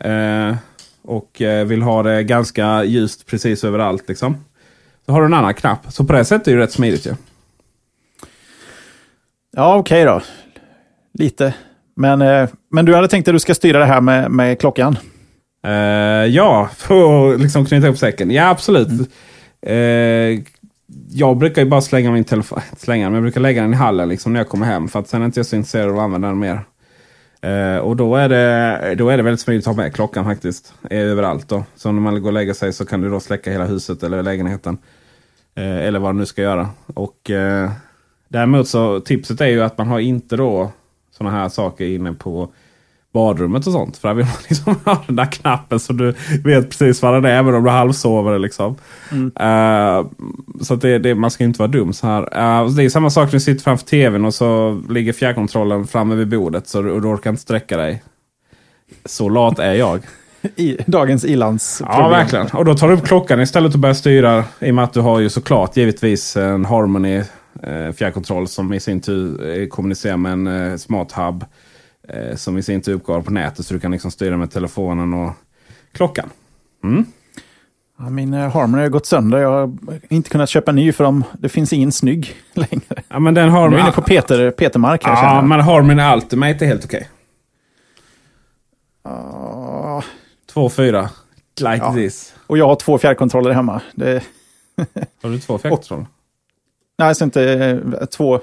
Uh, 0.06 0.56
och 1.04 1.42
uh, 1.42 1.64
vill 1.64 1.82
ha 1.82 2.04
det 2.04 2.24
ganska 2.24 2.84
ljust 2.84 3.26
precis 3.26 3.64
överallt. 3.64 4.08
Liksom. 4.08 4.38
Så 5.06 5.12
har 5.12 5.22
du 5.22 5.26
en 5.26 5.34
annan 5.34 5.54
knapp. 5.54 5.94
Så 5.94 6.04
på 6.04 6.14
det 6.14 6.26
sättet 6.26 6.48
är 6.48 6.56
det 6.56 6.62
rätt 6.62 6.72
smidigt 6.72 7.06
ju. 7.06 7.10
Ja. 7.10 7.16
Ja, 9.52 9.76
okej 9.76 10.04
okay 10.04 10.14
då. 10.14 10.22
Lite. 11.14 11.54
Men, 11.96 12.22
eh, 12.22 12.50
men 12.72 12.86
du 12.86 12.96
hade 12.96 13.08
tänkt 13.08 13.28
att 13.28 13.36
du 13.36 13.40
ska 13.40 13.56
styra 13.56 13.80
det 13.80 13.86
här 13.86 14.02
med, 14.02 14.32
med 14.32 14.60
klockan? 14.60 14.98
Uh, 15.68 15.74
ja, 16.26 16.70
för 16.78 17.34
att 17.34 17.42
liksom 17.42 17.66
knyta 17.66 17.88
upp 17.88 17.98
säcken. 17.98 18.32
Ja, 18.32 18.50
absolut. 18.50 18.88
Mm. 18.88 20.38
Uh, 20.38 20.44
jag 21.10 21.38
brukar 21.38 21.62
ju 21.62 21.70
bara 21.70 21.82
slänga 21.82 22.12
min 22.12 22.24
telefon. 22.24 22.60
Slänga 22.78 23.06
men 23.06 23.14
jag 23.14 23.24
brukar 23.24 23.42
lägga 23.42 23.62
den 23.62 23.74
i 23.74 23.78
hallen 23.78 24.10
liksom 24.10 24.34
när 24.34 24.40
jag 24.40 24.50
kommer 24.50 24.66
hem. 24.66 24.88
För 24.88 25.00
att 25.00 25.08
sen 25.08 25.22
är 25.22 25.26
inte 25.26 25.40
jag 25.40 25.46
så 25.46 25.56
intresserad 25.56 25.90
av 25.90 25.98
att 25.98 26.04
använda 26.04 26.28
den 26.28 26.40
mer. 26.40 26.64
Uh, 27.46 27.78
och 27.78 27.96
då 27.96 28.16
är, 28.16 28.30
det, 28.30 28.96
då 28.96 29.10
är 29.10 29.18
det 29.18 29.24
väldigt 29.24 29.40
smidigt 29.40 29.68
att 29.68 29.76
ha 29.76 29.84
med 29.84 29.96
klockan 29.96 30.26
faktiskt. 30.26 30.74
Överallt 30.90 31.50
då. 31.50 31.64
Så 31.76 31.92
när 31.92 32.02
man 32.02 32.22
går 32.22 32.30
och 32.30 32.34
lägger 32.34 32.54
sig 32.54 32.74
så 32.74 32.86
kan 32.86 33.02
du 33.02 33.10
då 33.10 33.20
släcka 33.20 33.52
hela 33.52 33.66
huset 33.66 34.04
eller 34.04 34.24
lägenheten. 34.24 34.78
eller 35.56 36.00
vad 36.00 36.16
du 36.16 36.20
nu 36.20 36.26
ska 36.26 36.42
göra. 36.42 36.70
Och 36.94 37.32
Däremot 38.32 38.68
så 38.68 39.00
tipset 39.00 39.42
är 39.42 39.48
ju 39.48 39.64
att 39.64 39.78
man 39.78 39.88
har 39.88 40.00
inte 40.00 40.38
då 40.38 40.72
sådana 41.18 41.38
här 41.38 41.50
saker 41.50 41.86
inne 41.86 42.14
på 42.14 42.50
badrummet 43.14 43.68
och 43.68 43.74
sånt. 43.74 43.98
För 43.98 44.08
där 44.08 44.16
vill 44.16 44.26
man 44.26 44.36
liksom 44.50 44.76
ha 44.86 45.04
den 45.08 45.16
där 45.16 45.26
knappen 45.26 45.80
så 45.80 45.94
du 45.94 46.16
vet 46.44 46.70
precis 46.70 47.02
vad 47.02 47.14
den 47.14 47.26
är 47.26 47.30
även 47.30 47.56
om 47.56 47.64
du 47.64 47.70
halvsover. 47.70 48.40
Liksom. 48.40 48.76
Mm. 49.12 49.26
Uh, 49.26 50.08
så 50.62 50.76
det, 50.76 51.00
det, 51.00 51.16
man 51.16 51.32
ska 51.32 51.44
inte 51.44 51.60
vara 51.60 51.72
dum 51.72 51.94
så 51.94 52.08
här. 52.08 52.22
Uh, 52.22 52.70
det 52.70 52.84
är 52.84 52.90
samma 52.90 53.10
sak 53.10 53.26
när 53.26 53.32
du 53.32 53.40
sitter 53.40 53.64
framför 53.64 53.86
tvn 53.86 54.26
och 54.26 54.34
så 54.34 54.82
ligger 54.90 55.14
fjärrkontrollen 55.14 55.88
framme 55.88 56.16
vid 56.16 56.28
bordet 56.28 56.68
så 56.68 56.82
du, 56.82 57.00
du 57.00 57.08
orkar 57.08 57.30
inte 57.30 57.42
sträcka 57.42 57.78
dig. 57.78 58.04
Så 59.06 59.30
lat 59.30 59.60
är 59.60 59.74
jag. 59.74 60.00
I, 60.56 60.78
dagens 60.88 61.26
ilandsproblem. 61.26 62.02
Ja, 62.02 62.10
verkligen. 62.10 62.48
Och 62.48 62.66
då 62.66 62.76
tar 62.76 62.88
du 62.88 62.94
upp 62.94 63.06
klockan 63.06 63.42
istället 63.42 63.74
och 63.74 63.80
börjar 63.80 63.94
styra. 63.94 64.44
I 64.60 64.72
och 64.72 64.76
med 64.76 64.84
att 64.84 64.94
du 64.94 65.02
har 65.02 65.20
ju 65.20 65.30
såklart 65.30 65.78
givetvis 65.78 66.38
en 66.38 66.66
Harmony 66.66 67.24
fjärrkontroll 67.96 68.48
som 68.48 68.74
i 68.74 68.80
sin 68.80 69.02
tur 69.02 69.50
eh, 69.60 69.68
kommunicerar 69.68 70.18
med 70.18 70.32
en 70.32 70.48
eh, 70.48 70.78
smart 70.78 71.12
hub. 71.12 71.46
Eh, 72.08 72.36
som 72.36 72.58
i 72.58 72.64
sin 72.64 72.82
tur 72.82 72.94
uppgår 72.94 73.22
på 73.22 73.32
nätet 73.32 73.66
så 73.66 73.74
du 73.74 73.80
kan 73.80 73.92
liksom 73.92 74.12
styra 74.12 74.38
med 74.38 74.52
telefonen 74.52 75.14
och 75.14 75.32
klockan. 75.92 76.30
Mm. 76.84 77.06
Ja, 78.00 78.10
min 78.10 78.34
eh, 78.34 78.52
Harmony 78.52 78.82
har 78.84 78.90
gått 78.90 79.06
sönder. 79.06 79.38
Jag 79.38 79.50
har 79.50 80.00
inte 80.10 80.30
kunnat 80.30 80.50
köpa 80.50 80.72
ny 80.72 80.92
för 80.92 81.04
dem. 81.04 81.24
det 81.40 81.50
finns 81.50 81.74
ingen 81.74 81.92
snygg 81.92 82.36
längre. 82.54 83.04
Ja, 83.08 83.20
men 83.20 83.34
den 83.34 83.50
har, 83.50 83.70
nu 83.70 83.76
är 83.76 83.82
inne 83.82 83.92
på 83.92 84.02
Peter, 84.02 84.52
Peter 84.52 84.80
Mark. 84.80 85.04
Här, 85.04 85.36
ja, 85.36 85.42
men 85.42 85.60
Harmony 85.60 86.14
Ultimate 86.16 86.66
är 86.66 86.68
helt 86.68 86.86
okej. 86.86 87.10
Okay. 89.04 89.18
Uh, 89.18 90.04
två, 90.54 90.70
fyra. 90.70 91.10
Like 91.60 91.78
ja. 91.78 91.94
this. 91.94 92.34
Och 92.48 92.58
jag 92.58 92.68
har 92.68 92.76
två 92.76 92.98
fjärrkontroller 92.98 93.52
hemma. 93.52 93.82
Det... 93.96 94.24
har 95.22 95.30
du 95.30 95.40
två 95.40 95.58
fjärrkontroller? 95.58 96.06
Nej, 97.02 97.08
alltså 97.08 97.24
inte 97.24 97.54
eh, 97.54 98.06
två, 98.06 98.40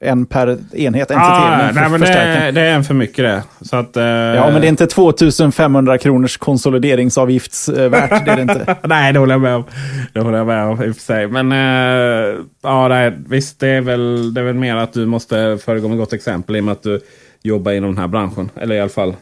en 0.00 0.26
per 0.26 0.58
enhet. 0.74 1.10
En 1.10 1.18
ah, 1.20 1.70
till 1.70 1.74
nej, 1.80 1.90
men 1.90 2.00
det 2.00 2.50
det, 2.54 2.60
är 2.60 2.74
en 2.74 2.84
för 2.84 2.94
mycket 2.94 3.24
det. 3.24 3.42
Så 3.60 3.76
att, 3.76 3.96
uh... 3.96 4.02
Ja, 4.02 4.50
men 4.50 4.60
det 4.60 4.66
är 4.66 4.68
inte 4.68 4.86
2500 4.86 5.98
kronors 5.98 6.36
konsolideringsavgiftsvärt. 6.36 8.12
Eh, 8.12 8.24
det 8.24 8.30
är 8.30 8.36
det 8.36 8.42
inte. 8.42 8.76
nej, 8.88 9.12
det 9.12 9.18
håller 9.18 9.34
jag 9.34 9.40
med 9.40 9.54
om. 9.54 9.64
Det 10.12 10.20
håller 10.20 10.38
jag 10.38 10.46
med 10.46 10.64
om 10.64 10.82
i 10.82 10.90
och 10.90 10.94
för 10.94 11.02
sig. 11.02 11.26
Men 11.26 11.52
uh, 11.52 12.44
ja, 12.62 12.88
nej, 12.88 13.12
visst, 13.28 13.60
det 13.60 13.68
är, 13.68 13.80
väl, 13.80 14.34
det 14.34 14.40
är 14.40 14.44
väl 14.44 14.54
mer 14.54 14.76
att 14.76 14.92
du 14.92 15.06
måste 15.06 15.58
föregå 15.64 15.88
med 15.88 15.98
gott 15.98 16.12
exempel 16.12 16.56
i 16.56 16.60
och 16.60 16.64
med 16.64 16.72
att 16.72 16.82
du 16.82 17.00
jobbar 17.42 17.72
inom 17.72 17.90
den 17.90 17.98
här 17.98 18.08
branschen. 18.08 18.50
Eller 18.60 18.74
i 18.74 18.80
alla 18.80 18.88
fall, 18.88 19.16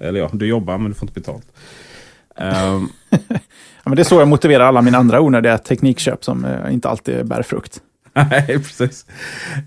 eller 0.00 0.20
ja, 0.20 0.30
du 0.32 0.46
jobbar 0.46 0.78
men 0.78 0.88
du 0.88 0.94
får 0.94 1.08
inte 1.08 1.20
betalt. 1.20 1.46
Um... 2.36 2.88
ja, 3.84 3.84
men 3.84 3.96
det 3.96 4.02
är 4.02 4.04
så 4.04 4.20
jag 4.20 4.28
motiverar 4.28 4.64
alla 4.64 4.82
mina 4.82 4.98
andra 4.98 5.20
onödiga 5.20 5.58
teknikköp 5.58 6.24
som 6.24 6.46
inte 6.70 6.88
alltid 6.88 7.26
bär 7.26 7.42
frukt. 7.42 7.80
Nej, 8.30 8.46
precis. 8.46 9.06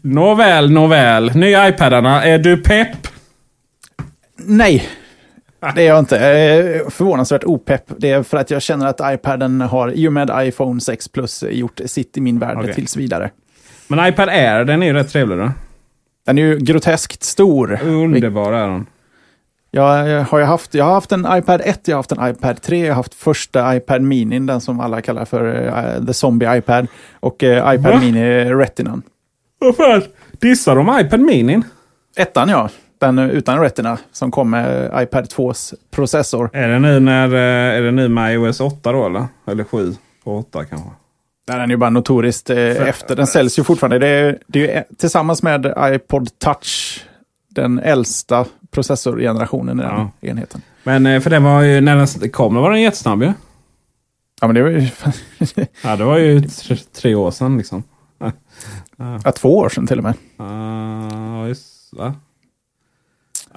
Nåväl, 0.01 0.71
nåväl. 0.71 1.35
Nya 1.35 1.69
iPadarna. 1.69 2.23
Är 2.23 2.39
du 2.39 2.57
pepp? 2.57 3.07
Nej, 4.35 4.89
det 5.75 5.81
är 5.81 5.87
jag 5.87 5.99
inte. 5.99 6.15
Jag 6.15 6.39
är 6.39 6.89
förvånansvärt 6.89 7.43
opepp. 7.43 7.91
Det 7.97 8.11
är 8.11 8.23
för 8.23 8.37
att 8.37 8.51
jag 8.51 8.61
känner 8.61 8.87
att 8.87 9.01
iPaden 9.13 9.61
har, 9.61 9.91
i 9.91 10.07
och 10.07 10.13
med 10.13 10.31
iPhone 10.35 10.81
6 10.81 11.07
Plus, 11.07 11.43
gjort 11.49 11.81
sitt 11.85 12.17
i 12.17 12.21
min 12.21 12.39
värld 12.39 12.57
okay. 12.57 12.73
tills 12.73 12.97
vidare. 12.97 13.29
Men 13.87 14.07
iPad 14.07 14.29
Air, 14.29 14.65
den 14.65 14.83
är 14.83 14.87
ju 14.87 14.93
rätt 14.93 15.11
trevlig 15.11 15.37
då? 15.37 15.51
Den 16.25 16.37
är 16.37 16.41
ju 16.41 16.57
groteskt 16.57 17.23
stor. 17.23 17.79
Underbar 17.83 18.53
är 18.53 18.67
den. 18.67 18.85
Jag 19.75 20.23
har, 20.23 20.39
jag, 20.39 20.47
haft, 20.47 20.73
jag 20.73 20.85
har 20.85 20.93
haft 20.93 21.11
en 21.11 21.27
iPad 21.29 21.61
1, 21.63 21.87
jag 21.87 21.95
har 21.95 21.99
haft 21.99 22.11
en 22.11 22.29
iPad 22.29 22.61
3, 22.61 22.79
jag 22.79 22.87
har 22.87 22.95
haft 22.95 23.13
första 23.13 23.75
iPad 23.75 24.01
Mini, 24.01 24.39
den 24.39 24.61
som 24.61 24.79
alla 24.79 25.01
kallar 25.01 25.25
för 25.25 25.65
uh, 25.65 26.05
The 26.05 26.13
Zombie 26.13 26.57
iPad, 26.57 26.87
och 27.19 27.43
uh, 27.43 27.49
iPad 27.49 27.93
Va? 27.93 27.99
Mini 27.99 28.45
Retinan. 28.45 29.01
Vad 29.59 29.75
fan? 29.75 30.01
Dissar 30.31 30.75
de 30.75 30.99
iPad 30.99 31.19
Mini? 31.19 31.61
Ettan 32.15 32.49
ja, 32.49 32.69
den 32.99 33.19
utan 33.19 33.59
Retina 33.59 33.97
som 34.11 34.31
kom 34.31 34.49
med 34.49 34.91
iPad 35.03 35.25
2s 35.25 35.73
processor. 35.91 36.49
Är 36.53 36.67
det 36.67 36.79
nu, 36.79 36.99
när, 36.99 37.33
eh, 37.33 37.77
är 37.77 37.81
det 37.81 37.91
nu 37.91 38.09
med 38.09 38.33
iOS 38.33 38.59
8 38.59 38.91
då 38.91 39.05
eller? 39.05 39.27
Eller 39.47 39.63
7 39.63 39.93
på 40.23 40.37
8 40.37 40.65
kanske? 40.65 40.89
Den 41.47 41.61
är 41.61 41.67
ju 41.67 41.77
bara 41.77 41.89
notoriskt 41.89 42.49
eh, 42.49 42.57
efter. 42.57 43.15
Den 43.15 43.27
säljs 43.27 43.59
ju 43.59 43.63
fortfarande. 43.63 43.99
Det 43.99 44.07
är, 44.07 44.39
det 44.47 44.71
är 44.71 44.75
ju, 44.75 44.83
tillsammans 44.97 45.43
med 45.43 45.73
iPod 45.79 46.39
Touch 46.39 47.01
den 47.55 47.79
äldsta 47.79 48.45
processorgenerationen 48.75 49.79
i 49.79 49.83
den 49.83 49.91
Ja. 49.91 50.11
enheten. 50.29 50.61
Men 50.83 51.05
eh, 51.05 51.21
för 51.21 51.29
den 51.29 51.43
var 51.43 51.61
ju, 51.61 51.81
när 51.81 51.95
den 52.19 52.29
kom 52.29 52.55
var 52.55 52.71
den 52.71 52.81
jättesnabb 52.81 53.23
ju. 53.23 53.33
Ja, 54.41 54.47
men 54.47 54.55
det 54.55 54.61
var 54.63 54.69
ju 54.69 54.79
Ja, 55.83 55.95
det 55.95 56.03
var 56.03 56.17
ju 56.17 56.41
tre, 56.41 56.75
tre 56.93 57.15
år 57.15 57.31
sedan 57.31 57.57
liksom. 57.57 57.83
ja, 59.23 59.31
två 59.31 59.57
år 59.57 59.69
sedan 59.69 59.87
till 59.87 59.97
och 59.97 60.03
med. 60.03 60.13
Ja, 60.37 61.47
just 61.47 61.93
va? 61.93 62.13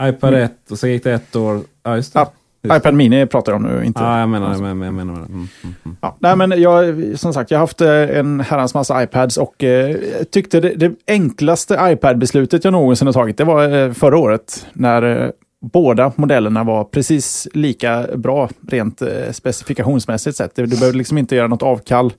iPad 0.00 0.34
1 0.34 0.70
och 0.70 0.78
så 0.78 0.86
gick 0.88 1.04
det 1.04 1.12
ett 1.14 1.36
år. 1.36 1.60
Ja, 1.82 1.96
just 1.96 2.12
det. 2.12 2.18
Ja, 2.18 2.32
iPad 2.66 2.94
Mini 2.94 3.26
pratar 3.26 3.52
jag 3.52 3.56
om 3.56 3.62
nu, 3.62 3.84
inte... 3.84 4.02
Ja, 4.02 4.20
jag 4.20 4.28
menar 4.28 4.48
det. 4.48 4.54
Jag 4.54 4.62
menar, 4.62 4.84
jag 4.84 4.94
menar 4.94 5.14
det. 5.14 5.18
Mm, 5.18 5.48
mm, 5.62 5.74
mm. 5.84 5.96
Ja, 6.00 6.16
nej, 6.18 6.36
men 6.36 6.62
jag, 6.62 7.02
som 7.18 7.32
sagt, 7.32 7.50
jag 7.50 7.58
har 7.58 7.62
haft 7.62 7.80
eh, 7.80 8.18
en 8.18 8.40
herrans 8.40 8.74
massa 8.74 9.02
iPads 9.02 9.36
och 9.36 9.64
eh, 9.64 9.96
tyckte 10.30 10.60
det, 10.60 10.74
det 10.74 10.92
enklaste 11.06 11.78
iPad-beslutet 11.80 12.64
jag 12.64 12.72
någonsin 12.72 13.06
har 13.06 13.12
tagit, 13.12 13.36
det 13.36 13.44
var 13.44 13.78
eh, 13.78 13.92
förra 13.92 14.18
året 14.18 14.66
när 14.72 15.02
eh, 15.02 15.30
båda 15.60 16.12
modellerna 16.16 16.64
var 16.64 16.84
precis 16.84 17.48
lika 17.54 18.06
bra 18.14 18.48
rent 18.68 19.02
eh, 19.02 19.08
specifikationsmässigt 19.32 20.36
sett. 20.36 20.56
Du 20.56 20.66
behövde 20.66 20.98
liksom 20.98 21.18
inte 21.18 21.36
göra 21.36 21.46
något 21.46 21.62
avkall 21.62 22.12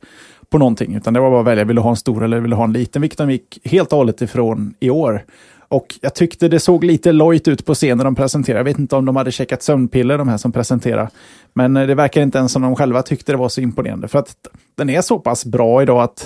på 0.49 0.57
någonting, 0.57 0.95
utan 0.95 1.13
det 1.13 1.19
var 1.19 1.29
bara 1.29 1.39
att 1.39 1.47
välja, 1.47 1.63
vill 1.63 1.75
du 1.75 1.81
ha 1.81 1.89
en 1.89 1.95
stor 1.95 2.23
eller 2.23 2.39
vill 2.39 2.49
du 2.49 2.57
ha 2.57 2.63
en 2.63 2.73
liten, 2.73 3.01
vilket 3.01 3.17
de 3.17 3.31
gick 3.31 3.59
helt 3.63 3.91
och 3.91 3.97
hållet 3.97 4.21
ifrån 4.21 4.73
i 4.79 4.89
år. 4.89 5.23
Och 5.69 5.99
jag 6.01 6.15
tyckte 6.15 6.47
det 6.47 6.59
såg 6.59 6.83
lite 6.83 7.11
lojt 7.11 7.47
ut 7.47 7.65
på 7.65 7.73
scenen 7.73 8.05
de 8.05 8.15
presenterade. 8.15 8.59
Jag 8.59 8.63
vet 8.63 8.79
inte 8.79 8.95
om 8.95 9.05
de 9.05 9.15
hade 9.15 9.31
checkat 9.31 9.63
sömnpiller, 9.63 10.17
de 10.17 10.27
här 10.27 10.37
som 10.37 10.51
presenterade. 10.51 11.09
Men 11.53 11.77
eh, 11.77 11.87
det 11.87 11.95
verkar 11.95 12.21
inte 12.21 12.37
ens 12.37 12.51
som 12.51 12.61
de 12.61 12.75
själva 12.75 13.01
tyckte 13.01 13.31
det 13.31 13.37
var 13.37 13.49
så 13.49 13.61
imponerande. 13.61 14.07
För 14.07 14.19
att 14.19 14.35
den 14.75 14.89
är 14.89 15.01
så 15.01 15.19
pass 15.19 15.45
bra 15.45 15.81
idag 15.81 16.03
att 16.03 16.17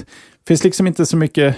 det 0.43 0.47
finns 0.47 0.63
liksom 0.63 0.87
inte 0.87 1.05
så 1.05 1.17
mycket 1.17 1.55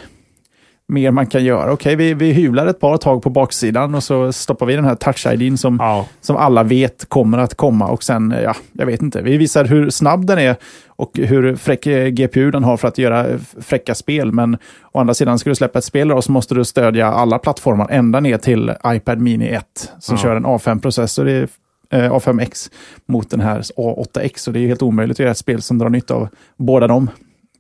mer 0.88 1.12
man 1.12 1.28
kan 1.28 1.44
göra. 1.44 1.72
Okej, 1.74 1.96
vi, 1.96 2.14
vi 2.14 2.32
hyvlar 2.32 2.68
ett 2.68 2.80
par 2.80 2.98
tag 2.98 3.24
på 3.24 3.30
baksidan 3.30 3.96
och 3.96 4.04
så 4.04 4.32
stoppar 4.34 4.66
vi 4.66 4.76
den 4.76 4.86
här 4.86 4.96
touch-IDn 4.96 5.56
som, 5.58 5.78
Ja. 5.82 6.06
som 6.22 6.36
alla 6.38 6.64
vet 6.64 7.06
kommer 7.10 7.38
att 7.38 7.56
komma. 7.56 7.88
Och 7.88 8.04
sen, 8.04 8.34
ja, 8.44 8.56
jag 8.72 8.86
vet 8.86 9.02
inte. 9.02 9.22
Vi 9.22 9.38
visar 9.38 9.66
hur 9.66 9.90
snabb 9.90 10.26
den 10.26 10.40
är 10.40 10.56
och 10.88 11.12
hur 11.18 11.56
fräck 11.56 11.88
eh, 11.88 12.08
GPU 12.08 12.52
den 12.52 12.64
har 12.64 12.78
för 12.78 12.88
att 12.88 12.98
göra 12.98 13.28
eh, 13.28 13.38
fräcka 13.62 13.96
spel. 13.96 14.32
Men 14.32 14.58
å 14.92 15.00
andra 15.00 15.14
sidan, 15.14 15.40
ska 15.40 15.50
du 15.50 15.56
släppa 15.56 15.80
ett 15.80 15.86
spel 15.86 16.08
då, 16.08 16.22
så 16.22 16.32
måste 16.32 16.56
du 16.56 16.66
stödja 16.66 17.08
alla 17.08 17.40
plattformar 17.40 17.88
ända 17.92 18.20
ner 18.20 18.38
till 18.38 18.74
iPad 18.88 19.20
Mini 19.22 19.48
1 19.48 19.92
som 20.00 20.16
Ja. 20.16 20.22
kör 20.24 20.36
en 20.36 20.46
A5-processor 20.46 21.30
i 21.30 21.48
eh, 21.92 22.12
A5X 22.12 22.72
mot 23.08 23.30
den 23.30 23.40
här 23.40 23.60
A8X. 23.62 24.48
Och 24.48 24.54
det 24.54 24.60
är 24.60 24.68
helt 24.68 24.82
omöjligt 24.82 25.16
att 25.16 25.20
göra 25.20 25.32
ett 25.32 25.38
spel 25.38 25.62
som 25.62 25.78
drar 25.78 25.90
nytta 25.90 26.14
av 26.14 26.28
båda 26.58 26.88
de 26.88 27.10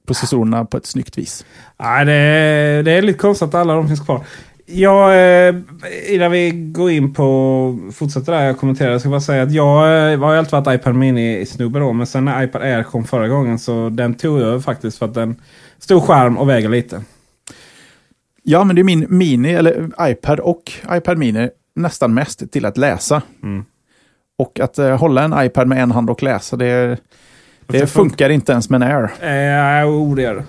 processorerna 0.06 0.66
på 0.66 0.78
ett 0.78 0.86
snyggt 0.86 1.18
vis. 1.18 1.45
Nej, 1.78 2.06
det, 2.06 2.14
är, 2.14 2.84
det 2.84 2.91
är 2.91 3.01
lite 3.01 3.20
konstigt 3.20 3.47
att 3.47 3.56
alla 3.56 3.74
de 3.74 3.88
finns 3.88 3.99
kvar. 3.99 4.26
Jag, 4.66 5.14
eh, 5.47 5.56
innan 6.10 6.32
vi 6.32 6.51
går 6.51 6.91
in 6.91 7.14
på 7.14 7.80
fortsätter 7.93 8.32
där 8.32 8.41
jag 8.41 8.58
kommenterar. 8.58 8.91
Jag 8.91 9.01
ska 9.01 9.10
bara 9.10 9.22
säga 9.22 9.43
att 9.43 9.51
jag 9.51 10.12
eh, 10.14 10.20
har 10.20 10.32
ju 10.32 10.39
alltid 10.39 10.51
varit 10.51 10.82
iPad 10.82 10.95
Mini-snubbe 10.95 11.80
då. 11.80 11.93
Men 11.93 12.08
sen 12.08 12.26
när 12.26 12.43
iPad 12.43 12.62
Air 12.62 12.84
kom 12.84 13.03
förra 13.03 13.28
gången 13.28 13.60
så 13.60 13.89
den 13.89 14.14
tog 14.14 14.41
jag 14.41 14.64
faktiskt 14.64 14.97
för 14.97 15.06
att 15.06 15.14
den 15.14 15.36
stor 15.80 15.99
skärm 15.99 16.38
och 16.38 16.49
väger 16.49 16.70
lite. 16.70 17.03
Ja, 18.43 18.64
men 18.64 18.76
det 18.76 18.82
är 18.82 18.84
min 18.84 19.06
Mini, 19.10 19.53
eller 19.53 19.91
iPad 20.01 20.39
och 20.39 20.72
iPad 20.91 21.18
Mini 21.18 21.49
nästan 21.76 22.14
mest 22.14 22.51
till 22.51 22.66
att 22.66 22.78
läsa. 22.78 23.22
Mm. 23.43 23.66
Och 24.38 24.60
att 24.60 24.78
eh, 24.78 24.97
hålla 24.97 25.24
en 25.24 25.45
iPad 25.45 25.68
med 25.68 25.84
en 25.84 25.91
hand 25.91 26.10
och 26.10 26.24
läsa, 26.24 26.56
det, 26.56 26.97
det 27.68 27.88
funkar 27.88 28.30
inte 28.30 28.51
ens 28.51 28.70
med 28.70 28.82
en 28.84 28.88
Air. 28.91 29.03
Eh, 29.82 29.89
oh, 29.89 30.16
det 30.16 30.22
gör 30.22 30.36
det. 30.36 30.43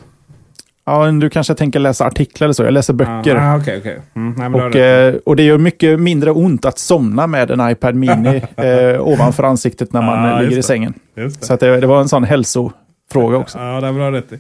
Ja, 0.89 1.07
du 1.11 1.31
kanske 1.31 1.55
tänker 1.55 1.79
läsa 1.79 2.05
artiklar 2.07 2.47
eller 2.47 2.53
så. 2.53 2.63
Jag 2.65 2.73
läser 2.73 2.93
böcker. 2.95 3.37
Ah, 3.37 3.57
Okej, 3.57 3.79
okej. 3.79 4.01
Mm, 4.17 4.35
nej, 4.53 4.63
Och, 4.63 4.75
rätt. 4.75 5.15
eh, 5.15 5.21
och 5.25 5.37
det 5.37 5.43
gör 5.43 5.59
mycket 5.59 6.01
mindre 6.01 6.31
ont 6.31 6.65
att 6.65 6.79
somna 6.79 7.27
med 7.27 7.51
en 7.51 7.71
iPad 7.71 7.95
Mini 7.95 8.43
eh, 8.57 9.01
ovanför 9.01 9.43
ansiktet 9.43 9.93
när 9.93 10.03
man 10.03 10.25
Ja, 10.25 10.35
eh, 10.37 10.41
ligger 10.41 10.53
i 10.53 10.57
det. 10.57 10.63
sängen. 10.63 10.95
Det. 11.15 11.45
Så 11.45 11.55
att 11.55 11.61
det, 11.61 11.81
det 11.81 11.87
var 11.87 12.01
en 12.01 12.09
sån 12.09 12.25
hälsofråga 12.25 13.37
också. 13.37 13.59
Ja, 13.59 13.81
det 13.81 13.87
du 14.11 14.17
rätt. 14.19 14.33
Eh, 14.33 14.39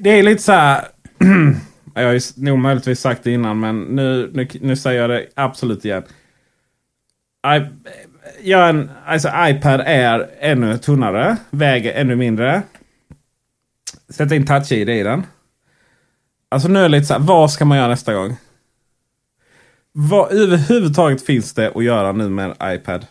Det 0.00 0.10
är 0.18 0.22
lite 0.22 0.42
så 0.42 0.52
här. 0.52 0.80
jag 1.94 2.04
har 2.06 2.12
ju 2.12 2.20
nog 2.36 2.58
möjligtvis 2.58 3.00
sagt 3.00 3.24
det 3.24 3.30
innan, 3.30 3.60
men 3.60 3.80
nu, 3.82 4.30
nu, 4.34 4.48
nu 4.60 4.76
säger 4.76 5.00
jag 5.00 5.10
det 5.10 5.26
absolut 5.36 5.84
igen. 5.84 6.02
I, 7.46 7.56
ja, 8.42 8.68
en, 8.68 8.90
alltså 9.06 9.28
iPad 9.28 9.80
är 9.86 10.30
ännu 10.40 10.78
tunnare, 10.78 11.36
väger 11.50 11.94
ännu 11.94 12.16
mindre. 12.16 12.62
Sätta 14.08 14.34
in 14.34 14.46
touch-id 14.46 14.88
i 14.88 15.02
den. 15.02 15.26
Alltså 16.48 16.68
nu 16.68 16.78
är 16.78 16.82
det 16.82 16.88
lite 16.88 17.06
så 17.06 17.14
här, 17.14 17.20
vad 17.20 17.50
ska 17.50 17.64
man 17.64 17.78
göra 17.78 17.88
nästa 17.88 18.14
gång? 18.14 18.36
Vad 19.92 20.32
överhuvudtaget 20.32 21.26
finns 21.26 21.54
det 21.54 21.72
att 21.74 21.84
göra 21.84 22.12
nu 22.12 22.28
med 22.28 22.54
en 22.58 22.74
iPad? 22.74 23.06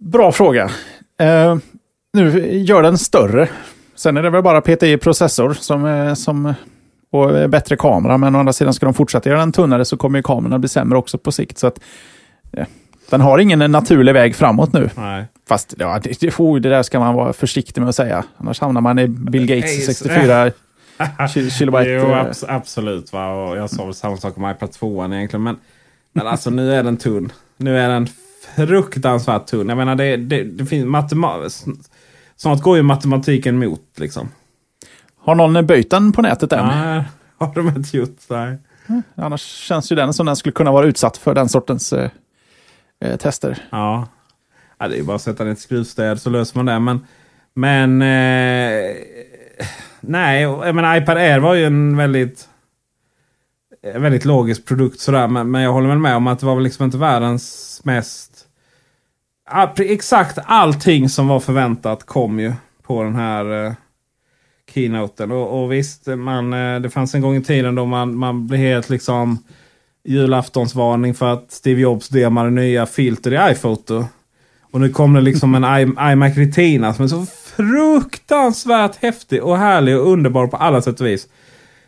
Bra 0.00 0.32
fråga. 0.32 0.64
Uh, 1.22 1.56
nu 2.12 2.56
gör 2.56 2.82
den 2.82 2.98
större. 2.98 3.48
Sen 3.94 4.16
är 4.16 4.22
det 4.22 4.30
väl 4.30 4.42
bara 4.42 4.58
att 4.58 4.64
peta 4.64 4.86
i 4.86 4.98
processor 4.98 5.52
som, 5.52 5.86
eh, 5.86 6.14
som, 6.14 6.54
och 7.14 7.38
eh, 7.38 7.48
bättre 7.48 7.76
kamera. 7.76 8.18
Men 8.18 8.34
å 8.34 8.38
andra 8.38 8.52
sidan 8.52 8.74
ska 8.74 8.86
de 8.86 8.94
fortsätta 8.94 9.28
göra 9.28 9.38
den 9.38 9.52
tunnare 9.52 9.84
så 9.84 9.96
kommer 9.96 10.18
ju 10.18 10.22
kamerorna 10.22 10.58
bli 10.58 10.68
sämre 10.68 10.98
också 10.98 11.18
på 11.18 11.32
sikt. 11.32 11.58
Så 11.58 11.66
att, 11.66 11.80
eh, 12.52 12.66
den 13.10 13.20
har 13.20 13.38
ingen 13.38 13.58
naturlig 13.58 14.12
väg 14.12 14.36
framåt 14.36 14.72
nu. 14.72 14.90
Nej. 14.96 15.24
Fast 15.48 15.74
ja, 15.78 16.00
det, 16.02 16.20
det, 16.20 16.38
oh, 16.38 16.60
det 16.60 16.68
där 16.68 16.82
ska 16.82 17.00
man 17.00 17.14
vara 17.14 17.32
försiktig 17.32 17.80
med 17.80 17.88
att 17.88 17.94
säga. 17.96 18.24
Annars 18.36 18.60
hamnar 18.60 18.80
man 18.80 18.98
i 18.98 19.08
Bill 19.08 19.46
Gates 19.46 19.64
Nej, 19.64 19.80
64 19.80 20.50
ki- 20.98 21.50
kilobyte. 21.50 21.90
Jo, 21.90 22.10
eh, 22.10 22.20
abs 22.20 22.44
absolut. 22.48 23.12
Va? 23.12 23.32
Och 23.32 23.56
jag 23.56 23.70
sa 23.70 23.84
väl 23.84 23.94
samma 23.94 24.16
sak 24.16 24.38
om 24.38 24.50
iPad 24.50 24.72
2 24.72 25.04
egentligen. 25.04 25.42
Men, 25.42 25.56
men 26.12 26.26
alltså 26.26 26.50
nu 26.50 26.74
är 26.74 26.82
den 26.82 26.96
tunn. 26.96 27.32
Nu 27.56 27.78
är 27.78 27.88
den 27.88 28.08
fruktansvärt 28.56 29.46
tunn. 29.46 29.68
Jag 29.68 29.78
menar 29.78 29.94
det, 29.94 30.16
det, 30.16 30.42
det 30.44 30.66
finns 30.66 30.86
matematik. 30.86 31.52
Snart 32.36 32.62
går 32.62 32.76
ju 32.76 32.82
matematiken 32.82 33.58
mot 33.58 33.80
liksom. 33.96 34.28
Har 35.24 35.34
någon 35.34 35.66
böjt 35.66 35.90
den 35.90 36.12
på 36.12 36.22
nätet 36.22 36.52
än? 36.52 36.66
Nej, 36.66 37.02
har 37.38 37.54
de 37.54 37.68
inte 37.68 37.96
gjort. 37.96 38.18
Nej. 38.30 38.58
Annars 39.14 39.40
känns 39.40 39.92
ju 39.92 39.96
den 39.96 40.14
som 40.14 40.26
den 40.26 40.36
skulle 40.36 40.52
kunna 40.52 40.72
vara 40.72 40.86
utsatt 40.86 41.16
för 41.16 41.34
den 41.34 41.48
sortens 41.48 41.92
eh, 41.92 42.10
eh, 43.00 43.16
tester. 43.16 43.58
Ja. 43.70 44.08
ja. 44.78 44.88
Det 44.88 44.94
är 44.94 44.98
ju 44.98 45.04
bara 45.04 45.16
att 45.16 45.22
sätta 45.22 45.44
ner 45.44 45.52
ett 45.52 45.58
skruvstäd 45.58 46.20
så 46.20 46.30
löser 46.30 46.58
man 46.58 46.66
det. 46.66 46.78
Men, 46.78 47.06
men 47.54 48.02
eh, 48.02 48.96
nej, 50.00 50.46
och 50.46 50.68
jag 50.68 50.74
menar 50.74 50.96
iPad 50.96 51.16
Air 51.16 51.38
var 51.38 51.54
ju 51.54 51.64
en 51.64 51.96
väldigt 51.96 52.48
en 53.82 54.02
väldigt 54.02 54.24
logisk 54.24 54.64
produkt 54.66 55.00
sådär. 55.00 55.28
Men, 55.28 55.50
men 55.50 55.62
jag 55.62 55.72
håller 55.72 55.88
väl 55.88 55.98
med 55.98 56.16
om 56.16 56.26
att 56.26 56.38
det 56.38 56.46
var 56.46 56.54
väl 56.54 56.64
liksom 56.64 56.84
inte 56.84 56.98
världens 56.98 57.80
mest... 57.84 58.30
Pre- 59.50 59.92
exakt 59.92 60.38
allting 60.44 61.08
som 61.08 61.28
var 61.28 61.40
förväntat 61.40 62.06
kom 62.06 62.40
ju 62.40 62.52
på 62.82 63.02
den 63.02 63.14
här 63.14 63.66
eh, 63.66 63.72
keynoten. 64.74 65.32
Och, 65.32 65.62
och 65.62 65.72
visst, 65.72 66.06
man, 66.06 66.52
eh, 66.52 66.80
det 66.80 66.90
fanns 66.90 67.14
en 67.14 67.20
gång 67.20 67.36
i 67.36 67.42
tiden 67.42 67.74
då 67.74 67.84
man, 67.84 68.16
man 68.16 68.46
blev 68.46 68.60
helt 68.60 68.90
liksom 68.90 69.38
julaftonsvarning 70.04 71.14
för 71.14 71.32
att 71.32 71.52
Steve 71.52 71.80
Jobs 71.80 72.08
demade 72.08 72.50
nya 72.50 72.86
filter 72.86 73.32
i 73.48 73.52
iPhoto. 73.52 74.04
Och 74.60 74.80
nu 74.80 74.88
kom 74.88 75.14
det 75.14 75.20
liksom 75.20 75.54
en 75.54 75.64
i- 75.64 76.12
iMac 76.12 76.36
Retina 76.36 76.94
som 76.94 77.04
är 77.04 77.08
så 77.08 77.26
fruktansvärt 77.56 78.96
häftig 78.96 79.42
och 79.44 79.56
härlig 79.58 79.96
och 79.98 80.08
underbar 80.12 80.46
på 80.46 80.56
alla 80.56 80.82
sätt 80.82 81.00
och 81.00 81.06
vis. 81.06 81.28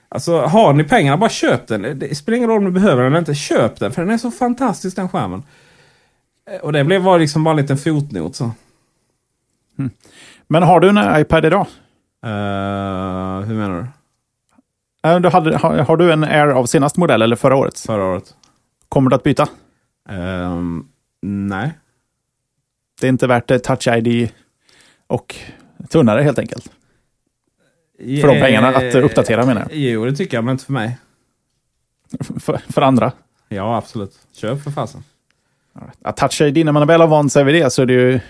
Alltså 0.08 0.40
har 0.40 0.72
ni 0.72 0.84
pengarna, 0.84 1.16
bara 1.16 1.30
köp 1.30 1.66
den. 1.68 1.98
Det 1.98 2.14
spelar 2.14 2.36
ingen 2.36 2.48
roll 2.48 2.58
om 2.58 2.64
du 2.64 2.70
behöver 2.80 3.02
den 3.02 3.12
eller 3.12 3.18
inte. 3.18 3.34
Köp 3.34 3.78
den, 3.80 3.92
för 3.92 4.02
den 4.02 4.10
är 4.14 4.18
så 4.18 4.30
fantastisk 4.30 4.96
den 4.96 5.08
skärmen. 5.08 5.42
Eh, 6.50 6.60
och 6.60 6.72
det 6.72 6.84
blev 6.84 7.02
var 7.02 7.18
liksom 7.18 7.44
bara 7.44 7.50
en 7.50 7.56
liten 7.56 7.78
fotnot 7.78 8.36
så. 8.36 8.50
Hm. 9.78 9.90
Men 10.48 10.62
har 10.62 10.80
du 10.80 10.88
en 10.88 11.20
iPad 11.20 11.44
idag? 11.44 11.66
Eh, 12.24 13.46
hur 13.46 13.54
menar 13.54 13.80
du? 15.02 15.08
Eh, 15.10 15.20
Du 15.20 15.28
hade, 15.28 15.56
har, 15.56 15.78
har 15.78 15.96
du 15.96 16.12
en 16.12 16.24
Air 16.24 16.46
av 16.48 16.66
senaste 16.66 17.00
modell 17.00 17.22
eller 17.22 17.36
förra 17.36 17.56
årets? 17.56 17.86
Förra 17.86 18.04
året? 18.04 18.34
Kommer 18.88 19.10
du 19.10 19.16
att 19.16 19.22
byta? 19.22 19.48
Ehm, 20.08 20.88
nej. 21.22 21.70
Det 23.00 23.06
är 23.06 23.08
inte 23.08 23.26
värt 23.26 23.50
eh, 23.50 23.58
Touch 23.58 23.88
ID 23.88 24.30
och 25.06 25.36
tunnare 25.88 26.22
helt 26.22 26.38
enkelt. 26.38 26.70
För 27.98 28.28
de 28.28 28.40
pengarna 28.40 28.68
att 28.68 28.94
uppdatera 28.94 29.46
menar 29.46 29.60
jag. 29.60 29.78
Jo, 29.78 30.04
det 30.04 30.16
tycker 30.16 30.36
jag, 30.36 30.44
men 30.44 30.52
inte 30.52 30.64
för 30.64 30.72
mig. 30.72 30.98
För, 32.40 32.56
för 32.72 32.82
andra. 32.82 33.12
Ja, 33.48 33.76
absolut. 33.76 34.18
Köp 34.32 34.62
för 34.62 34.70
fasen. 34.70 35.04
Ja, 36.04 36.12
Touch 36.12 36.40
ID, 36.40 36.64
när 36.64 36.72
man 36.72 36.86
väl 36.86 37.00
har 37.00 37.08
vant 37.08 37.32
sig 37.32 37.44
vid 37.44 37.54
det 37.54 37.70
så 37.70 37.82
är 37.82 37.86
det 37.86 37.92
ju 37.92 38.20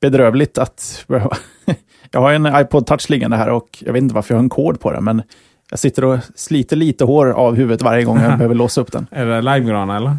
bedrövligt 0.00 0.58
att 0.58 1.04
behöva... 1.08 1.36
Jag 2.10 2.20
har 2.20 2.32
en 2.32 2.60
iPod 2.60 2.86
Touch 2.86 3.10
liggande 3.10 3.36
här 3.36 3.48
och 3.48 3.82
jag 3.86 3.92
vet 3.92 4.02
inte 4.02 4.14
varför 4.14 4.34
jag 4.34 4.38
har 4.38 4.42
en 4.42 4.48
kod 4.48 4.80
på 4.80 4.92
den, 4.92 5.04
men 5.04 5.22
Jag 5.70 5.78
sitter 5.78 6.04
och 6.04 6.18
sliter 6.34 6.76
lite 6.76 7.04
hår 7.04 7.30
av 7.30 7.54
huvudet 7.54 7.82
varje 7.82 8.04
gång 8.04 8.20
jag 8.20 8.32
behöver 8.38 8.54
låsa 8.54 8.80
upp 8.80 8.92
den. 8.92 9.06
Är 9.10 9.26
det 9.26 9.40
limegrana 9.40 9.96
eller? 9.96 10.16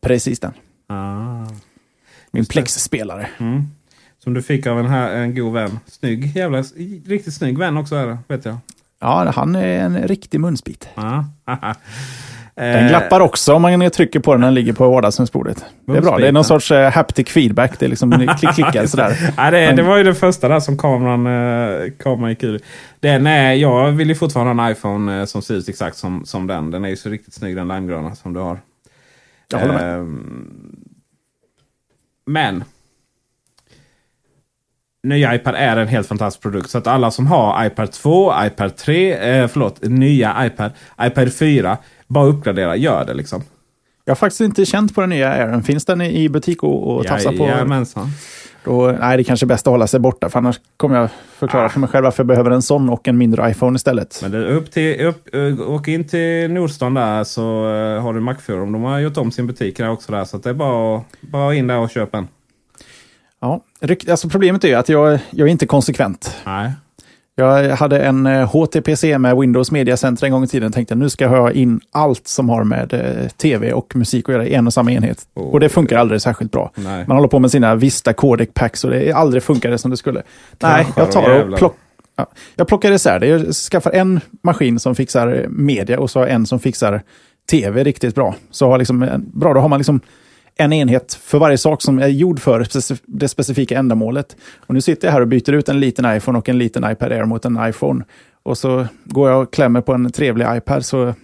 Precis 0.00 0.40
den. 0.40 0.52
Ah. 0.88 1.46
Min 2.30 2.44
plexspelare. 2.46 3.28
Mm. 3.38 3.62
Som 4.24 4.34
du 4.34 4.42
fick 4.42 4.66
av 4.66 4.78
en, 4.78 4.86
här, 4.86 5.14
en 5.14 5.34
god 5.34 5.52
vän. 5.52 5.78
Snygg, 5.86 6.36
jävla, 6.36 6.62
riktigt 7.06 7.34
snygg 7.34 7.58
vän 7.58 7.76
också 7.76 7.94
är 7.96 8.06
det, 8.06 8.18
vet 8.28 8.44
jag. 8.44 8.56
Ja, 9.00 9.32
han 9.34 9.54
är 9.54 9.78
en 9.78 10.08
riktig 10.08 10.40
munsbit. 10.40 10.88
Ah. 10.94 11.24
Den 12.56 12.88
glappar 12.88 13.20
också 13.20 13.54
om 13.54 13.62
man 13.62 13.90
trycker 13.90 14.20
på 14.20 14.32
den 14.32 14.40
när 14.40 14.46
den 14.46 14.54
ligger 14.54 14.72
på 14.72 14.88
vardagsrumsbordet. 14.88 15.64
Det 15.86 15.96
är 15.96 16.00
bra. 16.00 16.18
Det 16.18 16.28
är 16.28 16.32
någon 16.32 16.44
sorts 16.44 16.70
uh, 16.70 16.78
haptic 16.78 17.28
feedback. 17.28 17.78
Det 17.78 17.86
är 17.86 17.88
liksom 17.88 18.12
klick, 18.38 18.54
klickar 18.54 18.86
sådär. 18.86 19.16
ja, 19.36 19.50
det, 19.50 19.72
det 19.72 19.82
var 19.82 19.96
ju 19.96 20.04
det 20.04 20.14
första 20.14 20.48
där 20.48 20.60
som 20.60 20.78
kameran, 20.78 21.26
uh, 21.26 21.90
kameran 21.98 22.30
gick 22.30 22.42
ur. 22.42 22.60
Den 23.00 23.26
är, 23.26 23.52
jag 23.52 23.90
vill 23.90 24.08
ju 24.08 24.14
fortfarande 24.14 24.62
ha 24.62 24.66
en 24.68 24.72
iPhone 24.72 25.20
uh, 25.20 25.24
som 25.24 25.42
ser 25.42 25.54
ut 25.54 25.68
exakt 25.68 25.96
som, 25.96 26.24
som 26.24 26.46
den. 26.46 26.70
Den 26.70 26.84
är 26.84 26.88
ju 26.88 26.96
så 26.96 27.08
riktigt 27.08 27.34
snygg 27.34 27.56
den 27.56 27.68
limegröna 27.68 28.14
som 28.14 28.32
du 28.32 28.40
har. 28.40 28.60
Jag 29.50 29.58
håller 29.58 29.74
med. 29.74 29.98
Uh, 29.98 30.06
men. 32.26 32.64
Nya 35.02 35.34
iPad 35.34 35.54
är 35.54 35.76
en 35.76 35.88
helt 35.88 36.08
fantastisk 36.08 36.42
produkt. 36.42 36.70
Så 36.70 36.78
att 36.78 36.86
alla 36.86 37.10
som 37.10 37.26
har 37.26 37.66
iPad 37.66 37.92
2, 37.92 38.32
iPad 38.44 38.76
3, 38.76 39.12
eh, 39.12 39.48
förlåt, 39.48 39.82
nya 39.82 40.46
iPad, 40.46 40.72
iPad 41.02 41.34
4. 41.34 41.78
Bara 42.14 42.26
uppgradera, 42.26 42.76
gör 42.76 43.04
det 43.04 43.14
liksom. 43.14 43.42
Jag 44.04 44.10
har 44.10 44.16
faktiskt 44.16 44.40
inte 44.40 44.64
känt 44.64 44.94
på 44.94 45.00
den 45.00 45.10
nya 45.10 45.28
Airen. 45.28 45.62
Finns 45.62 45.84
den 45.84 46.00
i 46.00 46.28
butik 46.28 46.62
och, 46.62 46.96
och 46.96 47.06
tafsa 47.06 47.32
på? 47.32 47.46
Jajamensan. 47.46 48.08
Då, 48.64 48.96
nej, 49.00 49.16
det 49.16 49.24
kanske 49.24 49.46
är 49.46 49.48
bäst 49.48 49.66
att 49.66 49.70
hålla 49.70 49.86
sig 49.86 50.00
borta, 50.00 50.30
för 50.30 50.38
annars 50.38 50.60
kommer 50.76 50.96
jag 50.96 51.08
förklara 51.38 51.68
för 51.68 51.80
mig 51.80 51.88
själv 51.88 52.04
varför 52.04 52.22
jag 52.22 52.26
behöver 52.26 52.50
en 52.50 52.62
sån 52.62 52.88
och 52.88 53.08
en 53.08 53.18
mindre 53.18 53.50
iPhone 53.50 53.76
istället. 53.76 54.18
Men 54.22 54.30
det, 54.30 54.46
upp 54.46 54.70
till, 54.70 55.00
upp, 55.06 55.28
åk 55.68 55.88
in 55.88 56.08
till 56.08 56.50
Nordstan 56.50 56.94
där 56.94 57.24
så 57.24 57.66
uh, 57.66 58.00
har 58.00 58.14
du 58.14 58.20
Macforum. 58.20 58.72
De 58.72 58.82
har 58.82 58.98
gjort 58.98 59.16
om 59.16 59.30
sin 59.30 59.46
butik 59.46 59.76
där 59.76 59.90
också 59.90 60.12
där, 60.12 60.24
så 60.24 60.38
det 60.38 60.50
är 60.50 60.54
bara, 60.54 61.02
bara 61.20 61.54
in 61.54 61.66
där 61.66 61.78
och 61.78 61.90
köp 61.90 62.14
en. 62.14 62.28
Ja, 63.40 63.60
alltså 64.08 64.28
problemet 64.28 64.64
är 64.64 64.68
ju 64.68 64.74
att 64.74 64.88
jag, 64.88 65.18
jag 65.30 65.48
är 65.48 65.52
inte 65.52 65.66
konsekvent. 65.66 66.36
Nej. 66.46 66.72
Jag 67.36 67.76
hade 67.76 67.98
en 67.98 68.26
HTPC 68.26 69.18
med 69.18 69.36
Windows 69.36 69.70
Media 69.70 69.96
Center 69.96 70.26
en 70.26 70.32
gång 70.32 70.44
i 70.44 70.46
tiden 70.46 70.66
och 70.66 70.74
tänkte 70.74 70.94
nu 70.94 71.10
ska 71.10 71.24
jag 71.24 71.30
ha 71.30 71.50
in 71.50 71.80
allt 71.90 72.28
som 72.28 72.48
har 72.48 72.64
med 72.64 72.92
eh, 72.92 73.28
tv 73.28 73.72
och 73.72 73.96
musik 73.96 74.28
att 74.28 74.32
göra 74.32 74.46
i 74.46 74.54
en 74.54 74.66
och 74.66 74.72
samma 74.72 74.92
enhet. 74.92 75.18
Oh. 75.34 75.44
Och 75.44 75.60
det 75.60 75.68
funkar 75.68 75.98
aldrig 75.98 76.22
särskilt 76.22 76.52
bra. 76.52 76.70
Nej. 76.74 77.04
Man 77.08 77.16
håller 77.16 77.28
på 77.28 77.38
med 77.38 77.50
sina 77.50 77.74
Vista 77.74 78.12
Codec 78.12 78.48
Packs 78.54 78.84
och 78.84 78.90
det 78.90 79.12
aldrig 79.12 79.42
funkar 79.42 79.76
som 79.76 79.90
det 79.90 79.96
skulle. 79.96 80.22
Nej, 80.62 80.86
jag 80.96 81.12
tar 81.12 81.40
och 81.40 81.58
plock, 81.58 81.76
ja, 82.16 82.26
jag 82.54 82.68
plockar 82.68 82.92
isär 82.92 83.18
det. 83.18 83.26
Jag 83.26 83.54
skaffar 83.54 83.90
en 83.90 84.20
maskin 84.42 84.78
som 84.78 84.94
fixar 84.94 85.46
media 85.48 86.00
och 86.00 86.10
så 86.10 86.24
en 86.24 86.46
som 86.46 86.58
fixar 86.58 87.02
tv 87.50 87.84
riktigt 87.84 88.14
bra. 88.14 88.34
Så 88.50 88.70
har 88.70 88.78
liksom, 88.78 89.24
bra, 89.34 89.54
då 89.54 89.60
har 89.60 89.68
man 89.68 89.78
liksom 89.78 90.00
en 90.56 90.72
enhet 90.72 91.14
för 91.14 91.38
varje 91.38 91.58
sak 91.58 91.82
som 91.82 91.98
är 91.98 92.08
gjord 92.08 92.40
för 92.40 92.66
det 93.06 93.28
specifika 93.28 93.78
ändamålet. 93.78 94.36
Och 94.58 94.74
nu 94.74 94.80
sitter 94.80 95.08
jag 95.08 95.12
här 95.12 95.20
och 95.20 95.28
byter 95.28 95.52
ut 95.52 95.68
en 95.68 95.80
liten 95.80 96.16
iPhone 96.16 96.38
och 96.38 96.48
en 96.48 96.58
liten 96.58 96.90
iPad 96.90 97.12
Air 97.12 97.24
mot 97.24 97.44
en 97.44 97.68
iPhone. 97.68 98.04
Och 98.42 98.58
så 98.58 98.86
går 99.04 99.30
jag 99.30 99.42
och 99.42 99.52
klämmer 99.52 99.80
på 99.80 99.92
en 99.92 100.12
trevlig 100.12 100.46
iPad 100.56 100.84
så 100.84 101.14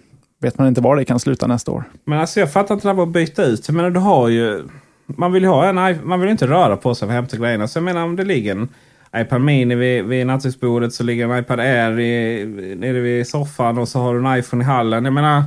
vet 0.41 0.59
man 0.59 0.69
inte 0.69 0.81
var 0.81 0.97
det 0.97 1.05
kan 1.05 1.21
sluta 1.21 1.47
nästa 1.47 1.73
år. 1.73 1.85
Men 2.05 2.19
alltså 2.19 2.41
jag 2.41 2.53
fattar 2.53 2.75
inte 2.75 2.87
det 2.87 2.91
här 2.91 2.97
med 2.97 3.03
att 3.03 3.09
byta 3.09 3.45
ut. 3.45 3.69
Jag 3.69 3.75
menar 3.75 3.91
du 3.91 4.01
har 4.01 4.29
ju... 4.29 4.63
Man 5.07 5.33
vill 5.33 5.43
ju 5.43 5.49
ha 5.49 5.69
en 5.69 6.09
man 6.09 6.21
vill 6.21 6.31
inte 6.31 6.47
röra 6.47 6.77
på 6.77 6.95
sig 6.95 7.09
för 7.09 7.13
att 7.13 7.17
hämta 7.17 7.37
grejerna. 7.37 7.69
Så 7.69 7.79
jag 7.79 7.85
menar 7.85 8.05
om 8.05 8.17
det 8.17 8.25
ligger 8.25 8.53
en 8.53 8.69
iPad 9.17 9.41
Mini 9.41 9.75
vid, 9.75 10.05
vid 10.05 10.27
nattduksbordet 10.27 10.93
så 10.93 11.03
ligger 11.03 11.29
en 11.29 11.39
iPad 11.39 11.61
Air 11.61 12.01
i, 12.01 12.45
nere 12.79 13.01
vid 13.01 13.27
soffan 13.27 13.79
och 13.79 13.89
så 13.89 13.99
har 13.99 14.15
du 14.15 14.29
en 14.29 14.39
iPhone 14.39 14.65
i 14.65 14.67
hallen. 14.67 15.05
Jag 15.05 15.15
menar, 15.15 15.45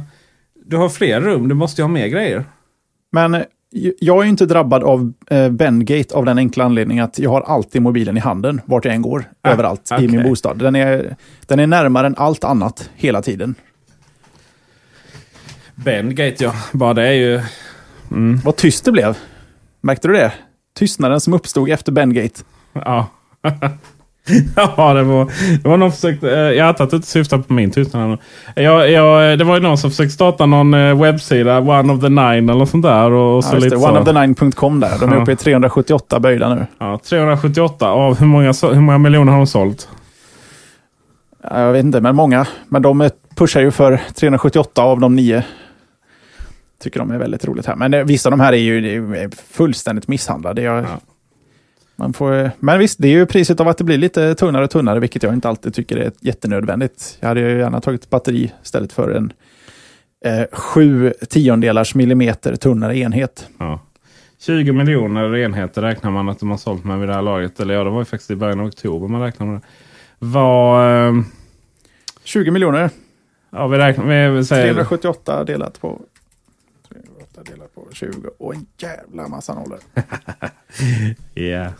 du 0.65 0.77
har 0.77 0.89
fler 0.89 1.21
rum. 1.21 1.47
Du 1.47 1.55
måste 1.55 1.81
ju 1.81 1.83
ha 1.83 1.89
mer 1.89 2.07
grejer. 2.07 2.45
Men 3.11 3.43
jag 3.99 4.23
är 4.23 4.29
inte 4.29 4.45
drabbad 4.45 4.83
av 4.83 5.13
eh, 5.29 5.49
Bengate 5.49 6.15
av 6.15 6.25
den 6.25 6.37
enkla 6.37 6.63
anledningen 6.63 7.03
att 7.03 7.19
jag 7.19 7.29
har 7.29 7.41
alltid 7.41 7.81
mobilen 7.81 8.17
i 8.17 8.19
handen, 8.19 8.61
vart 8.65 8.85
jag 8.85 8.93
än 8.93 9.01
går, 9.01 9.25
ah, 9.41 9.49
överallt 9.49 9.91
okay. 9.91 10.05
i 10.05 10.07
min 10.07 10.23
bostad. 10.23 10.59
Den 10.59 10.75
är, 10.75 11.15
den 11.47 11.59
är 11.59 11.67
närmare 11.67 12.07
än 12.07 12.15
allt 12.17 12.43
annat 12.43 12.89
hela 12.95 13.21
tiden. 13.21 13.55
Bengate 15.75 16.43
ja, 16.43 16.53
bara 16.71 16.93
det 16.93 17.07
är 17.07 17.13
ju... 17.13 17.41
Mm. 18.11 18.39
Vad 18.45 18.55
tyst 18.55 18.85
det 18.85 18.91
blev. 18.91 19.17
Märkte 19.81 20.07
du 20.07 20.13
det? 20.13 20.33
Tystnaden 20.75 21.19
som 21.19 21.33
uppstod 21.33 21.69
efter 21.69 21.91
Bengate. 21.91 22.41
Ja. 22.73 23.07
ja, 24.55 24.93
det 24.93 25.03
var, 25.03 25.25
det 25.63 25.69
var 25.69 25.77
någon 25.77 25.91
som 25.91 25.97
försökte... 25.97 26.31
Eh, 26.31 26.37
jag 26.37 26.67
antar 26.67 26.83
att 26.83 26.89
du 26.89 26.95
inte 26.95 27.07
syftar 27.07 27.37
på 27.37 27.53
min 27.53 27.71
tystnad. 27.71 28.17
Jag, 28.55 28.91
jag, 28.91 29.39
det 29.39 29.43
var 29.43 29.55
ju 29.55 29.61
någon 29.61 29.77
som 29.77 29.89
försökte 29.89 30.13
starta 30.13 30.45
någon 30.45 30.73
eh, 30.73 31.01
webbsida, 31.01 31.59
One 31.59 31.93
of 31.93 32.01
the 32.01 32.09
Nine 32.09 32.49
eller 32.49 32.65
sånt 32.65 32.83
där. 32.83 33.11
Och, 33.11 33.37
och 33.37 33.43
så 33.43 33.55
ja, 33.55 33.59
lite 33.59 33.79
så. 33.79 33.89
Oneofthenine.com 33.89 34.79
där. 34.79 34.99
De 34.99 35.13
är 35.13 35.21
uppe 35.21 35.31
i 35.31 35.35
378 35.35 36.19
böjda 36.19 36.55
nu. 36.55 36.65
Ja, 36.77 36.99
378. 37.09 37.89
Av 37.89 38.19
hur 38.19 38.25
många, 38.25 38.53
hur 38.61 38.81
många 38.81 38.97
miljoner 38.97 39.31
har 39.31 39.39
de 39.39 39.47
sålt? 39.47 39.89
Jag 41.51 41.71
vet 41.71 41.85
inte, 41.85 42.01
men 42.01 42.15
många. 42.15 42.47
Men 42.67 42.81
de 42.81 43.09
pushar 43.35 43.61
ju 43.61 43.71
för 43.71 44.01
378 44.15 44.81
av 44.81 44.99
de 44.99 45.15
nio. 45.15 45.43
Tycker 46.83 46.99
de 46.99 47.11
är 47.11 47.17
väldigt 47.17 47.45
roligt 47.45 47.65
här. 47.65 47.75
Men 47.75 47.93
eh, 47.93 48.03
vissa 48.03 48.29
av 48.29 48.31
de 48.31 48.39
här 48.39 48.53
är 48.53 48.57
ju 48.57 49.29
fullständigt 49.51 50.07
misshandlade. 50.07 50.61
Jag, 50.61 50.83
ja. 50.83 50.99
Man 51.95 52.13
får, 52.13 52.51
men 52.59 52.79
visst, 52.79 52.99
det 53.01 53.07
är 53.07 53.11
ju 53.11 53.25
priset 53.25 53.59
av 53.59 53.67
att 53.67 53.77
det 53.77 53.83
blir 53.83 53.97
lite 53.97 54.35
tunnare 54.35 54.63
och 54.63 54.69
tunnare, 54.69 54.99
vilket 54.99 55.23
jag 55.23 55.33
inte 55.33 55.49
alltid 55.49 55.73
tycker 55.73 55.97
är 55.97 56.11
jättenödvändigt. 56.19 57.17
Jag 57.19 57.27
hade 57.27 57.39
ju 57.39 57.57
gärna 57.57 57.81
tagit 57.81 58.09
batteri 58.09 58.51
istället 58.63 58.93
för 58.93 59.11
en 59.11 59.33
eh, 60.25 60.45
sju 60.51 61.13
tiondelars 61.29 61.95
millimeter 61.95 62.55
tunnare 62.55 62.97
enhet. 62.97 63.47
Ja. 63.57 63.79
20 64.39 64.71
miljoner 64.71 65.35
enheter 65.35 65.81
räknar 65.81 66.11
man 66.11 66.29
att 66.29 66.39
de 66.39 66.49
har 66.49 66.57
sålt 66.57 66.83
med 66.83 66.99
vid 66.99 67.09
det 67.09 67.15
här 67.15 67.21
laget. 67.21 67.59
Eller 67.59 67.73
ja, 67.73 67.83
det 67.83 67.89
var 67.89 67.99
ju 67.99 68.05
faktiskt 68.05 68.31
i 68.31 68.35
början 68.35 68.59
av 68.59 68.65
oktober 68.65 69.07
man 69.07 69.21
räknade 69.21 69.51
med 69.51 69.61
det. 69.61 69.65
Var, 70.19 71.07
eh, 71.07 71.13
20 72.23 72.51
miljoner. 72.51 72.89
Ja, 73.49 73.67
vi 73.67 73.77
räknar, 73.77 74.29
vi 74.29 74.45
säger... 74.45 74.73
378 74.73 75.43
delat 75.43 75.81
på 75.81 75.87
308 75.87 76.03
delat 76.03 76.03
på 76.12 76.12
20 77.93 78.29
och 78.39 78.55
en 78.55 78.65
jävla 78.77 79.27
massa 79.27 79.53
nollor. 79.53 79.79
yeah. 81.35 81.71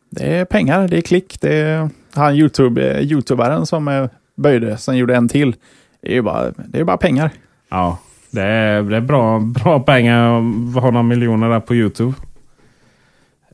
Det 0.10 0.26
är 0.26 0.46
pengar, 0.46 0.88
det 0.88 0.98
är 0.98 1.02
klick. 1.02 1.42
Det 1.42 1.56
är 1.56 1.90
han 2.14 2.36
YouTube, 2.36 3.02
youtuberen 3.02 3.66
som 3.66 4.10
böjde, 4.36 4.78
sen 4.78 4.98
gjorde 4.98 5.16
en 5.16 5.30
till. 5.30 5.56
Det 6.02 6.12
är 6.12 6.14
ju 6.14 6.22
bara, 6.22 6.52
det 6.52 6.80
är 6.80 6.84
bara 6.84 6.98
pengar. 6.98 7.30
Ja, 7.70 8.00
det 8.32 8.42
är, 8.42 8.84
det 8.84 8.98
är 8.98 9.02
bra, 9.02 9.40
bra 9.40 9.80
pengar 9.80 10.38
att 10.78 10.84
ha 10.84 10.92
några 10.92 11.04
miljoner 11.04 11.50
där 11.50 11.60
på 11.60 11.76
YouTube. 11.76 12.14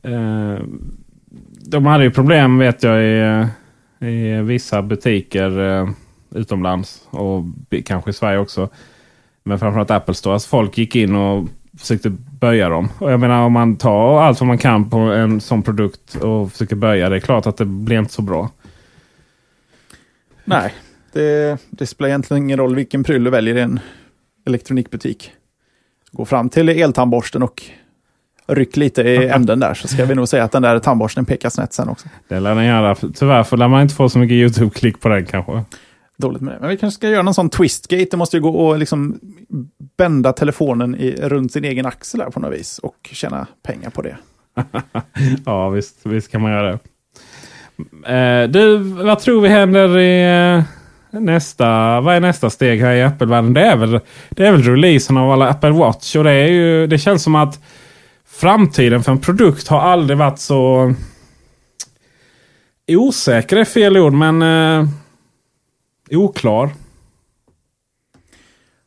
Eh, 0.02 0.64
de 1.66 1.86
hade 1.86 2.04
ju 2.04 2.10
problem 2.10 2.58
vet 2.58 2.82
jag 2.82 3.04
i, 3.04 3.46
i 4.06 4.42
vissa 4.42 4.82
butiker 4.82 5.60
eh, 5.60 5.88
utomlands 6.30 7.08
och 7.10 7.44
kanske 7.84 8.10
i 8.10 8.14
Sverige 8.14 8.38
också. 8.38 8.68
Men 9.44 9.58
framförallt 9.58 9.90
Apple 9.90 10.14
Store. 10.14 10.34
Alltså 10.34 10.48
folk 10.48 10.78
gick 10.78 10.96
in 10.96 11.14
och 11.14 11.48
försökte 11.78 12.10
böja 12.40 12.68
dem. 12.68 12.88
Och 12.98 13.12
jag 13.12 13.20
menar 13.20 13.42
om 13.42 13.52
man 13.52 13.76
tar 13.76 14.22
allt 14.22 14.40
vad 14.40 14.46
man 14.46 14.58
kan 14.58 14.90
på 14.90 14.98
en 14.98 15.40
sån 15.40 15.62
produkt 15.62 16.14
och 16.14 16.52
försöker 16.52 16.76
böja 16.76 17.08
det. 17.08 17.16
är 17.16 17.20
klart 17.20 17.46
att 17.46 17.56
det 17.56 17.64
blir 17.64 17.98
inte 17.98 18.12
så 18.12 18.22
bra. 18.22 18.50
Nej, 20.44 20.74
det, 21.12 21.58
det 21.70 21.86
spelar 21.86 22.08
egentligen 22.08 22.42
ingen 22.42 22.58
roll 22.58 22.74
vilken 22.74 23.04
pryl 23.04 23.24
du 23.24 23.30
väljer 23.30 23.56
i 23.56 23.60
en 23.60 23.80
elektronikbutik. 24.46 25.32
Gå 26.12 26.24
fram 26.24 26.48
till 26.48 26.68
eltandborsten 26.68 27.42
och 27.42 27.62
ryck 28.54 28.76
lite 28.76 29.02
i 29.02 29.28
änden 29.28 29.60
där 29.60 29.74
så 29.74 29.88
ska 29.88 30.04
vi 30.04 30.14
nog 30.14 30.28
säga 30.28 30.44
att 30.44 30.52
den 30.52 30.62
där 30.62 30.78
tandborsten 30.78 31.24
pekar 31.24 31.50
snett 31.50 31.72
sen 31.72 31.88
också. 31.88 32.08
Det 32.28 32.40
lär 32.40 32.54
den 32.54 32.64
göra. 32.64 32.94
Tyvärr 32.94 33.42
får 33.42 33.56
man 33.56 33.82
inte 33.82 33.94
få 33.94 34.08
så 34.08 34.18
mycket 34.18 34.34
YouTube-klick 34.34 35.00
på 35.00 35.08
den 35.08 35.26
kanske. 35.26 35.64
Dåligt 36.16 36.42
med 36.42 36.54
det. 36.54 36.60
Men 36.60 36.68
vi 36.68 36.76
kanske 36.76 36.98
ska 36.98 37.08
göra 37.08 37.22
någon 37.22 37.34
sån 37.34 37.50
twistgate. 37.50 38.06
Det 38.10 38.16
måste 38.16 38.36
ju 38.36 38.40
gå 38.40 38.72
att 38.72 38.78
liksom 38.78 39.20
bända 39.96 40.32
telefonen 40.32 40.94
i, 40.94 41.16
runt 41.22 41.52
sin 41.52 41.64
egen 41.64 41.86
axel 41.86 42.20
här 42.20 42.30
på 42.30 42.40
något 42.40 42.52
vis 42.52 42.78
och 42.78 43.10
tjäna 43.12 43.46
pengar 43.62 43.90
på 43.90 44.02
det. 44.02 44.16
ja, 45.46 45.68
visst, 45.68 45.96
visst 46.02 46.30
kan 46.30 46.42
man 46.42 46.50
göra 46.50 46.70
det. 46.72 46.78
Eh, 48.06 48.48
du, 48.48 48.76
vad 48.78 49.18
tror 49.18 49.40
vi 49.40 49.48
händer 49.48 49.98
i 49.98 50.54
eh, 50.56 50.64
nästa, 51.20 52.00
vad 52.00 52.14
är 52.14 52.20
nästa 52.20 52.50
steg 52.50 52.80
här 52.80 52.94
i 52.94 53.02
Apple-världen? 53.02 53.54
Det 53.54 53.60
är 53.60 53.76
väl, 53.76 54.00
det 54.30 54.46
är 54.46 54.52
väl 54.52 54.62
releasen 54.62 55.16
av 55.16 55.30
alla 55.30 55.48
Apple 55.48 55.70
Watch. 55.70 56.16
Och 56.16 56.24
det, 56.24 56.30
är 56.30 56.48
ju, 56.48 56.86
det 56.86 56.98
känns 56.98 57.22
som 57.22 57.34
att 57.34 57.60
framtiden 58.32 59.02
för 59.02 59.12
en 59.12 59.18
produkt 59.18 59.68
har 59.68 59.80
aldrig 59.80 60.18
varit 60.18 60.38
så 60.38 60.94
osäker 62.88 63.56
är 63.56 63.64
fel 63.64 63.96
ord, 63.96 64.12
men 64.12 64.42
eh, 64.42 64.88
oklar. 66.10 66.70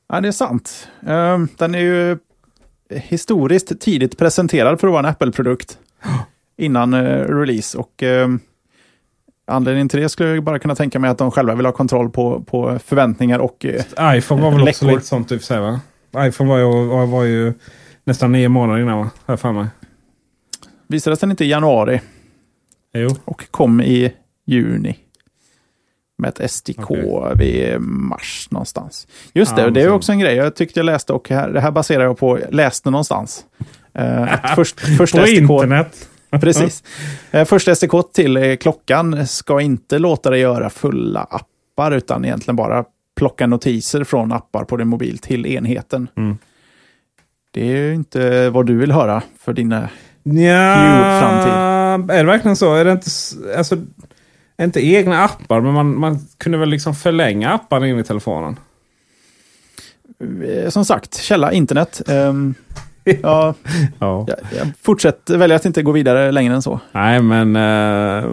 Ja, 0.07 0.21
det 0.21 0.27
är 0.27 0.31
sant. 0.31 0.87
Ehm, 1.07 1.47
den 1.57 1.75
är 1.75 1.79
ju 1.79 2.17
historiskt 2.89 3.81
tidigt 3.81 4.17
presenterad 4.17 4.79
för 4.79 4.87
att 4.87 4.91
vara 4.91 5.07
en 5.07 5.11
Apple-produkt 5.11 5.77
innan 6.57 6.93
eh, 6.93 7.27
release. 7.27 7.77
Och 7.77 8.03
ehm, 8.03 8.39
Anledningen 9.47 9.89
till 9.89 9.99
det 9.99 10.09
skulle 10.09 10.29
jag 10.29 10.43
bara 10.43 10.59
kunna 10.59 10.75
tänka 10.75 10.99
mig 10.99 11.09
att 11.09 11.17
de 11.17 11.31
själva 11.31 11.55
vill 11.55 11.65
ha 11.65 11.73
kontroll 11.73 12.09
på, 12.09 12.41
på 12.41 12.79
förväntningar 12.85 13.39
och 13.39 13.65
eh, 13.65 14.17
iPhone 14.17 14.41
var 14.41 14.51
väl 14.51 14.61
också 14.61 14.85
läckor. 14.85 14.95
lite 14.97 15.07
sånt 15.07 15.31
och 15.31 15.37
för 15.39 15.45
sig 15.45 15.59
va? 15.59 15.79
iPhone 16.17 16.49
var 16.49 16.57
ju, 16.57 16.87
var, 16.87 17.05
var 17.05 17.23
ju 17.23 17.53
nästan 18.05 18.31
nio 18.31 18.49
månader 18.49 18.81
innan 18.81 18.97
va? 19.25 19.37
För 19.37 19.51
mig. 19.51 19.67
Visades 20.87 21.19
den 21.19 21.31
inte 21.31 21.45
i 21.45 21.49
januari 21.49 22.01
Jo. 22.93 23.09
och 23.25 23.51
kom 23.51 23.81
i 23.81 24.13
juni. 24.45 24.95
Med 26.17 26.29
ett 26.39 26.51
SDK 26.51 26.91
Okej. 26.91 27.31
vid 27.35 27.81
mars 27.81 28.47
någonstans. 28.51 29.07
Just 29.33 29.55
det, 29.55 29.61
Ja, 29.61 29.69
det 29.69 29.81
är 29.81 29.87
så- 29.87 29.93
också 29.93 30.11
en 30.11 30.19
grej 30.19 30.35
jag 30.35 30.55
tyckte 30.55 30.79
jag 30.79 30.85
läste 30.85 31.13
och 31.13 31.29
här, 31.29 31.49
det 31.49 31.59
här 31.61 31.71
baserar 31.71 32.03
jag 32.03 32.17
på, 32.17 32.39
läste 32.51 32.89
någonstans. 32.91 33.45
Eh, 33.93 34.33
att 34.33 34.49
först, 34.55 34.79
första 34.79 35.17
På 35.21 35.25
SDK, 35.27 35.35
internet. 35.39 36.09
Precis. 36.41 36.83
Eh, 37.31 37.45
Första 37.45 37.75
SDK 37.75 37.91
till 38.13 38.37
eh, 38.37 38.55
klockan 38.55 39.27
ska 39.27 39.61
inte 39.61 39.99
låta 39.99 40.29
dig 40.29 40.39
göra 40.39 40.69
fulla 40.69 41.19
appar 41.21 41.91
utan 41.91 42.25
egentligen 42.25 42.55
bara 42.55 42.85
plocka 43.17 43.47
notiser 43.47 44.03
från 44.03 44.31
appar 44.31 44.63
på 44.63 44.77
din 44.77 44.87
mobil 44.87 45.17
till 45.17 45.45
enheten. 45.45 46.07
Mm. 46.17 46.37
Det 47.55 47.61
är 47.61 47.77
ju 47.77 47.93
inte 47.95 48.49
vad 48.49 48.65
du 48.65 48.75
vill 48.77 48.91
höra 48.91 49.21
för 49.39 49.53
dina... 49.53 49.89
Ja, 50.23 51.19
framtid. 51.21 52.15
är 52.15 52.23
det 52.23 52.31
verkligen 52.31 52.55
så? 52.55 52.73
Är 52.75 52.85
det 52.85 52.91
inte, 52.91 53.09
alltså, 53.57 53.77
inte 54.61 54.85
egna 54.87 55.23
appar, 55.23 55.61
men 55.61 55.73
man, 55.73 55.99
man 55.99 56.19
kunde 56.37 56.57
väl 56.57 56.69
liksom 56.69 56.95
förlänga 56.95 57.51
apparna 57.53 57.87
in 57.87 57.99
i 57.99 58.03
telefonen? 58.03 58.55
eh, 60.63 60.69
Som 60.69 60.85
sagt, 60.85 61.15
källa 61.17 61.51
internet. 61.51 62.01
Ehm, 62.07 62.53
ja, 63.03 63.53
Ja. 63.99 64.25
jag, 64.27 64.37
jag 64.59 64.67
fortsätter 64.81 65.37
välja 65.37 65.55
att 65.55 65.65
inte 65.65 65.81
gå 65.83 65.91
vidare 65.91 66.31
längre 66.31 66.53
än 66.55 66.61
så. 66.61 66.79
Nej, 66.91 67.21
men 67.21 67.55
eh, 67.55 68.29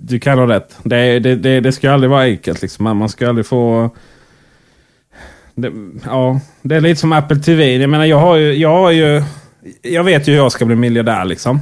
du 0.00 0.20
kan 0.20 0.38
ha 0.38 0.46
rätt. 0.48 0.76
Det, 0.82 1.18
det, 1.18 1.34
det, 1.36 1.60
det 1.60 1.72
ska 1.72 1.86
ju 1.86 1.92
aldrig 1.92 2.10
vara 2.10 2.22
enkelt. 2.22 2.62
Liksom. 2.62 2.84
Man- 2.84 2.96
Man 2.96 3.08
ska 3.08 3.28
aldrig 3.28 3.46
få... 3.46 3.90
Det, 5.54 5.72
ja, 6.04 6.40
det 6.62 6.76
är 6.76 6.80
lite 6.80 7.00
som 7.00 7.12
Apple 7.12 7.36
TV. 7.36 7.76
Jag 7.76 7.90
menar, 7.90 8.04
jag 8.04 8.18
har 8.18 8.36
ju... 8.36 8.52
Jag, 8.54 8.68
har 8.70 8.90
ju, 8.90 9.22
jag 9.82 10.04
vet 10.04 10.28
ju 10.28 10.32
hur 10.32 10.38
jag 10.38 10.52
ska 10.52 10.64
bli 10.64 10.76
miljardär 10.76 11.24
liksom. 11.24 11.60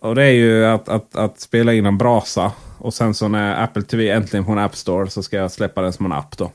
Och- 0.00 0.14
det 0.14 0.22
är 0.24 0.30
ju 0.30 0.64
att, 0.66 0.88
att, 0.88 1.16
att 1.16 1.40
spela 1.40 1.72
in 1.72 1.86
en 1.86 1.98
brasa. 1.98 2.52
Och 2.78 2.94
sen 2.94 3.14
så 3.14 3.28
när 3.28 3.64
Apple 3.64 3.82
TV 3.82 4.10
äntligen 4.10 4.44
får 4.44 4.52
en 4.52 4.58
App 4.58 4.76
Store 4.76 5.10
så 5.10 5.22
ska 5.22 5.36
jag 5.36 5.50
släppa 5.52 5.82
den 5.82 5.92
som 5.92 6.06
en 6.06 6.12
app 6.12 6.36
då. 6.38 6.50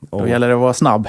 Då 0.00 0.18
och- 0.18 0.28
gäller 0.28 0.48
det 0.48 0.54
att 0.54 0.60
vara 0.60 0.74
snabb. 0.74 1.08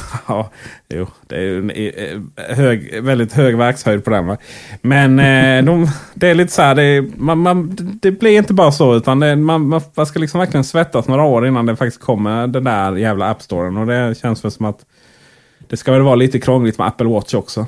Ja, 0.28 0.50
jo, 0.88 1.06
det 1.26 1.36
är 1.36 1.40
ju 1.40 1.58
en 1.58 1.70
eh, 1.70 2.56
hög, 2.56 3.02
väldigt 3.02 3.32
hög 3.32 3.56
verkshöjd 3.56 4.04
på 4.04 4.10
den. 4.10 4.26
Va? 4.26 4.36
Men 4.82 5.18
eh, 5.18 5.64
de, 5.64 5.88
det 6.14 6.28
är 6.28 6.34
lite 6.34 6.52
så 6.52 6.62
här, 6.62 6.74
det, 6.74 7.04
man, 7.16 7.38
man, 7.38 7.76
det 8.02 8.10
blir 8.10 8.38
inte 8.38 8.54
bara 8.54 8.72
så. 8.72 8.96
Utan 8.96 9.20
det, 9.20 9.36
man, 9.36 9.68
man, 9.68 9.80
man 9.94 10.06
ska 10.06 10.18
liksom 10.18 10.40
verkligen 10.40 10.64
svettas 10.64 11.08
några 11.08 11.22
år 11.22 11.46
innan 11.46 11.66
det 11.66 11.76
faktiskt 11.76 12.02
kommer 12.02 12.46
den 12.46 12.64
där 12.64 12.96
jävla 12.96 13.30
App 13.30 13.42
Storen. 13.42 13.76
Och 13.76 13.86
det 13.86 14.18
känns 14.18 14.44
väl 14.44 14.50
som 14.50 14.66
att 14.66 14.84
det 15.68 15.76
ska 15.76 15.92
väl 15.92 16.02
vara 16.02 16.14
lite 16.14 16.40
krångligt 16.40 16.78
med 16.78 16.86
Apple 16.86 17.06
Watch 17.06 17.34
också. 17.34 17.66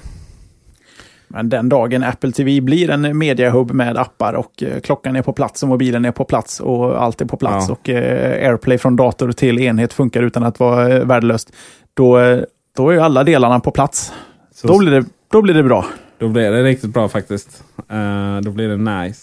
Men 1.28 1.48
den 1.48 1.68
dagen 1.68 2.02
Apple 2.02 2.32
TV 2.32 2.60
blir 2.60 2.90
en 2.90 3.18
mediahub 3.18 3.70
med 3.70 3.96
appar 3.96 4.32
och 4.32 4.62
eh, 4.62 4.80
klockan 4.80 5.16
är 5.16 5.22
på 5.22 5.32
plats 5.32 5.62
och 5.62 5.68
mobilen 5.68 6.04
är 6.04 6.12
på 6.12 6.24
plats 6.24 6.60
och 6.60 7.02
allt 7.02 7.20
är 7.20 7.24
på 7.26 7.36
plats 7.36 7.66
Ja. 7.68 7.72
och 7.72 7.88
eh, 7.88 8.48
AirPlay 8.50 8.78
från 8.78 8.96
dator 8.96 9.32
till 9.32 9.58
enhet 9.58 9.92
funkar 9.92 10.22
utan 10.22 10.42
att 10.44 10.60
vara 10.60 10.88
eh, 10.96 11.04
värdelöst. 11.04 11.52
Då, 11.94 12.18
då 12.76 12.88
är 12.88 12.92
ju 12.94 13.00
alla 13.00 13.24
delarna 13.24 13.60
på 13.60 13.70
plats. 13.70 14.12
Så, 14.54 14.66
Då 14.66 14.78
blir, 14.78 14.90
det, 14.90 15.04
då 15.32 15.42
blir 15.42 15.54
det 15.54 15.62
bra. 15.62 15.86
då 16.18 16.28
blir 16.28 16.50
det 16.50 16.62
riktigt 16.62 16.90
bra 16.94 17.08
faktiskt. 17.08 17.62
Eh, 17.90 18.40
då 18.42 18.50
blir 18.50 18.68
det 18.68 18.76
nice. 18.76 19.20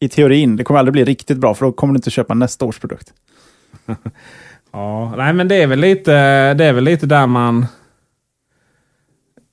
I 0.00 0.08
teorin. 0.08 0.56
Det 0.56 0.64
kommer 0.64 0.78
aldrig 0.78 0.92
bli 0.92 1.04
riktigt 1.04 1.38
bra 1.38 1.54
för 1.54 1.66
då 1.66 1.72
kommer 1.72 1.94
du 1.94 1.98
inte 1.98 2.10
köpa 2.10 2.34
nästa 2.34 2.64
års 2.64 2.78
produkt. 2.78 3.12
Ja, 4.72 5.14
nej 5.16 5.32
men 5.32 5.48
det 5.48 5.62
är 5.62 5.66
väl 5.66 5.78
lite, 5.80 6.12
det 6.54 6.64
är 6.64 6.72
väl 6.72 6.84
lite 6.84 7.06
där 7.06 7.26
man... 7.26 7.66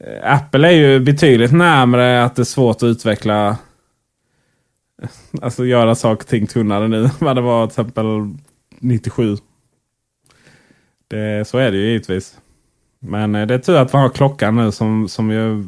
Eh, 0.06 0.34
Apple 0.34 0.68
är 0.68 0.72
ju 0.72 0.99
betydligt 0.99 1.51
närmare 1.51 2.24
att 2.24 2.36
det 2.36 2.41
är 2.41 2.43
svårt 2.43 2.76
att 2.76 2.84
utveckla... 2.84 3.58
Alltså 5.41 5.66
göra 5.66 5.95
saker 5.95 6.24
och 6.24 6.28
ting 6.28 6.47
tunnare 6.47 6.88
nu 6.88 7.03
än 7.03 7.10
vad 7.20 7.36
det 7.36 7.41
var 7.41 7.68
till 7.68 7.72
exempel 7.72 8.06
97. 8.80 9.38
Det, 11.08 11.47
så 11.47 11.58
är 11.58 11.72
det 11.72 11.78
ju 11.78 11.86
givetvis. 11.86 12.38
Men 12.99 13.36
eh, 13.36 13.47
det 13.47 13.53
är 13.53 13.60
tur 13.60 13.76
att 13.76 13.93
man 13.93 14.01
har 14.01 14.10
klockan 14.10 14.56
nu 14.56 14.72
som, 14.72 15.08
som 15.08 15.32
ju 15.32 15.64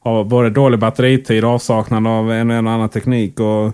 har 0.00 0.24
både 0.24 0.50
dålig 0.50 0.78
batteritid 0.78 1.44
och 1.44 1.50
avsaknad 1.50 2.06
av 2.06 2.32
en 2.32 2.50
och 2.50 2.56
en 2.56 2.66
annan 2.66 2.88
teknik. 2.88 3.40
Och 3.40 3.72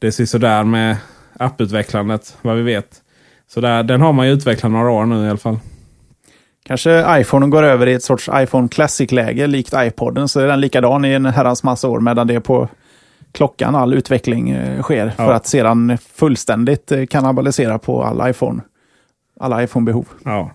det 0.00 0.12
ser 0.12 0.24
sådär 0.24 0.64
med 0.64 0.96
apputvecklandet, 1.38 2.36
vad 2.42 2.56
vi 2.56 2.62
vet. 2.62 3.02
Så 3.46 3.60
där, 3.60 3.82
den 3.82 4.00
har 4.00 4.12
man 4.12 4.26
ju 4.26 4.32
utvecklat 4.32 4.72
några 4.72 4.90
år 4.90 5.06
nu 5.06 5.26
i 5.26 5.28
alla 5.28 5.38
fall. 5.38 5.58
Kanske 6.68 7.20
iPhone 7.20 7.46
går 7.46 7.62
över 7.62 7.86
i 7.86 7.92
ett 7.92 8.02
sorts 8.02 8.30
iPhone 8.32 8.68
Classic-läge 8.68 9.46
likt 9.46 9.74
iPoden. 9.76 10.28
Så 10.28 10.40
är 10.40 10.46
den 10.46 10.60
likadan 10.60 11.04
i 11.04 11.12
en 11.12 11.26
herrans 11.26 11.62
massa 11.62 11.88
år 11.88 12.00
medan 12.00 12.26
det 12.26 12.34
är 12.34 12.40
på 12.40 12.68
klockan 13.32 13.74
all 13.74 13.94
utveckling 13.94 14.50
eh, 14.50 14.82
sker. 14.82 15.06
Ja. 15.06 15.24
För 15.24 15.32
att 15.32 15.46
sedan 15.46 15.98
fullständigt 16.14 16.92
eh, 16.92 17.06
kannibalisera 17.06 17.78
på 17.78 18.02
all 18.02 18.30
iPhone. 18.30 18.62
Alla 19.40 19.62
iPhone-behov. 19.62 20.06
Ja. 20.24 20.50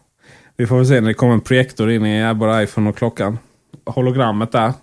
Vi 0.57 0.67
får 0.67 0.77
väl 0.77 0.87
se 0.87 1.01
när 1.01 1.07
det 1.07 1.13
kommer 1.13 1.33
en 1.33 1.41
projektor 1.41 1.91
in 1.91 2.05
i 2.05 2.33
både 2.33 2.63
iPhone 2.63 2.89
och 2.89 2.97
klockan. 2.97 3.39
Hologrammet 3.85 4.51
där. 4.51 4.73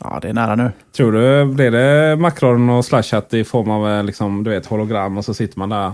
Ja, 0.00 0.18
det 0.22 0.28
är 0.28 0.32
nära 0.32 0.54
nu. 0.54 0.70
Tror 0.96 1.12
du, 1.12 1.44
blir 1.44 1.70
det 1.70 2.16
Macron 2.16 2.70
och 2.70 2.84
Slashat 2.84 3.34
i 3.34 3.44
form 3.44 3.70
av 3.70 3.88
eh, 3.88 4.04
liksom, 4.04 4.44
du 4.44 4.50
vet, 4.50 4.66
hologram 4.66 5.18
och 5.18 5.24
så 5.24 5.34
sitter 5.34 5.58
man 5.58 5.68
där 5.68 5.92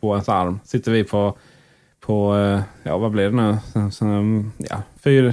på 0.00 0.12
ens 0.12 0.28
arm. 0.28 0.60
Sitter 0.64 0.92
vi 0.92 1.04
på, 1.04 1.36
på 2.08 2.36
eh, 2.36 2.60
ja 2.82 2.98
vad 2.98 3.10
blir 3.10 3.24
det 3.30 3.36
nu? 3.36 3.56
Så, 3.90 4.04
Ja, 4.70 4.82
fyra, 5.04 5.32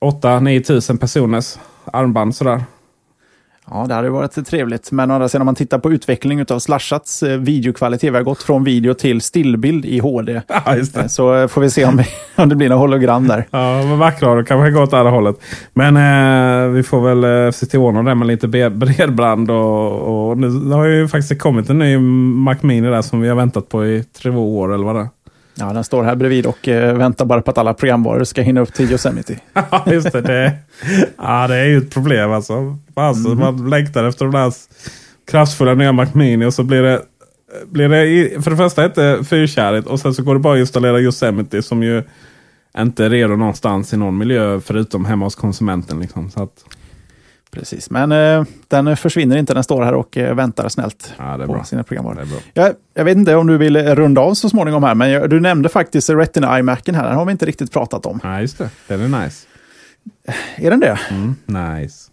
åtta, 0.00 0.40
nio 0.40 0.60
tusen 0.60 0.98
personers 0.98 1.58
armband 1.84 2.36
sådär. 2.36 2.64
Ja, 3.70 3.86
det 3.88 3.94
hade 3.94 4.10
varit 4.10 4.46
trevligt. 4.46 4.92
Men 4.92 5.10
å 5.10 5.14
andra 5.14 5.28
sidan, 5.28 5.42
om 5.42 5.46
man 5.46 5.54
tittar 5.54 5.78
på 5.78 5.92
utveckling 5.92 6.44
av 6.50 6.58
Slashats 6.58 7.22
eh, 7.22 7.38
videokvalitet, 7.38 8.12
vi 8.12 8.16
har 8.16 8.22
gått 8.22 8.42
från 8.42 8.64
video 8.64 8.94
till 8.94 9.20
stillbild 9.20 9.84
i 9.84 9.98
HD. 9.98 10.40
Ja, 10.48 10.62
det. 10.74 10.96
Eh, 10.96 11.06
Så 11.06 11.48
får 11.48 11.60
vi 11.60 11.70
se 11.70 11.84
om, 11.84 11.96
vi, 11.96 12.04
om 12.42 12.48
det 12.48 12.56
blir 12.56 12.68
några 12.68 12.80
hologram 12.80 13.26
där. 13.28 13.46
Ja, 13.50 13.82
men 13.82 13.98
Macron 13.98 14.44
kanske 14.44 14.70
går 14.70 14.82
åt 14.82 14.92
andra 14.92 15.10
hållet. 15.10 15.36
Men 15.74 15.96
eh, 15.96 16.68
vi 16.68 16.82
får 16.82 17.14
väl 17.14 17.46
eh, 17.46 17.50
se 17.50 17.66
till 17.66 17.78
ordning 17.78 18.04
det 18.04 18.14
med 18.14 18.26
lite 18.26 18.48
bredband. 18.70 19.50
Och, 19.50 20.28
och 20.30 20.38
nu 20.38 20.70
har 20.70 20.84
ju 20.84 21.08
faktiskt 21.08 21.42
kommit 21.42 21.70
en 21.70 21.78
ny 21.78 21.98
Mac 22.44 22.56
Mini 22.60 22.88
där 22.88 23.02
som 23.02 23.20
vi 23.20 23.28
har 23.28 23.36
väntat 23.36 23.68
på 23.68 23.86
i 23.86 24.04
två 24.22 24.58
år 24.58 24.74
eller 24.74 24.84
vad 24.84 24.94
det 24.94 25.00
är. 25.00 25.08
Ja, 25.58 25.72
den 25.72 25.84
står 25.84 26.04
här 26.04 26.14
bredvid 26.14 26.46
och 26.46 26.68
eh, 26.68 26.96
väntar 26.96 27.24
bara 27.24 27.42
på 27.42 27.50
att 27.50 27.58
alla 27.58 27.74
programvaror 27.74 28.24
ska 28.24 28.42
hinna 28.42 28.60
upp 28.60 28.74
till 28.74 28.90
Yosemite. 28.90 29.40
Ja, 29.70 29.84
just 29.86 30.12
det. 30.12 30.20
det. 30.20 30.58
Ja, 31.16 31.48
det 31.48 31.56
är 31.56 31.64
ju 31.64 31.78
ett 31.78 31.90
problem 31.90 32.32
alltså. 32.32 32.78
alltså 32.94 33.28
Man 33.28 33.70
längtar 33.70 34.04
efter 34.04 34.24
de 34.24 34.34
där 34.34 34.52
kraftfulla 35.30 35.74
nya 35.74 35.92
Mac 35.92 36.06
Mini 36.14 36.44
och 36.44 36.54
så 36.54 36.62
blir 36.62 36.82
det, 36.82 37.02
blir 37.66 37.88
det 37.88 38.42
för 38.42 38.50
det 38.50 38.56
första 38.56 38.84
inte 38.84 39.24
fyrkärrigt 39.24 39.86
och 39.86 40.00
sen 40.00 40.14
så 40.14 40.22
går 40.22 40.34
det 40.34 40.40
bara 40.40 40.54
att 40.54 40.60
installera 40.60 41.00
Yosemite 41.00 41.62
som 41.62 41.82
ju 41.82 42.02
inte 42.78 43.04
är 43.04 43.10
redo 43.10 43.36
någonstans 43.36 43.92
i 43.92 43.96
någon 43.96 44.18
miljö 44.18 44.60
förutom 44.60 45.04
hemma 45.04 45.26
hos 45.26 45.34
konsumenten. 45.34 46.00
Liksom. 46.00 46.30
Så 46.30 46.42
att, 46.42 46.64
Precis, 47.50 47.90
men 47.90 48.12
eh, 48.12 48.44
den 48.68 48.96
försvinner 48.96 49.36
inte. 49.36 49.54
Den 49.54 49.64
står 49.64 49.82
här 49.82 49.94
och 49.94 50.16
eh, 50.16 50.34
väntar 50.34 50.68
snällt 50.68 51.14
Ja, 51.18 51.38
på 51.46 51.52
bra. 51.52 51.64
sina 51.64 51.82
programvaror. 51.82 52.26
Jag, 52.54 52.74
jag 52.94 53.04
vet 53.04 53.16
inte 53.16 53.34
om 53.36 53.46
du 53.46 53.58
vill 53.58 53.76
runda 53.94 54.20
av 54.20 54.34
så 54.34 54.48
småningom 54.48 54.82
här, 54.82 54.94
men 54.94 55.10
jag, 55.10 55.30
du 55.30 55.40
nämnde 55.40 55.68
faktiskt 55.68 56.10
Retina 56.10 56.58
iMacen 56.58 56.94
här. 56.94 57.06
Den 57.08 57.16
har 57.16 57.24
vi 57.24 57.32
inte 57.32 57.46
riktigt 57.46 57.72
pratat 57.72 58.06
om. 58.06 58.20
Ja, 58.22 58.40
just 58.40 58.58
det. 58.58 58.70
Den 58.86 59.14
är 59.14 59.24
nice. 59.24 59.46
Är 60.56 60.70
den 60.70 60.80
det? 60.80 60.98
Mm, 61.10 61.34
nice. 61.46 62.10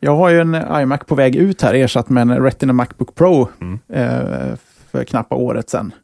Jag 0.00 0.16
har 0.16 0.28
ju 0.28 0.40
en 0.40 0.54
iMac 0.82 1.00
på 1.06 1.14
väg 1.14 1.36
ut 1.36 1.62
här, 1.62 1.74
ersatt 1.74 2.08
med 2.08 2.20
en 2.22 2.42
Retina 2.42 2.72
Macbook 2.72 3.14
Pro 3.14 3.48
Mm. 3.60 3.78
eh, 3.92 4.56
för 4.90 5.04
knappa 5.04 5.34
året 5.34 5.70
sedan. 5.70 5.94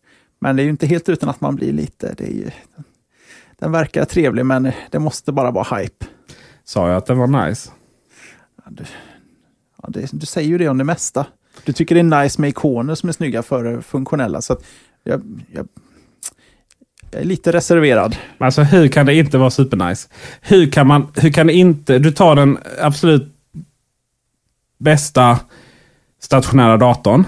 Men 0.40 0.56
det 0.56 0.62
är 0.62 0.64
ju 0.64 0.70
inte 0.70 0.86
helt 0.86 1.08
utan 1.08 1.28
att 1.28 1.40
man 1.40 1.56
blir 1.56 1.72
lite... 1.72 2.14
Ju, 2.18 2.50
den 3.58 3.72
verkar 3.72 4.04
trevlig, 4.04 4.46
men 4.46 4.70
det 4.90 4.98
måste 4.98 5.32
bara 5.32 5.50
vara 5.50 5.76
hype. 5.78 6.06
Sa 6.64 6.88
jag 6.88 6.96
att 6.96 7.06
den 7.06 7.18
var 7.18 7.46
nice? 7.46 7.70
Du, 8.70 8.84
ja, 9.82 9.88
det, 9.88 10.08
du 10.12 10.26
säger 10.26 10.48
ju 10.48 10.58
det 10.58 10.68
om 10.68 10.78
det 10.78 10.84
mesta. 10.84 11.26
Du 11.64 11.72
tycker 11.72 11.94
det 11.94 12.00
är 12.00 12.22
nice 12.22 12.40
med 12.40 12.50
ikoner 12.50 12.94
som 12.94 13.08
är 13.08 13.12
snygga 13.12 13.42
före 13.42 13.82
funktionella. 13.82 14.42
Så 14.42 14.52
att 14.52 14.64
jag, 15.04 15.22
jag, 15.52 15.68
jag 17.10 17.20
är 17.20 17.24
lite 17.24 17.52
reserverad. 17.52 18.16
Alltså 18.38 18.62
hur 18.62 18.88
kan 18.88 19.06
det 19.06 19.14
inte 19.14 19.38
vara 19.38 19.50
supernice? 19.50 20.08
Hur 20.40 20.70
kan 20.70 20.86
man, 20.86 21.12
hur 21.16 21.30
kan 21.30 21.46
det 21.46 21.52
inte, 21.52 21.98
du 21.98 22.10
tar 22.10 22.36
den 22.36 22.58
absolut 22.80 23.34
bästa 24.78 25.38
stationära 26.20 26.76
datorn. 26.76 27.24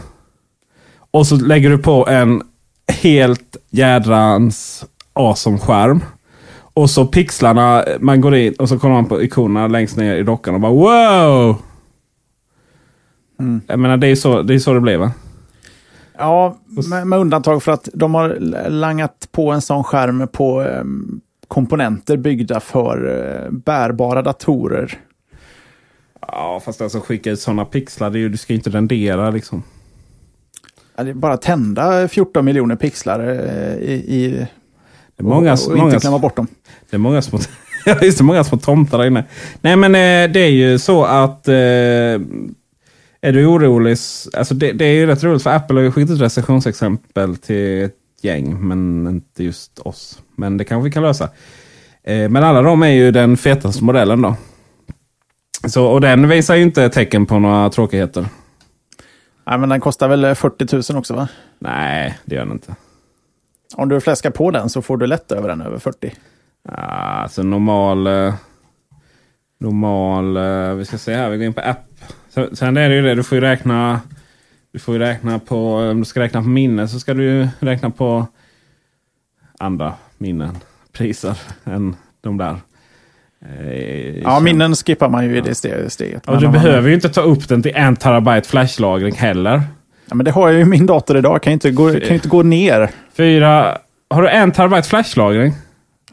Och 1.11 1.27
så 1.27 1.37
lägger 1.37 1.71
du 1.71 1.79
på 1.79 2.09
en 2.09 2.43
helt 2.89 3.57
jädrans 3.71 4.85
awesome 5.13 5.59
skärm. 5.59 6.05
Och 6.75 6.91
så 6.91 7.07
pixlarna, 7.07 7.85
man 8.01 8.21
går 8.21 8.35
in 8.35 8.55
och 8.55 8.69
så 8.69 8.79
kollar 8.79 8.95
man 8.95 9.07
på 9.07 9.23
ikonerna 9.23 9.67
längst 9.67 9.97
ner 9.97 10.17
i 10.17 10.23
dockan 10.23 10.55
och 10.55 10.61
bara 10.61 10.73
wow! 10.73 11.57
Mm. 13.41 13.61
Jag 13.67 13.79
menar 13.79 13.97
det 13.97 14.07
är 14.07 14.15
så 14.15 14.43
det, 14.43 14.55
är 14.55 14.59
så 14.59 14.73
det 14.75 14.81
blir 14.81 14.97
va? 14.97 15.13
Ja, 16.19 16.59
med, 16.91 17.07
med, 17.07 17.19
undantag 17.19 17.63
för 17.63 17.73
att 17.73 17.89
de 17.95 18.15
har 18.15 18.37
langat 18.69 19.29
på 19.33 19.51
en 19.51 19.61
sån 19.61 19.85
skärm 19.85 20.29
på 20.33 20.63
eh, 20.63 20.85
komponenter 21.49 22.17
byggda 22.17 22.61
för 22.61 23.09
eh, 23.09 23.51
bärbara 23.51 24.23
datorer. 24.23 24.99
Ja, 26.21 26.61
fast 26.65 26.81
alltså 26.81 27.01
skicka 27.01 27.31
ut 27.31 27.41
sådana 27.41 27.65
pixlar, 27.65 28.11
det 28.11 28.19
är 28.19 28.21
ju, 28.21 28.29
du 28.29 28.37
ska 28.37 28.53
ju 28.53 28.57
inte 28.57 28.71
rendera 28.71 29.31
liksom. 29.31 29.63
Ja, 30.97 31.05
det 31.05 31.11
är 31.11 31.15
bara 31.15 31.37
tända 31.37 32.09
14 32.09 32.45
miljoner 32.45 32.77
pixlar 32.77 33.21
eh, 33.21 33.75
i, 33.75 33.93
i 33.93 34.47
det 35.23 35.29
är 35.29 35.35
många, 35.35 35.53
och, 35.53 35.71
och 35.71 35.77
många, 35.77 35.85
inte 35.85 36.01
klämma 36.01 36.19
bort 36.19 36.37
dem. 36.37 36.47
Det 36.91 36.97
är 36.97 36.99
många 36.99 37.23
små, 37.23 37.39
just 38.03 38.19
det, 38.19 38.25
många 38.25 38.45
små 38.45 38.59
tomtar 38.59 38.99
där 38.99 39.07
inne. 39.07 39.25
Nej 39.61 39.77
men 39.77 39.95
eh, 39.95 40.33
det 40.33 40.41
är 40.41 40.51
ju 40.51 40.79
så 40.79 41.05
att 41.05 41.49
eh, 41.49 41.55
är 43.23 43.33
du 43.33 43.47
orolig, 43.47 43.91
alltså 44.37 44.55
det, 44.55 44.73
det, 44.73 44.85
är 44.85 44.93
ju 44.93 45.07
rätt 45.07 45.25
roligt 45.25 45.43
för 45.43 45.51
Apple 45.51 45.77
har 45.77 45.83
ju 45.83 45.93
skickat 45.93 46.11
ut 46.11 46.21
recensionsexempel 46.21 47.37
till 47.37 47.85
ett 47.85 47.95
gäng, 48.23 48.69
men 48.69 49.07
inte 49.07 49.45
just 49.45 49.79
oss. 49.79 50.19
Men 50.37 50.57
det 50.57 50.65
kanske 50.65 50.85
vi 50.85 50.93
kan 50.93 51.03
lösa. 51.03 51.29
Eh, 52.05 52.29
men 52.29 52.45
alla 52.45 52.63
de 52.63 52.83
är 52.83 52.89
ju 52.89 53.11
den 53.11 53.37
fetaste 53.37 53.85
modellen 53.85 54.23
då. 54.23 54.37
Så, 55.69 55.87
och 55.87 56.01
den 56.01 56.29
visar 56.29 56.55
ju 56.55 56.63
inte 56.63 56.89
tecken 56.89 57.27
på 57.27 57.39
några 57.39 57.71
tråkigheter. 57.71 58.27
Nej, 59.47 59.59
men 59.59 59.69
den 59.69 59.81
kostar 59.81 60.09
väl 60.09 60.35
40 60.35 60.93
000 60.93 60.99
också 60.99 61.15
va? 61.15 61.29
Nej, 61.59 62.19
det 62.25 62.35
gör 62.35 62.43
den 62.43 62.53
inte. 62.53 62.75
Om 63.75 63.89
du 63.89 64.01
fläskar 64.01 64.31
på 64.31 64.51
den 64.51 64.69
så 64.69 64.83
får 64.83 64.97
du 64.97 65.07
lätt 65.07 65.33
över 65.33 65.49
den 65.49 65.61
över 65.61 65.79
40. 65.79 66.15
Alltså 66.69 67.43
normal... 67.43 68.07
Eh, 68.07 68.35
normal... 69.61 70.37
Eh, 70.37 70.75
vi 70.75 70.85
ska 70.85 70.99
se 70.99 71.15
här, 71.15 71.31
vi 71.31 71.37
går 71.37 71.47
in 71.47 71.55
på 71.55 71.61
app. 71.61 71.87
Sen 72.53 72.77
är 72.77 72.89
det 72.89 72.95
ju 72.95 73.03
det, 73.03 73.15
du 73.15 73.23
får 73.23 73.37
ju 73.37 73.41
räkna... 73.41 74.01
Du 74.73 74.79
får 74.79 74.95
ju 74.95 75.01
räkna 75.01 75.39
på... 75.39 75.75
Om 75.75 75.99
du 75.99 76.05
ska 76.05 76.21
räkna 76.21 76.43
på 76.43 76.49
minne 76.49 76.89
så 76.89 77.01
ska 77.01 77.15
du 77.15 77.25
ju 77.25 77.49
räkna 77.61 77.91
på 77.91 78.27
andra 79.59 79.95
minnen. 80.19 80.59
Priser 80.93 81.39
än 81.65 81.97
de 82.21 82.39
där. 82.39 82.57
Eh, 83.49 84.19
ja, 84.19 84.41
minnen 84.41 84.75
skippar 84.75 85.09
man 85.09 85.25
ju 85.25 85.37
i 85.37 85.41
det 85.41 85.55
steget. 85.91 86.29
Och 86.29 86.41
du 86.41 86.49
behöver 86.49 86.89
ju 86.89 86.95
inte 86.95 87.09
ta 87.09 87.21
upp 87.21 87.49
den 87.49 87.63
till 87.63 87.73
en 87.75 87.97
terabyte 87.97 88.49
flashlagring 88.49 89.15
heller. 89.15 89.63
Ja, 90.11 90.17
men 90.17 90.25
det 90.25 90.31
har 90.31 90.49
jag 90.49 90.57
ju 90.57 90.61
i 90.61 90.65
min 90.65 90.87
dator 90.87 91.17
idag. 91.17 91.43
Kan 91.43 91.51
ju 91.51 91.55
inte 91.55 91.71
gå, 91.71 91.93
kan 91.93 92.15
inte 92.15 92.29
gå 92.29 92.43
ner. 92.43 92.91
Fyra... 93.15 93.79
Har 94.11 94.23
du 94.23 94.29
en 94.29 94.53
terabyte 94.53 94.89
flashlagring? 94.89 95.53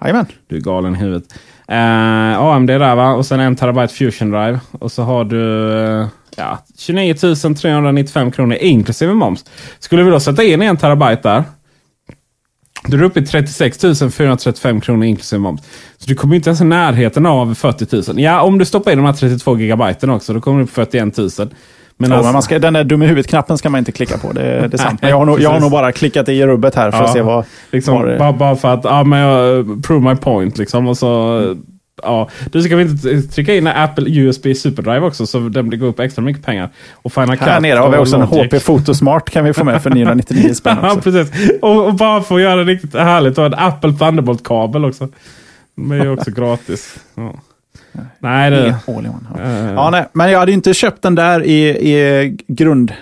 Jajamän. 0.02 0.26
Du 0.48 0.56
är 0.56 0.62
galen 0.62 0.96
i 0.96 0.98
huvudet. 0.98 1.24
Uh, 1.72 2.38
AMD 2.38 2.68
där 2.68 2.96
va? 2.96 3.14
Och 3.14 3.26
sen 3.26 3.40
en 3.40 3.56
terabyte 3.56 3.94
fusion 3.94 4.32
drive. 4.32 4.60
Och 4.72 4.92
så 4.92 5.04
har 5.04 5.26
du 5.26 5.38
uh, 5.38 6.08
ja, 6.36 6.60
29 6.78 7.14
395 7.14 8.32
kronor 8.32 8.58
inklusive 8.60 9.14
moms. 9.14 9.46
Skulle 9.80 10.04
vi 10.04 10.12
då 10.12 10.20
sätta 10.20 10.44
in 10.44 10.62
en 10.62 10.78
terabyte 10.78 11.30
där. 11.30 11.44
Då 12.88 12.98
är 12.98 13.00
du 13.00 13.06
uppe 13.06 13.20
i 13.20 13.26
36 13.26 13.78
435 14.14 14.82
kronor 14.82 15.06
inklusive 15.06 15.40
moms. 15.40 15.62
Så 15.98 16.10
du 16.10 16.16
kommer 16.16 16.36
inte 16.36 16.50
ens 16.50 16.62
i 16.62 16.66
närheten 16.66 17.26
av 17.26 17.56
40 17.56 18.12
000. 18.12 18.20
Ja, 18.20 18.42
om 18.42 18.58
du 18.58 18.66
stoppar 18.66 18.92
in 18.92 18.98
de 18.98 19.06
här 19.06 19.14
32 19.14 19.58
gigabyten 19.58 20.10
också, 20.10 20.34
då 20.34 20.42
kommer 20.42 20.58
du 20.58 20.64
upp 20.64 20.70
på 20.70 20.86
41 20.86 21.18
000. 21.18 21.30
Men, 21.98 22.12
alltså, 22.12 22.26
men 22.26 22.34
man 22.34 22.42
ska, 22.42 22.60
den 22.60 22.74
där 22.74 22.84
dum 22.84 23.02
i 23.02 23.06
huvudet-knappen 23.06 23.58
ska 23.58 23.70
man 23.70 23.80
inte 23.80 23.92
klicka 23.92 24.18
på. 24.18 24.32
Det, 24.32 24.42
det 24.42 24.74
är 24.74 24.78
sant. 24.78 25.02
Men 25.02 25.10
jag 25.10 25.18
har, 25.18 25.26
nog, 25.26 25.42
jag 25.42 25.50
har 25.50 25.60
nog 25.60 25.72
bara 25.72 25.92
klickat 25.92 26.30
i 26.30 26.46
rubbet 26.46 26.76
här 26.76 26.92
för 26.92 26.98
ja, 26.98 27.04
att 27.04 27.14
se 27.14 27.22
vad... 27.22 27.46
Liksom, 27.72 28.02
vad 28.02 28.18
bara, 28.18 28.34
bara, 28.34 28.56
för 28.56 28.74
att 28.74 28.84
ja, 28.84 29.04
men 29.04 29.20
jag, 29.20 29.84
prove 29.84 30.10
my 30.10 30.16
point. 30.16 30.58
Liksom, 30.58 30.88
och 30.88 30.98
så, 30.98 31.56
ja. 32.04 32.30
Du 32.52 32.62
ska 32.62 32.76
vi 32.76 32.84
inte 32.84 33.22
trycka 33.22 33.56
in 33.56 33.68
Apple 33.68 34.10
USB 34.10 34.48
Superdrive 34.56 35.00
också 35.00 35.28
så 35.28 35.40
den 35.40 35.70
blir 35.70 35.80
gå 35.80 35.86
upp 35.86 36.00
extra 36.00 36.22
mycket 36.22 36.46
pengar. 36.46 36.70
Och 36.94 37.14
Final 37.14 37.38
här 37.38 37.60
nere 37.60 37.80
har 37.80 37.90
vi 37.90 37.98
också 37.98 38.16
en 38.16 38.22
HP 38.22 38.66
Photosmart 38.66 39.30
kan 39.30 39.46
vi 39.46 39.54
få 39.54 39.64
med 39.64 39.84
för 39.84 39.90
999 39.96 40.54
spänn 40.54 40.78
ja, 40.82 40.98
precis. 41.04 41.32
Och, 41.62 41.86
och, 41.86 41.94
bara 41.94 42.18
att 42.18 42.42
göra 42.42 42.56
det 42.56 42.64
riktigt 42.64 42.94
härligt. 42.94 43.38
Och 43.38 43.46
en 43.46 43.54
Apple 43.54 43.94
Thunderbolt-kabel 43.94 44.86
också. 44.86 45.08
De 45.76 45.92
är 45.92 46.04
ju 46.04 46.10
också 46.10 46.32
gratis. 46.36 46.96
Ja. 47.16 47.34
Nej, 48.20 48.52
det... 48.52 48.68
In 48.88 48.96
one. 48.96 49.12
Ja. 49.36 49.42
Uh, 49.42 49.74
ja, 49.74 49.90
nej, 49.90 50.06
men 50.14 50.32
jag 50.32 50.40
hade 50.40 50.52
inte 50.52 50.74
köpt 50.74 51.02
den 51.02 51.16
där 51.16 51.44
i, 51.44 51.68
i 51.70 52.38
grund... 52.48 52.94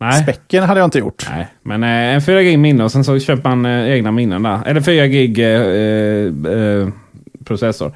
Nej. 0.00 0.22
Späcken 0.22 0.64
hade 0.64 0.80
jag 0.80 0.86
inte 0.86 0.98
gjort. 0.98 1.26
Nej, 1.30 1.48
men 1.62 1.82
eh, 1.82 2.14
en 2.14 2.22
4 2.22 2.42
gig 2.42 2.58
minne 2.58 2.84
och 2.84 2.92
sen 2.92 3.04
så 3.04 3.18
köper 3.18 3.48
man 3.48 3.66
eh, 3.66 3.90
egna 3.90 4.12
minnen 4.12 4.42
där. 4.42 4.60
Eller 4.66 4.80
4 4.80 5.06
gig 5.06 5.38
eh, 5.38 5.62
eh, 6.52 6.88
processor. 7.44 7.92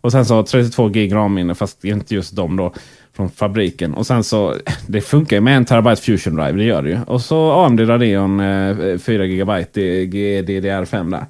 Och 0.00 0.12
sen 0.12 0.24
så 0.24 0.42
32 0.42 0.88
gig 0.88 1.14
RAM-minne, 1.14 1.54
fast 1.54 1.84
inte 1.84 2.14
just 2.14 2.36
de 2.36 2.56
då. 2.56 2.74
Från 3.16 3.30
fabriken. 3.30 3.94
Och 3.94 4.06
sen 4.06 4.24
så, 4.24 4.54
det 4.86 5.00
funkar 5.00 5.36
ju 5.36 5.40
med 5.40 5.56
en 5.56 5.64
terabyte 5.64 6.02
fusion 6.02 6.36
drive, 6.36 6.52
det 6.52 6.64
gör 6.64 6.82
det 6.82 6.90
ju. 6.90 6.98
Och 7.06 7.20
så 7.20 7.52
AMD 7.52 7.80
Radeon 7.80 8.40
eh, 8.40 8.98
4 8.98 9.26
GB 9.26 9.52
GDDR5 9.52 11.10
där. 11.10 11.26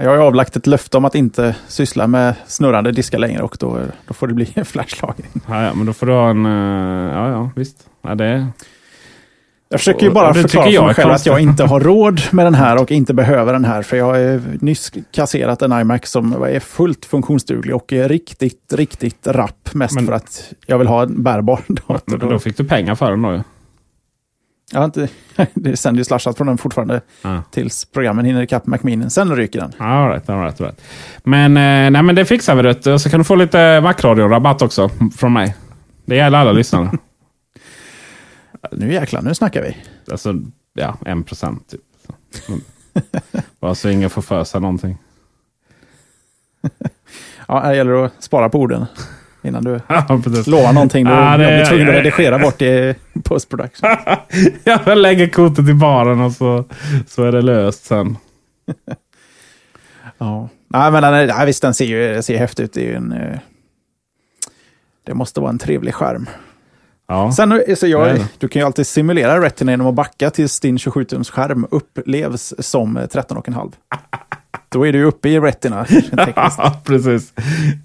Jag 0.00 0.10
har 0.10 0.18
avlagt 0.18 0.56
ett 0.56 0.66
löfte 0.66 0.96
om 0.96 1.04
att 1.04 1.14
inte 1.14 1.56
syssla 1.68 2.06
med 2.06 2.34
snurrande 2.46 2.92
diskar 2.92 3.18
längre 3.18 3.42
och 3.42 3.56
då, 3.60 3.78
då 4.06 4.14
får 4.14 4.26
det 4.26 4.34
bli 4.34 4.52
en 4.54 4.64
flashlagring. 4.64 5.30
Ja, 5.48 5.62
ja, 5.62 5.74
men 5.74 5.86
då 5.86 5.92
får 5.92 6.06
du 6.06 6.12
ha 6.12 6.30
en... 6.30 6.46
Uh, 6.46 7.12
ja, 7.12 7.30
ja, 7.30 7.50
visst. 7.56 7.76
Ja, 8.02 8.14
det... 8.14 8.46
Jag 9.68 9.80
försöker 9.80 10.06
ju 10.06 10.10
bara 10.10 10.34
förklara 10.34 10.70
för 10.70 10.84
mig 10.84 10.94
själv 10.94 11.10
att 11.10 11.26
jag 11.26 11.40
inte 11.40 11.64
har 11.64 11.80
råd 11.90 12.20
med 12.30 12.46
den 12.46 12.54
här 12.54 12.82
och 12.82 12.90
inte 12.90 13.14
behöver 13.14 13.52
den 13.52 13.64
här. 13.64 13.82
För 13.82 13.96
jag 13.96 14.04
har 14.04 14.40
nyss 14.64 14.92
kasserat 15.10 15.62
en 15.62 15.72
iMac 15.72 16.06
som 16.06 16.42
är 16.42 16.60
fullt 16.60 17.04
funktionsduglig 17.04 17.74
och 17.74 17.92
är 17.92 18.08
riktigt, 18.08 18.72
riktigt 18.72 19.26
rapp. 19.26 19.74
Mest 19.74 19.94
men, 19.94 20.06
för 20.06 20.12
att 20.12 20.52
jag 20.66 20.78
vill 20.78 20.86
ha 20.86 21.02
en 21.02 21.22
bärbar 21.22 21.60
dator. 21.68 22.18
Men 22.18 22.28
då 22.28 22.38
fick 22.38 22.56
du 22.56 22.64
pengar 22.64 22.94
för 22.94 23.10
den 23.10 23.22
då 23.22 23.42
jag 24.72 24.80
har 24.80 24.84
inte, 24.84 25.00
det 25.36 25.46
det 25.54 25.70
är 25.70 26.04
slashat 26.04 26.36
från 26.36 26.46
den 26.46 26.58
fortfarande 26.58 27.00
ah. 27.22 27.38
tills 27.50 27.84
programmen 27.84 28.24
hinner 28.24 28.42
ikapp 28.42 28.66
Macminen. 28.66 29.10
Sen 29.10 29.36
ryker 29.36 29.60
den. 29.60 29.72
All 29.78 30.08
right, 30.08 30.30
all 30.30 30.40
right, 30.40 30.60
all 30.60 30.66
right. 30.66 30.82
Men, 31.24 31.56
eh, 31.56 31.90
nej, 31.90 32.02
men 32.02 32.14
det 32.14 32.24
fixar 32.24 32.54
vi. 32.54 32.62
Det. 32.62 32.98
Så 32.98 33.10
kan 33.10 33.20
du 33.20 33.24
få 33.24 33.34
lite 33.34 33.80
Macradion-rabatt 33.80 34.62
också 34.62 34.90
från 35.16 35.32
mig. 35.32 35.56
Det 36.04 36.16
gäller 36.16 36.38
alla 36.38 36.52
lyssnare. 36.52 36.90
nu 38.72 38.92
jäklar, 38.92 39.22
nu 39.22 39.34
snackar 39.34 39.62
vi. 39.62 39.76
Alltså, 40.10 40.34
ja, 40.74 40.96
en 41.06 41.24
procent 41.24 41.68
typ. 41.68 41.80
Bara 43.60 43.74
så 43.74 43.88
ingen 43.88 44.10
får 44.10 44.22
för 44.22 44.44
sig 44.44 44.60
någonting. 44.60 44.98
ja, 47.48 47.60
det 47.60 47.76
gäller 47.76 48.04
att 48.04 48.22
spara 48.22 48.48
på 48.48 48.58
orden 48.58 48.86
innan 49.48 49.64
du 49.64 49.70
ja, 49.88 50.20
lovar 50.46 50.72
någonting. 50.72 51.04
Du 51.04 51.10
ja, 51.10 51.36
det, 51.36 51.44
blir 51.44 51.64
tvungen 51.64 51.88
att 51.88 51.94
redigera 51.94 52.38
bort 52.38 52.62
i 52.62 52.94
postproduktion. 53.24 53.90
jag 54.64 54.98
lägger 54.98 55.28
kortet 55.28 55.68
i 55.68 55.74
baren 55.74 56.20
och 56.20 56.32
så, 56.32 56.64
så 57.06 57.24
är 57.24 57.32
det 57.32 57.42
löst 57.42 57.84
sen. 57.84 58.16
ja, 60.18 60.48
nej, 60.68 60.92
men 60.92 61.02
nej, 61.02 61.46
visst 61.46 61.62
den 61.62 61.74
ser 61.74 61.84
ju 61.84 62.22
ser 62.22 62.38
häftig 62.38 62.62
ut. 62.62 62.72
Det, 62.72 62.94
en, 62.94 63.12
eh, 63.12 63.38
det 65.06 65.14
måste 65.14 65.40
vara 65.40 65.50
en 65.50 65.58
trevlig 65.58 65.94
skärm. 65.94 66.28
Ja. 67.08 67.32
Sen, 67.32 67.76
så 67.76 67.86
jag, 67.86 68.24
du 68.38 68.48
kan 68.48 68.60
ju 68.60 68.66
alltid 68.66 68.86
simulera 68.86 69.40
Retina 69.40 69.72
genom 69.72 69.86
att 69.86 69.94
backa 69.94 70.30
tills 70.30 70.60
din 70.60 70.76
27-tums 70.76 71.30
skärm 71.30 71.66
upplevs 71.70 72.54
som 72.58 72.98
13,5. 72.98 73.72
Då 74.68 74.86
är 74.86 74.92
du 74.92 75.04
uppe 75.04 75.28
i 75.28 75.40
Retina. 75.40 75.86
precis. 76.84 77.32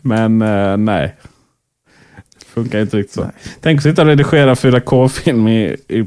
Men 0.01 0.41
uh, 0.41 0.77
nej, 0.77 1.15
Funkar 2.53 2.81
inte 2.81 2.97
riktigt 2.97 3.13
så. 3.13 3.21
Nej. 3.21 3.31
Tänk 3.61 3.77
att 3.77 3.83
sitta 3.83 4.01
och 4.01 4.07
redigera 4.07 4.53
4K-film 4.53 5.47
i, 5.47 5.77
i, 5.87 6.05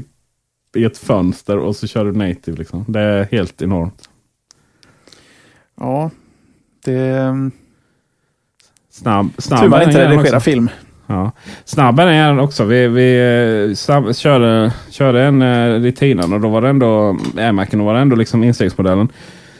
i, 0.75 0.83
ett 0.83 0.97
fönster 0.97 1.57
och 1.57 1.75
så 1.75 1.87
kör 1.87 2.05
du 2.05 2.11
native. 2.11 2.57
Liksom. 2.57 2.85
Det 2.87 2.99
är 2.99 3.27
helt 3.31 3.61
enormt. 3.61 4.09
Ja, 5.79 6.11
det... 6.85 7.33
Snabb, 8.89 9.29
snabb 9.37 9.61
Tur 9.61 9.69
man 9.69 9.81
inte 9.81 10.09
redigerar 10.09 10.39
film. 10.39 10.69
Ja. 11.07 11.31
Snabb 11.65 11.99
är 11.99 12.05
den 12.05 12.39
också. 12.39 12.63
Vi, 12.63 12.87
vi 12.87 13.17
eh, 13.69 13.75
snabb, 13.75 14.15
körde, 14.15 14.73
körde 14.89 15.21
en 15.21 15.41
uh, 15.41 15.81
Retina 15.81 16.35
och 16.35 16.41
då 16.41 16.47
var 16.49 16.61
det 16.61 16.69
ändå 16.69 17.17
iMacen 17.39 17.83
var 17.83 17.93
det 17.93 17.99
ändå 17.99 18.15
liksom 18.15 18.43
instegsmodellen 18.43 19.07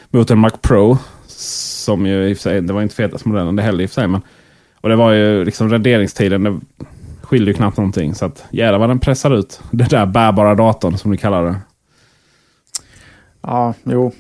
mot 0.09 0.31
en 0.31 0.39
Mac 0.39 0.49
Pro. 0.61 0.97
Som 1.27 2.05
ju 2.05 2.29
i 2.29 2.33
och 2.33 2.38
för 2.38 2.41
sig, 2.41 2.61
det 2.61 2.73
var 2.73 2.81
inte 2.81 2.95
fetaste 2.95 3.29
modellen 3.29 3.55
det 3.55 3.63
heller 3.63 3.83
i 3.83 3.85
och 3.85 3.89
för 3.89 4.01
sig. 4.01 4.07
Men, 4.07 4.21
och 4.82 4.89
det 4.89 4.95
var 4.95 5.11
ju 5.11 5.45
liksom 5.45 5.69
renderingstiden. 5.69 6.43
Det 6.43 6.59
skiljer 7.21 7.47
ju 7.47 7.53
knappt 7.53 7.78
någonting. 7.78 8.15
Så 8.15 8.25
att 8.25 8.45
jävlar 8.51 8.80
vad 8.80 8.89
den 8.89 8.99
pressar 8.99 9.32
ut 9.32 9.61
den 9.71 9.88
där 9.88 10.05
bärbara 10.05 10.55
datorn 10.55 10.97
som 10.97 11.11
du 11.11 11.17
kallar 11.17 11.45
det. 11.45 11.55
Ja, 13.41 13.73
jo. 13.84 14.11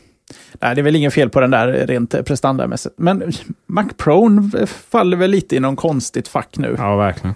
Nej, 0.61 0.75
det 0.75 0.81
är 0.81 0.83
väl 0.83 0.95
ingen 0.95 1.11
fel 1.11 1.29
på 1.29 1.39
den 1.39 1.51
där 1.51 1.87
rent 1.87 2.25
prestandamässigt. 2.25 2.95
Men 2.97 3.31
Mac 3.67 3.87
Pro 3.97 4.29
faller 4.67 5.17
väl 5.17 5.31
lite 5.31 5.55
i 5.55 5.59
någon 5.59 5.75
konstigt 5.75 6.27
fack 6.27 6.57
nu. 6.57 6.75
Ja, 6.77 6.95
verkligen. 6.95 7.35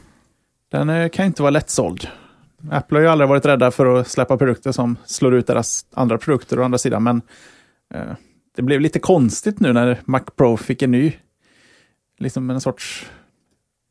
Den 0.72 0.90
eh, 0.90 1.10
kan 1.10 1.26
inte 1.26 1.42
vara 1.42 1.50
lättsåld. 1.50 2.08
Apple 2.72 2.98
har 2.98 3.04
ju 3.04 3.08
aldrig 3.08 3.30
varit 3.30 3.46
rädda 3.46 3.72
för 3.72 4.00
att 4.00 4.08
släppa 4.08 4.38
produkter 4.38 4.72
som 4.72 4.96
slår 5.06 5.36
ut 5.36 5.48
deras 5.48 5.86
andra 5.94 6.18
produkter 6.18 6.60
å 6.60 6.64
andra 6.64 6.78
sidan. 6.78 7.04
Men 7.04 7.22
eh, 7.94 8.02
det 8.56 8.62
blev 8.62 8.82
lite 8.82 9.00
konstigt 9.00 9.60
nu 9.60 9.74
när 9.74 10.00
Mac 10.06 10.22
Pro 10.36 10.58
fick 10.58 10.82
en 10.82 10.92
ny, 10.92 11.14
liksom 12.22 12.50
en 12.50 12.62
sorts 12.62 13.10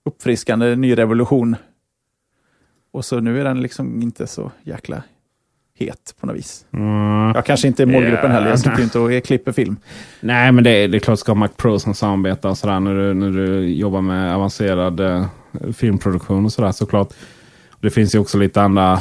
uppfriskande 0.05 0.77
ny 0.77 0.99
revolution. 0.99 1.57
Och 2.93 3.05
så 3.05 3.21
nu 3.21 3.41
är 3.41 3.45
den 3.45 3.63
liksom 3.63 4.03
inte 4.03 4.27
så 4.27 4.51
jäkla 4.63 5.03
het 5.75 6.15
på 6.21 6.27
något 6.27 6.37
vis. 6.37 6.67
Mm. 6.71 7.33
Jag 7.35 7.47
kanske 7.47 7.69
inte 7.69 7.83
är 7.83 7.87
målgruppen 7.87 8.31
heller, 8.31 8.49
jag 8.49 8.59
sitter 8.59 8.83
inte 8.83 8.99
och 8.99 9.25
klipper 9.25 9.53
film. 9.53 9.77
Nej, 10.21 10.53
men 10.53 10.65
det 10.65 10.71
är, 10.71 10.89
det 10.89 10.97
är 10.97 11.01
klart 11.01 11.19
ska 11.19 11.35
Mac 11.35 11.49
Pro 11.49 11.79
som 11.79 11.95
samarbetar 11.95 12.55
sådär, 12.55 12.81
när, 12.81 12.95
du, 12.95 13.15
när 13.15 13.31
du 13.31 13.69
jobbar 13.69 14.01
med 14.01 14.35
avancerad 14.35 15.01
eh, 15.01 15.27
filmproduktion 15.73 16.45
och 16.45 16.53
sådär 16.53 16.73
såklart. 16.73 17.15
Det 17.81 17.91
finns 17.91 18.15
ju 18.15 18.19
också 18.19 18.39
lite 18.39 18.63
andra 18.63 19.01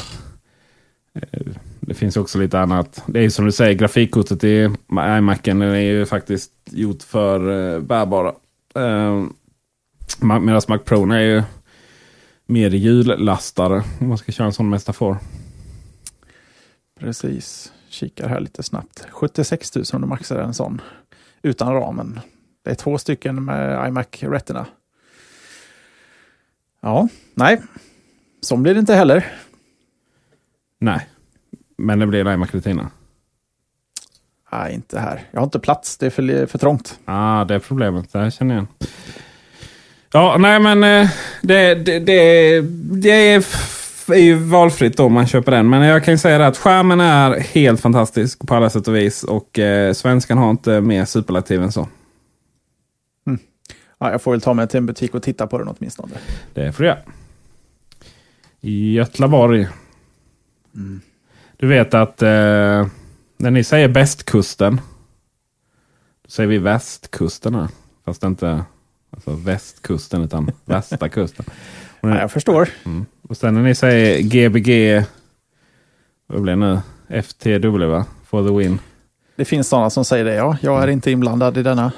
eh, 1.14 1.42
det 1.80 1.94
finns 1.94 2.18
också 2.18 2.40
lite 2.40 2.60
annat. 2.60 3.04
Det 3.08 3.20
är 3.20 3.24
ju 3.24 3.32
som 3.32 3.46
du 3.46 3.52
säger, 3.52 3.74
grafikkortet 3.74 4.44
i 4.44 4.70
iMacen 4.92 5.62
är 5.62 5.76
ju 5.76 6.06
faktiskt 6.06 6.52
gjort 6.72 7.04
för 7.04 7.40
eh, 7.76 7.80
bärbara. 7.80 8.34
Eh, 8.76 9.26
Medan 10.22 10.62
Mac 10.68 10.78
Pro 10.78 11.12
är 11.12 11.20
ju 11.20 11.44
mer 12.46 12.70
hjullastare 12.70 13.84
om 14.00 14.08
man 14.08 14.18
ska 14.18 14.32
köra 14.32 14.48
en 14.48 14.54
sån 14.54 14.70
metafor. 14.70 15.18
Precis. 17.00 17.74
Kikar 17.90 18.28
här 18.28 18.40
lite 18.40 18.64
snabbt. 18.64 19.08
76 19.12 19.76
000 19.76 19.86
om 19.94 20.02
du 20.02 20.08
maxar 20.08 20.40
en 20.40 20.54
sån 20.54 20.82
utan 21.42 21.74
ramen. 21.74 22.20
Det 22.64 22.72
är 22.72 22.76
två 22.76 22.98
stycken 22.98 23.46
med 23.46 23.88
iMac 23.88 24.08
Retina. 24.20 24.66
Ja, 26.82 27.08
nej. 27.34 27.62
Så 28.42 28.58
blir 28.58 28.74
det 28.74 28.80
inte 28.80 28.96
heller. 28.96 29.26
Nej, 30.80 31.10
men 31.78 32.00
det 32.00 32.08
blir 32.08 32.34
iMac 32.34 32.54
Retina. 32.54 32.92
Nej, 34.52 34.74
inte 34.74 35.00
här. 35.00 35.24
Jag 35.32 35.40
har 35.40 35.46
inte 35.46 35.60
plats. 35.60 35.98
Det 35.98 36.06
är 36.06 36.10
för, 36.10 36.46
för 36.46 36.58
trångt. 36.58 37.00
ah, 37.06 37.46
det 37.46 37.56
är 37.56 37.60
problemet. 37.60 38.14
Det 38.14 38.20
här 38.20 38.30
känner 38.30 38.56
jag 38.56 38.62
igen. 38.62 38.90
Ja, 40.12 40.38
nej 40.40 40.60
men 40.60 40.84
eh, 40.84 41.10
det, 41.42 41.76
det, 41.76 42.00
det, 42.00 42.62
det 43.02 43.34
är 43.34 43.44
är 44.14 44.22
ju 44.22 44.36
valfritt 44.36 45.00
om 45.00 45.14
man 45.14 45.28
köper 45.28 45.52
den. 45.52 45.70
Men 45.70 45.82
jag 45.82 46.04
kan 46.04 46.14
ju 46.14 46.18
säga 46.18 46.38
det 46.38 46.48
att 46.48 46.58
skärmen 46.58 47.00
är 47.00 47.40
helt 47.40 47.82
fantastisk 47.82 48.48
på 48.48 48.56
alla 48.56 48.70
sätt 48.70 48.88
och 48.88 48.96
vis. 48.96 49.24
Och 49.24 49.60
eh, 49.60 49.94
svenskan 49.94 50.38
har 50.38 50.50
inte 50.50 50.82
mer 50.82 51.06
superlativ 51.06 51.64
än 51.64 51.72
så. 51.72 51.88
Mm. 53.28 53.40
Ja, 54.00 54.12
jag 54.12 54.22
får 54.22 54.32
väl 54.32 54.42
ta 54.42 54.54
mig 54.54 54.68
till 54.68 54.78
en 54.78 54.86
butik 54.86 55.14
och 55.14 55.24
titta 55.24 55.48
på 55.48 55.58
den 55.58 55.68
åtminstone. 55.68 56.14
Det 56.54 56.72
får 56.72 56.84
du 56.84 56.90
göra. 56.90 57.00
I 58.62 58.94
Götlaborg. 58.94 59.68
Mm. 60.76 61.02
Du 61.58 61.68
vet 61.68 61.94
att 61.94 62.22
eh, 62.22 62.88
när 63.40 63.52
ni 63.52 63.64
säger 63.64 63.88
bästkusten. 63.88 64.82
Då 66.24 66.30
säger 66.30 66.50
vi 66.50 66.58
västkusten 66.58 67.56
här. 67.56 67.68
Fast 68.06 68.24
inte 68.24 68.64
alltså 69.10 69.32
västkusten 69.32 70.24
utan 70.24 70.52
västra 70.66 71.10
kusten. 71.10 71.46
Ja, 72.02 72.20
jag 72.20 72.32
förstår. 72.32 72.70
Mm. 72.86 73.06
Och 73.22 73.38
sen 73.38 73.54
när 73.54 73.62
ni 73.62 73.76
säger 73.76 74.22
GBG, 74.22 75.04
vad 76.28 76.42
blir 76.42 76.56
det 76.56 76.60
nu? 76.60 76.80
FTW, 77.22 78.04
for 78.26 78.48
the 78.48 78.54
win. 78.54 78.80
Det 79.36 79.46
finns 79.46 79.68
sådana 79.68 79.90
som 79.90 80.06
säger 80.06 80.26
det, 80.26 80.34
ja. 80.34 80.58
Jag 80.62 80.78
är 80.78 80.84
mm. 80.84 80.94
inte 80.94 81.12
inblandad 81.12 81.58
i 81.58 81.64
denna 81.64 81.92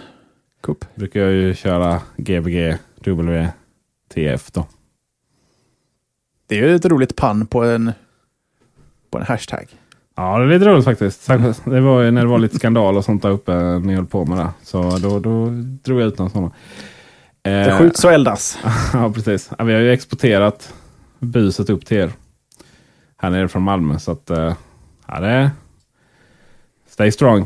kupp. 0.62 0.86
Brukar 0.96 1.20
jag 1.20 1.32
ju 1.32 1.56
köra 1.56 2.02
GBG, 2.18 2.78
WTF 2.96 4.52
då. 4.52 4.66
Det 6.48 6.60
är 6.60 6.68
ju 6.68 6.76
ett 6.76 6.86
roligt 6.86 7.16
pann 7.16 7.46
på 7.46 7.64
en, 7.64 7.92
på 9.10 9.18
en 9.18 9.26
hashtag. 9.26 9.81
Ja, 10.22 10.38
det 10.38 10.44
är 10.44 10.48
lite 10.48 10.66
roligt 10.66 10.86
faktiskt. 10.86 11.28
Det 11.66 11.82
var 11.82 12.02
ju 12.02 12.12
när 12.12 12.22
det 12.22 12.28
var 12.28 12.40
lite 12.40 12.56
skandal 12.56 12.98
och 12.98 13.06
sånt 13.06 13.22
där 13.22 13.30
uppe 13.30 13.80
ni 13.80 13.96
höll 13.96 14.06
på 14.06 14.26
med 14.26 14.38
det. 14.38 14.50
Så 14.64 14.98
då, 14.98 15.20
då 15.20 15.50
drog 15.84 16.02
jag 16.02 16.08
ut 16.08 16.18
någon 16.18 16.30
sån. 16.30 16.52
Det 17.42 17.76
skjuts 17.80 18.04
och 18.04 18.14
eldas. 18.14 18.58
ja, 18.94 19.12
precis. 19.14 19.50
Ja, 19.58 19.64
vi 19.64 19.74
har 19.74 19.80
ju 19.80 19.92
exporterat 19.92 20.74
buset 21.20 21.70
upp 21.70 21.86
till 21.86 21.98
er. 21.98 22.12
Här 23.18 23.30
nere 23.30 23.48
från 23.48 23.62
Malmö. 23.62 24.00
Så 24.00 24.12
att, 24.12 24.32
uh, 24.32 24.54
ja, 25.08 25.20
det 25.20 25.52
Stay 26.90 27.12
strong. 27.12 27.46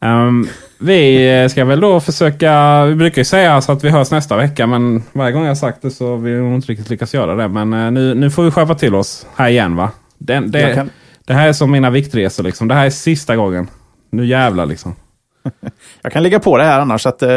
Um, 0.00 0.48
vi 0.78 1.48
ska 1.50 1.64
väl 1.64 1.80
då 1.80 2.00
försöka, 2.00 2.84
vi 2.84 2.94
brukar 2.94 3.20
ju 3.20 3.24
säga 3.24 3.60
så 3.60 3.72
att 3.72 3.84
vi 3.84 3.90
hörs 3.90 4.10
nästa 4.10 4.36
vecka. 4.36 4.66
Men 4.66 5.02
varje 5.12 5.32
gång 5.32 5.44
jag 5.44 5.58
sagt 5.58 5.82
det 5.82 5.90
så 5.90 6.10
har 6.10 6.16
vi 6.16 6.54
inte 6.54 6.72
riktigt 6.72 6.90
lyckats 6.90 7.14
göra 7.14 7.34
det. 7.34 7.48
Men 7.48 7.94
nu, 7.94 8.14
nu 8.14 8.30
får 8.30 8.44
vi 8.44 8.50
skärpa 8.50 8.74
till 8.74 8.94
oss 8.94 9.26
här 9.36 9.48
igen 9.48 9.76
va? 9.76 9.90
Den, 10.18 10.50
det, 10.50 10.74
kan... 10.74 10.90
det 11.26 11.34
här 11.34 11.48
är 11.48 11.52
som 11.52 11.70
mina 11.70 11.90
viktresor 11.90 12.44
liksom. 12.44 12.68
Det 12.68 12.74
här 12.74 12.86
är 12.86 12.90
sista 12.90 13.36
gången. 13.36 13.68
Nu 14.10 14.26
jävlar 14.26 14.66
liksom. 14.66 14.94
jag 16.02 16.12
kan 16.12 16.22
ligga 16.22 16.40
på 16.40 16.56
det 16.56 16.64
här 16.64 16.80
annars. 16.80 17.06
att 17.06 17.22
uh, 17.22 17.28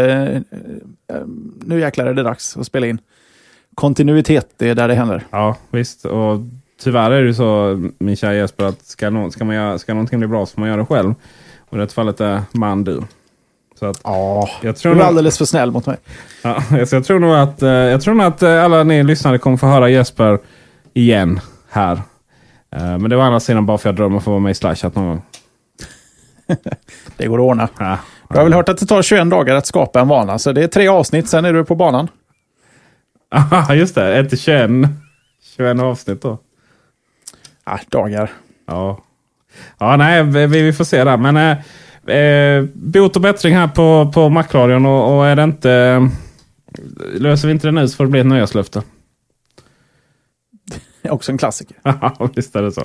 Nu 1.66 1.80
jäklar 1.80 2.06
är 2.06 2.14
det 2.14 2.24
dags 2.24 2.58
att 2.58 2.66
spela 2.66 2.88
in 2.88 3.00
kontinuitet, 3.76 4.50
det 4.58 4.70
är 4.70 4.76
där 4.76 4.88
det 4.88 4.94
händer. 4.94 5.24
Ja, 5.30 5.56
visst. 5.70 6.06
Och 6.06 6.40
tyvärr 6.84 7.12
är 7.12 7.24
det 7.24 7.34
så, 7.34 7.80
min 8.00 8.16
kära 8.16 8.34
Jesper, 8.34 8.66
att 8.66 8.86
ska, 8.86 9.10
no 9.10 9.32
ska, 9.32 9.46
man 9.46 9.56
göra, 9.56 9.80
ska 9.80 9.94
någonting 9.94 10.20
bli 10.20 10.28
bra 10.28 10.46
så 10.46 10.54
får 10.54 10.62
man 10.62 10.70
göra 10.70 10.80
det 10.80 10.86
själv. 10.86 11.14
Och 11.70 11.78
i 11.78 11.82
det 11.82 11.94
fallet 11.94 12.22
är 12.22 12.42
man 12.52 12.84
du. 12.84 13.02
Så 13.80 13.86
att, 13.86 14.02
ja, 14.04 14.50
jag 14.62 14.76
tror 14.76 14.96
du 14.96 15.02
är 15.02 15.06
alldeles 15.06 15.38
för 15.38 15.46
snäll 15.46 15.72
mot 15.72 15.86
mig. 15.86 15.98
Ja, 16.44 16.86
så 16.86 16.96
jag 16.96 17.06
tror 17.06 17.20
nog 17.20 17.36
att, 17.36 17.62
eh, 17.62 17.70
jag 17.70 18.02
tror 18.02 18.14
nog 18.14 18.26
att 18.26 18.44
eh, 18.44 18.64
alla 18.64 18.84
ni 18.84 19.04
lyssnare 19.04 19.38
kommer 19.38 19.58
få 19.58 19.68
höra 19.68 19.90
Jesper 19.90 20.40
igen 20.94 21.40
här. 21.70 22.02
Eh, 22.76 22.97
men 22.97 23.09
det 23.09 23.15
var 23.15 23.24
andra 23.24 23.39
sidan 23.39 23.65
bara 23.65 23.78
för 23.78 23.89
att 23.89 23.93
jag 23.93 23.95
drömmer 23.95 24.15
om 24.15 24.17
att 24.17 24.24
få 24.24 24.32
vara 24.32 24.39
med 24.39 24.51
i 24.51 24.55
Slashat 24.55 24.95
någon 24.95 25.07
gång. 25.07 25.22
det 27.17 27.28
går 27.28 27.38
att 27.39 27.43
ordna. 27.43 27.70
Ja, 27.80 27.97
du 28.30 28.38
har 28.38 28.43
väl 28.43 28.53
hört 28.53 28.70
att 28.70 28.78
det 28.78 28.86
tar 28.86 29.01
21 29.01 29.30
dagar 29.30 29.55
att 29.55 29.65
skapa 29.65 30.01
en 30.01 30.07
vana, 30.07 30.39
så 30.39 30.51
det 30.51 30.63
är 30.63 30.67
tre 30.67 30.88
avsnitt, 30.88 31.30
sen 31.30 31.45
är 31.45 31.53
du 31.53 31.65
på 31.65 31.76
banan. 31.76 32.07
Ja, 33.32 33.74
just 33.76 33.95
det. 33.95 34.20
Inte 34.20 34.38
21, 34.38 34.70
21 35.57 35.80
avsnitt 35.80 36.22
då. 36.22 36.38
Ja, 37.65 37.80
dagar. 37.89 38.32
Ja. 38.67 38.99
Ja, 39.78 39.95
nej, 39.97 40.24
vi, 40.24 40.45
vi 40.45 40.74
får 40.74 40.84
se 40.84 41.03
där. 41.03 41.17
Men 41.17 41.38
eh, 41.38 42.15
eh, 42.15 42.63
bot 42.74 43.15
och 43.15 43.22
bättring 43.22 43.55
här 43.55 43.67
på, 43.67 44.11
på 44.13 44.30
Macradion 44.30 44.86
och, 44.86 45.17
och 45.17 45.28
är 45.28 45.36
det 45.36 45.43
inte... 45.43 45.72
Eh, 45.72 46.07
löser 47.13 47.47
vi 47.47 47.51
inte 47.53 47.67
det 47.67 47.72
nu 47.72 47.88
så 47.88 47.95
får 47.95 48.03
det 48.03 48.11
bli 48.11 48.20
ett 48.20 48.26
nöjeslöfte. 48.26 48.82
också 51.10 51.32
en 51.32 51.38
klassiker. 51.38 51.78
Ja, 51.84 52.30
visst 52.36 52.56
är 52.56 52.62
det 52.62 52.72
så. 52.72 52.82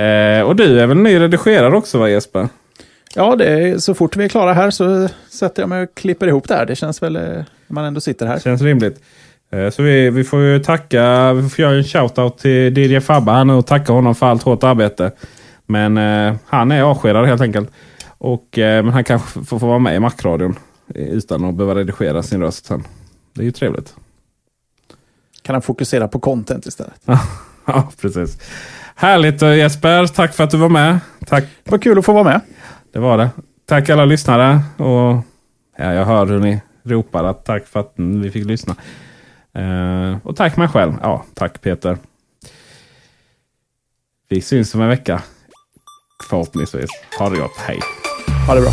Eh, 0.00 0.48
och 0.48 0.56
du 0.56 0.80
är 0.80 0.86
väl 0.86 0.96
ny 0.96 1.20
redigerare 1.20 1.76
också 1.76 1.98
va 1.98 2.08
Jesper? 2.08 2.48
Ja, 3.14 3.36
det 3.36 3.44
är, 3.46 3.78
så 3.78 3.94
fort 3.94 4.16
vi 4.16 4.24
är 4.24 4.28
klara 4.28 4.52
här 4.52 4.70
så 4.70 5.08
sätter 5.30 5.62
jag 5.62 5.68
mig 5.68 5.82
och 5.82 5.94
klipper 5.94 6.26
ihop 6.26 6.48
det 6.48 6.54
här. 6.54 6.66
Det 6.66 6.76
känns 6.76 7.02
väl 7.02 7.12
när 7.12 7.44
man 7.68 7.84
ändå 7.84 8.00
sitter 8.00 8.26
här. 8.26 8.38
Känns 8.38 8.62
rimligt. 8.62 9.00
Eh, 9.50 9.70
så 9.70 9.82
vi, 9.82 10.10
vi 10.10 10.24
får 10.24 10.40
ju 10.40 10.58
tacka, 10.58 11.32
vi 11.32 11.48
får 11.48 11.62
göra 11.62 11.76
en 11.76 11.84
shoutout 11.84 12.38
till 12.38 12.78
DJ 12.78 13.00
Fabba 13.00 13.32
här 13.32 13.44
nu 13.44 13.52
och 13.52 13.66
tacka 13.66 13.92
honom 13.92 14.14
för 14.14 14.26
allt 14.26 14.42
hårt 14.42 14.64
arbete. 14.64 15.12
Men 15.66 15.96
eh, 15.98 16.34
han 16.46 16.72
är 16.72 16.82
avskedad 16.82 17.26
helt 17.26 17.40
enkelt. 17.40 17.70
Och, 18.18 18.58
eh, 18.58 18.84
men 18.84 18.92
han 18.92 19.04
kanske 19.04 19.44
får, 19.44 19.58
får 19.58 19.68
vara 19.68 19.78
med 19.78 19.96
i 19.96 20.00
Macradion 20.00 20.58
utan 20.94 21.44
att 21.44 21.54
behöva 21.54 21.80
redigera 21.80 22.22
sin 22.22 22.40
röst 22.40 22.66
sen. 22.66 22.84
Det 23.34 23.40
är 23.40 23.44
ju 23.44 23.52
trevligt. 23.52 23.94
Kan 25.46 25.54
han 25.54 25.62
fokusera 25.62 26.08
på 26.08 26.18
content 26.18 26.66
istället? 26.66 27.02
ja, 27.66 27.88
precis. 28.00 28.38
Härligt 28.94 29.42
eh, 29.42 29.54
Jesper, 29.54 30.06
tack 30.06 30.34
för 30.34 30.44
att 30.44 30.50
du 30.50 30.56
var 30.56 30.68
med. 30.68 30.98
Tack. 31.26 31.44
Det 31.64 31.70
var 31.70 31.78
kul 31.78 31.98
att 31.98 32.04
få 32.04 32.12
vara 32.12 32.24
med. 32.24 32.40
Det 32.92 32.98
var 32.98 33.18
det. 33.18 33.30
Tack 33.66 33.90
alla 33.90 34.04
lyssnare. 34.04 34.60
Och, 34.76 35.22
ja, 35.78 35.92
jag 35.92 36.04
hör 36.04 36.26
hur 36.26 36.38
ni 36.38 36.60
ropar 36.82 37.24
att 37.24 37.44
tack 37.44 37.66
för 37.66 37.80
att 37.80 37.92
vi 37.96 38.30
fick 38.30 38.46
lyssna. 38.46 38.76
Uh, 39.58 40.16
och 40.22 40.36
tack 40.36 40.56
mig 40.56 40.68
själv. 40.68 40.92
Ja, 41.02 41.24
tack 41.34 41.60
Peter. 41.60 41.98
Vi 44.28 44.40
syns 44.40 44.74
om 44.74 44.82
en 44.82 44.88
vecka. 44.88 45.22
Förhoppningsvis. 46.30 46.90
Ha 47.18 47.30
det 47.30 47.36
gott. 47.36 47.56
Hej. 47.58 47.80
Ha 48.46 48.54
det 48.54 48.60
bra. 48.60 48.72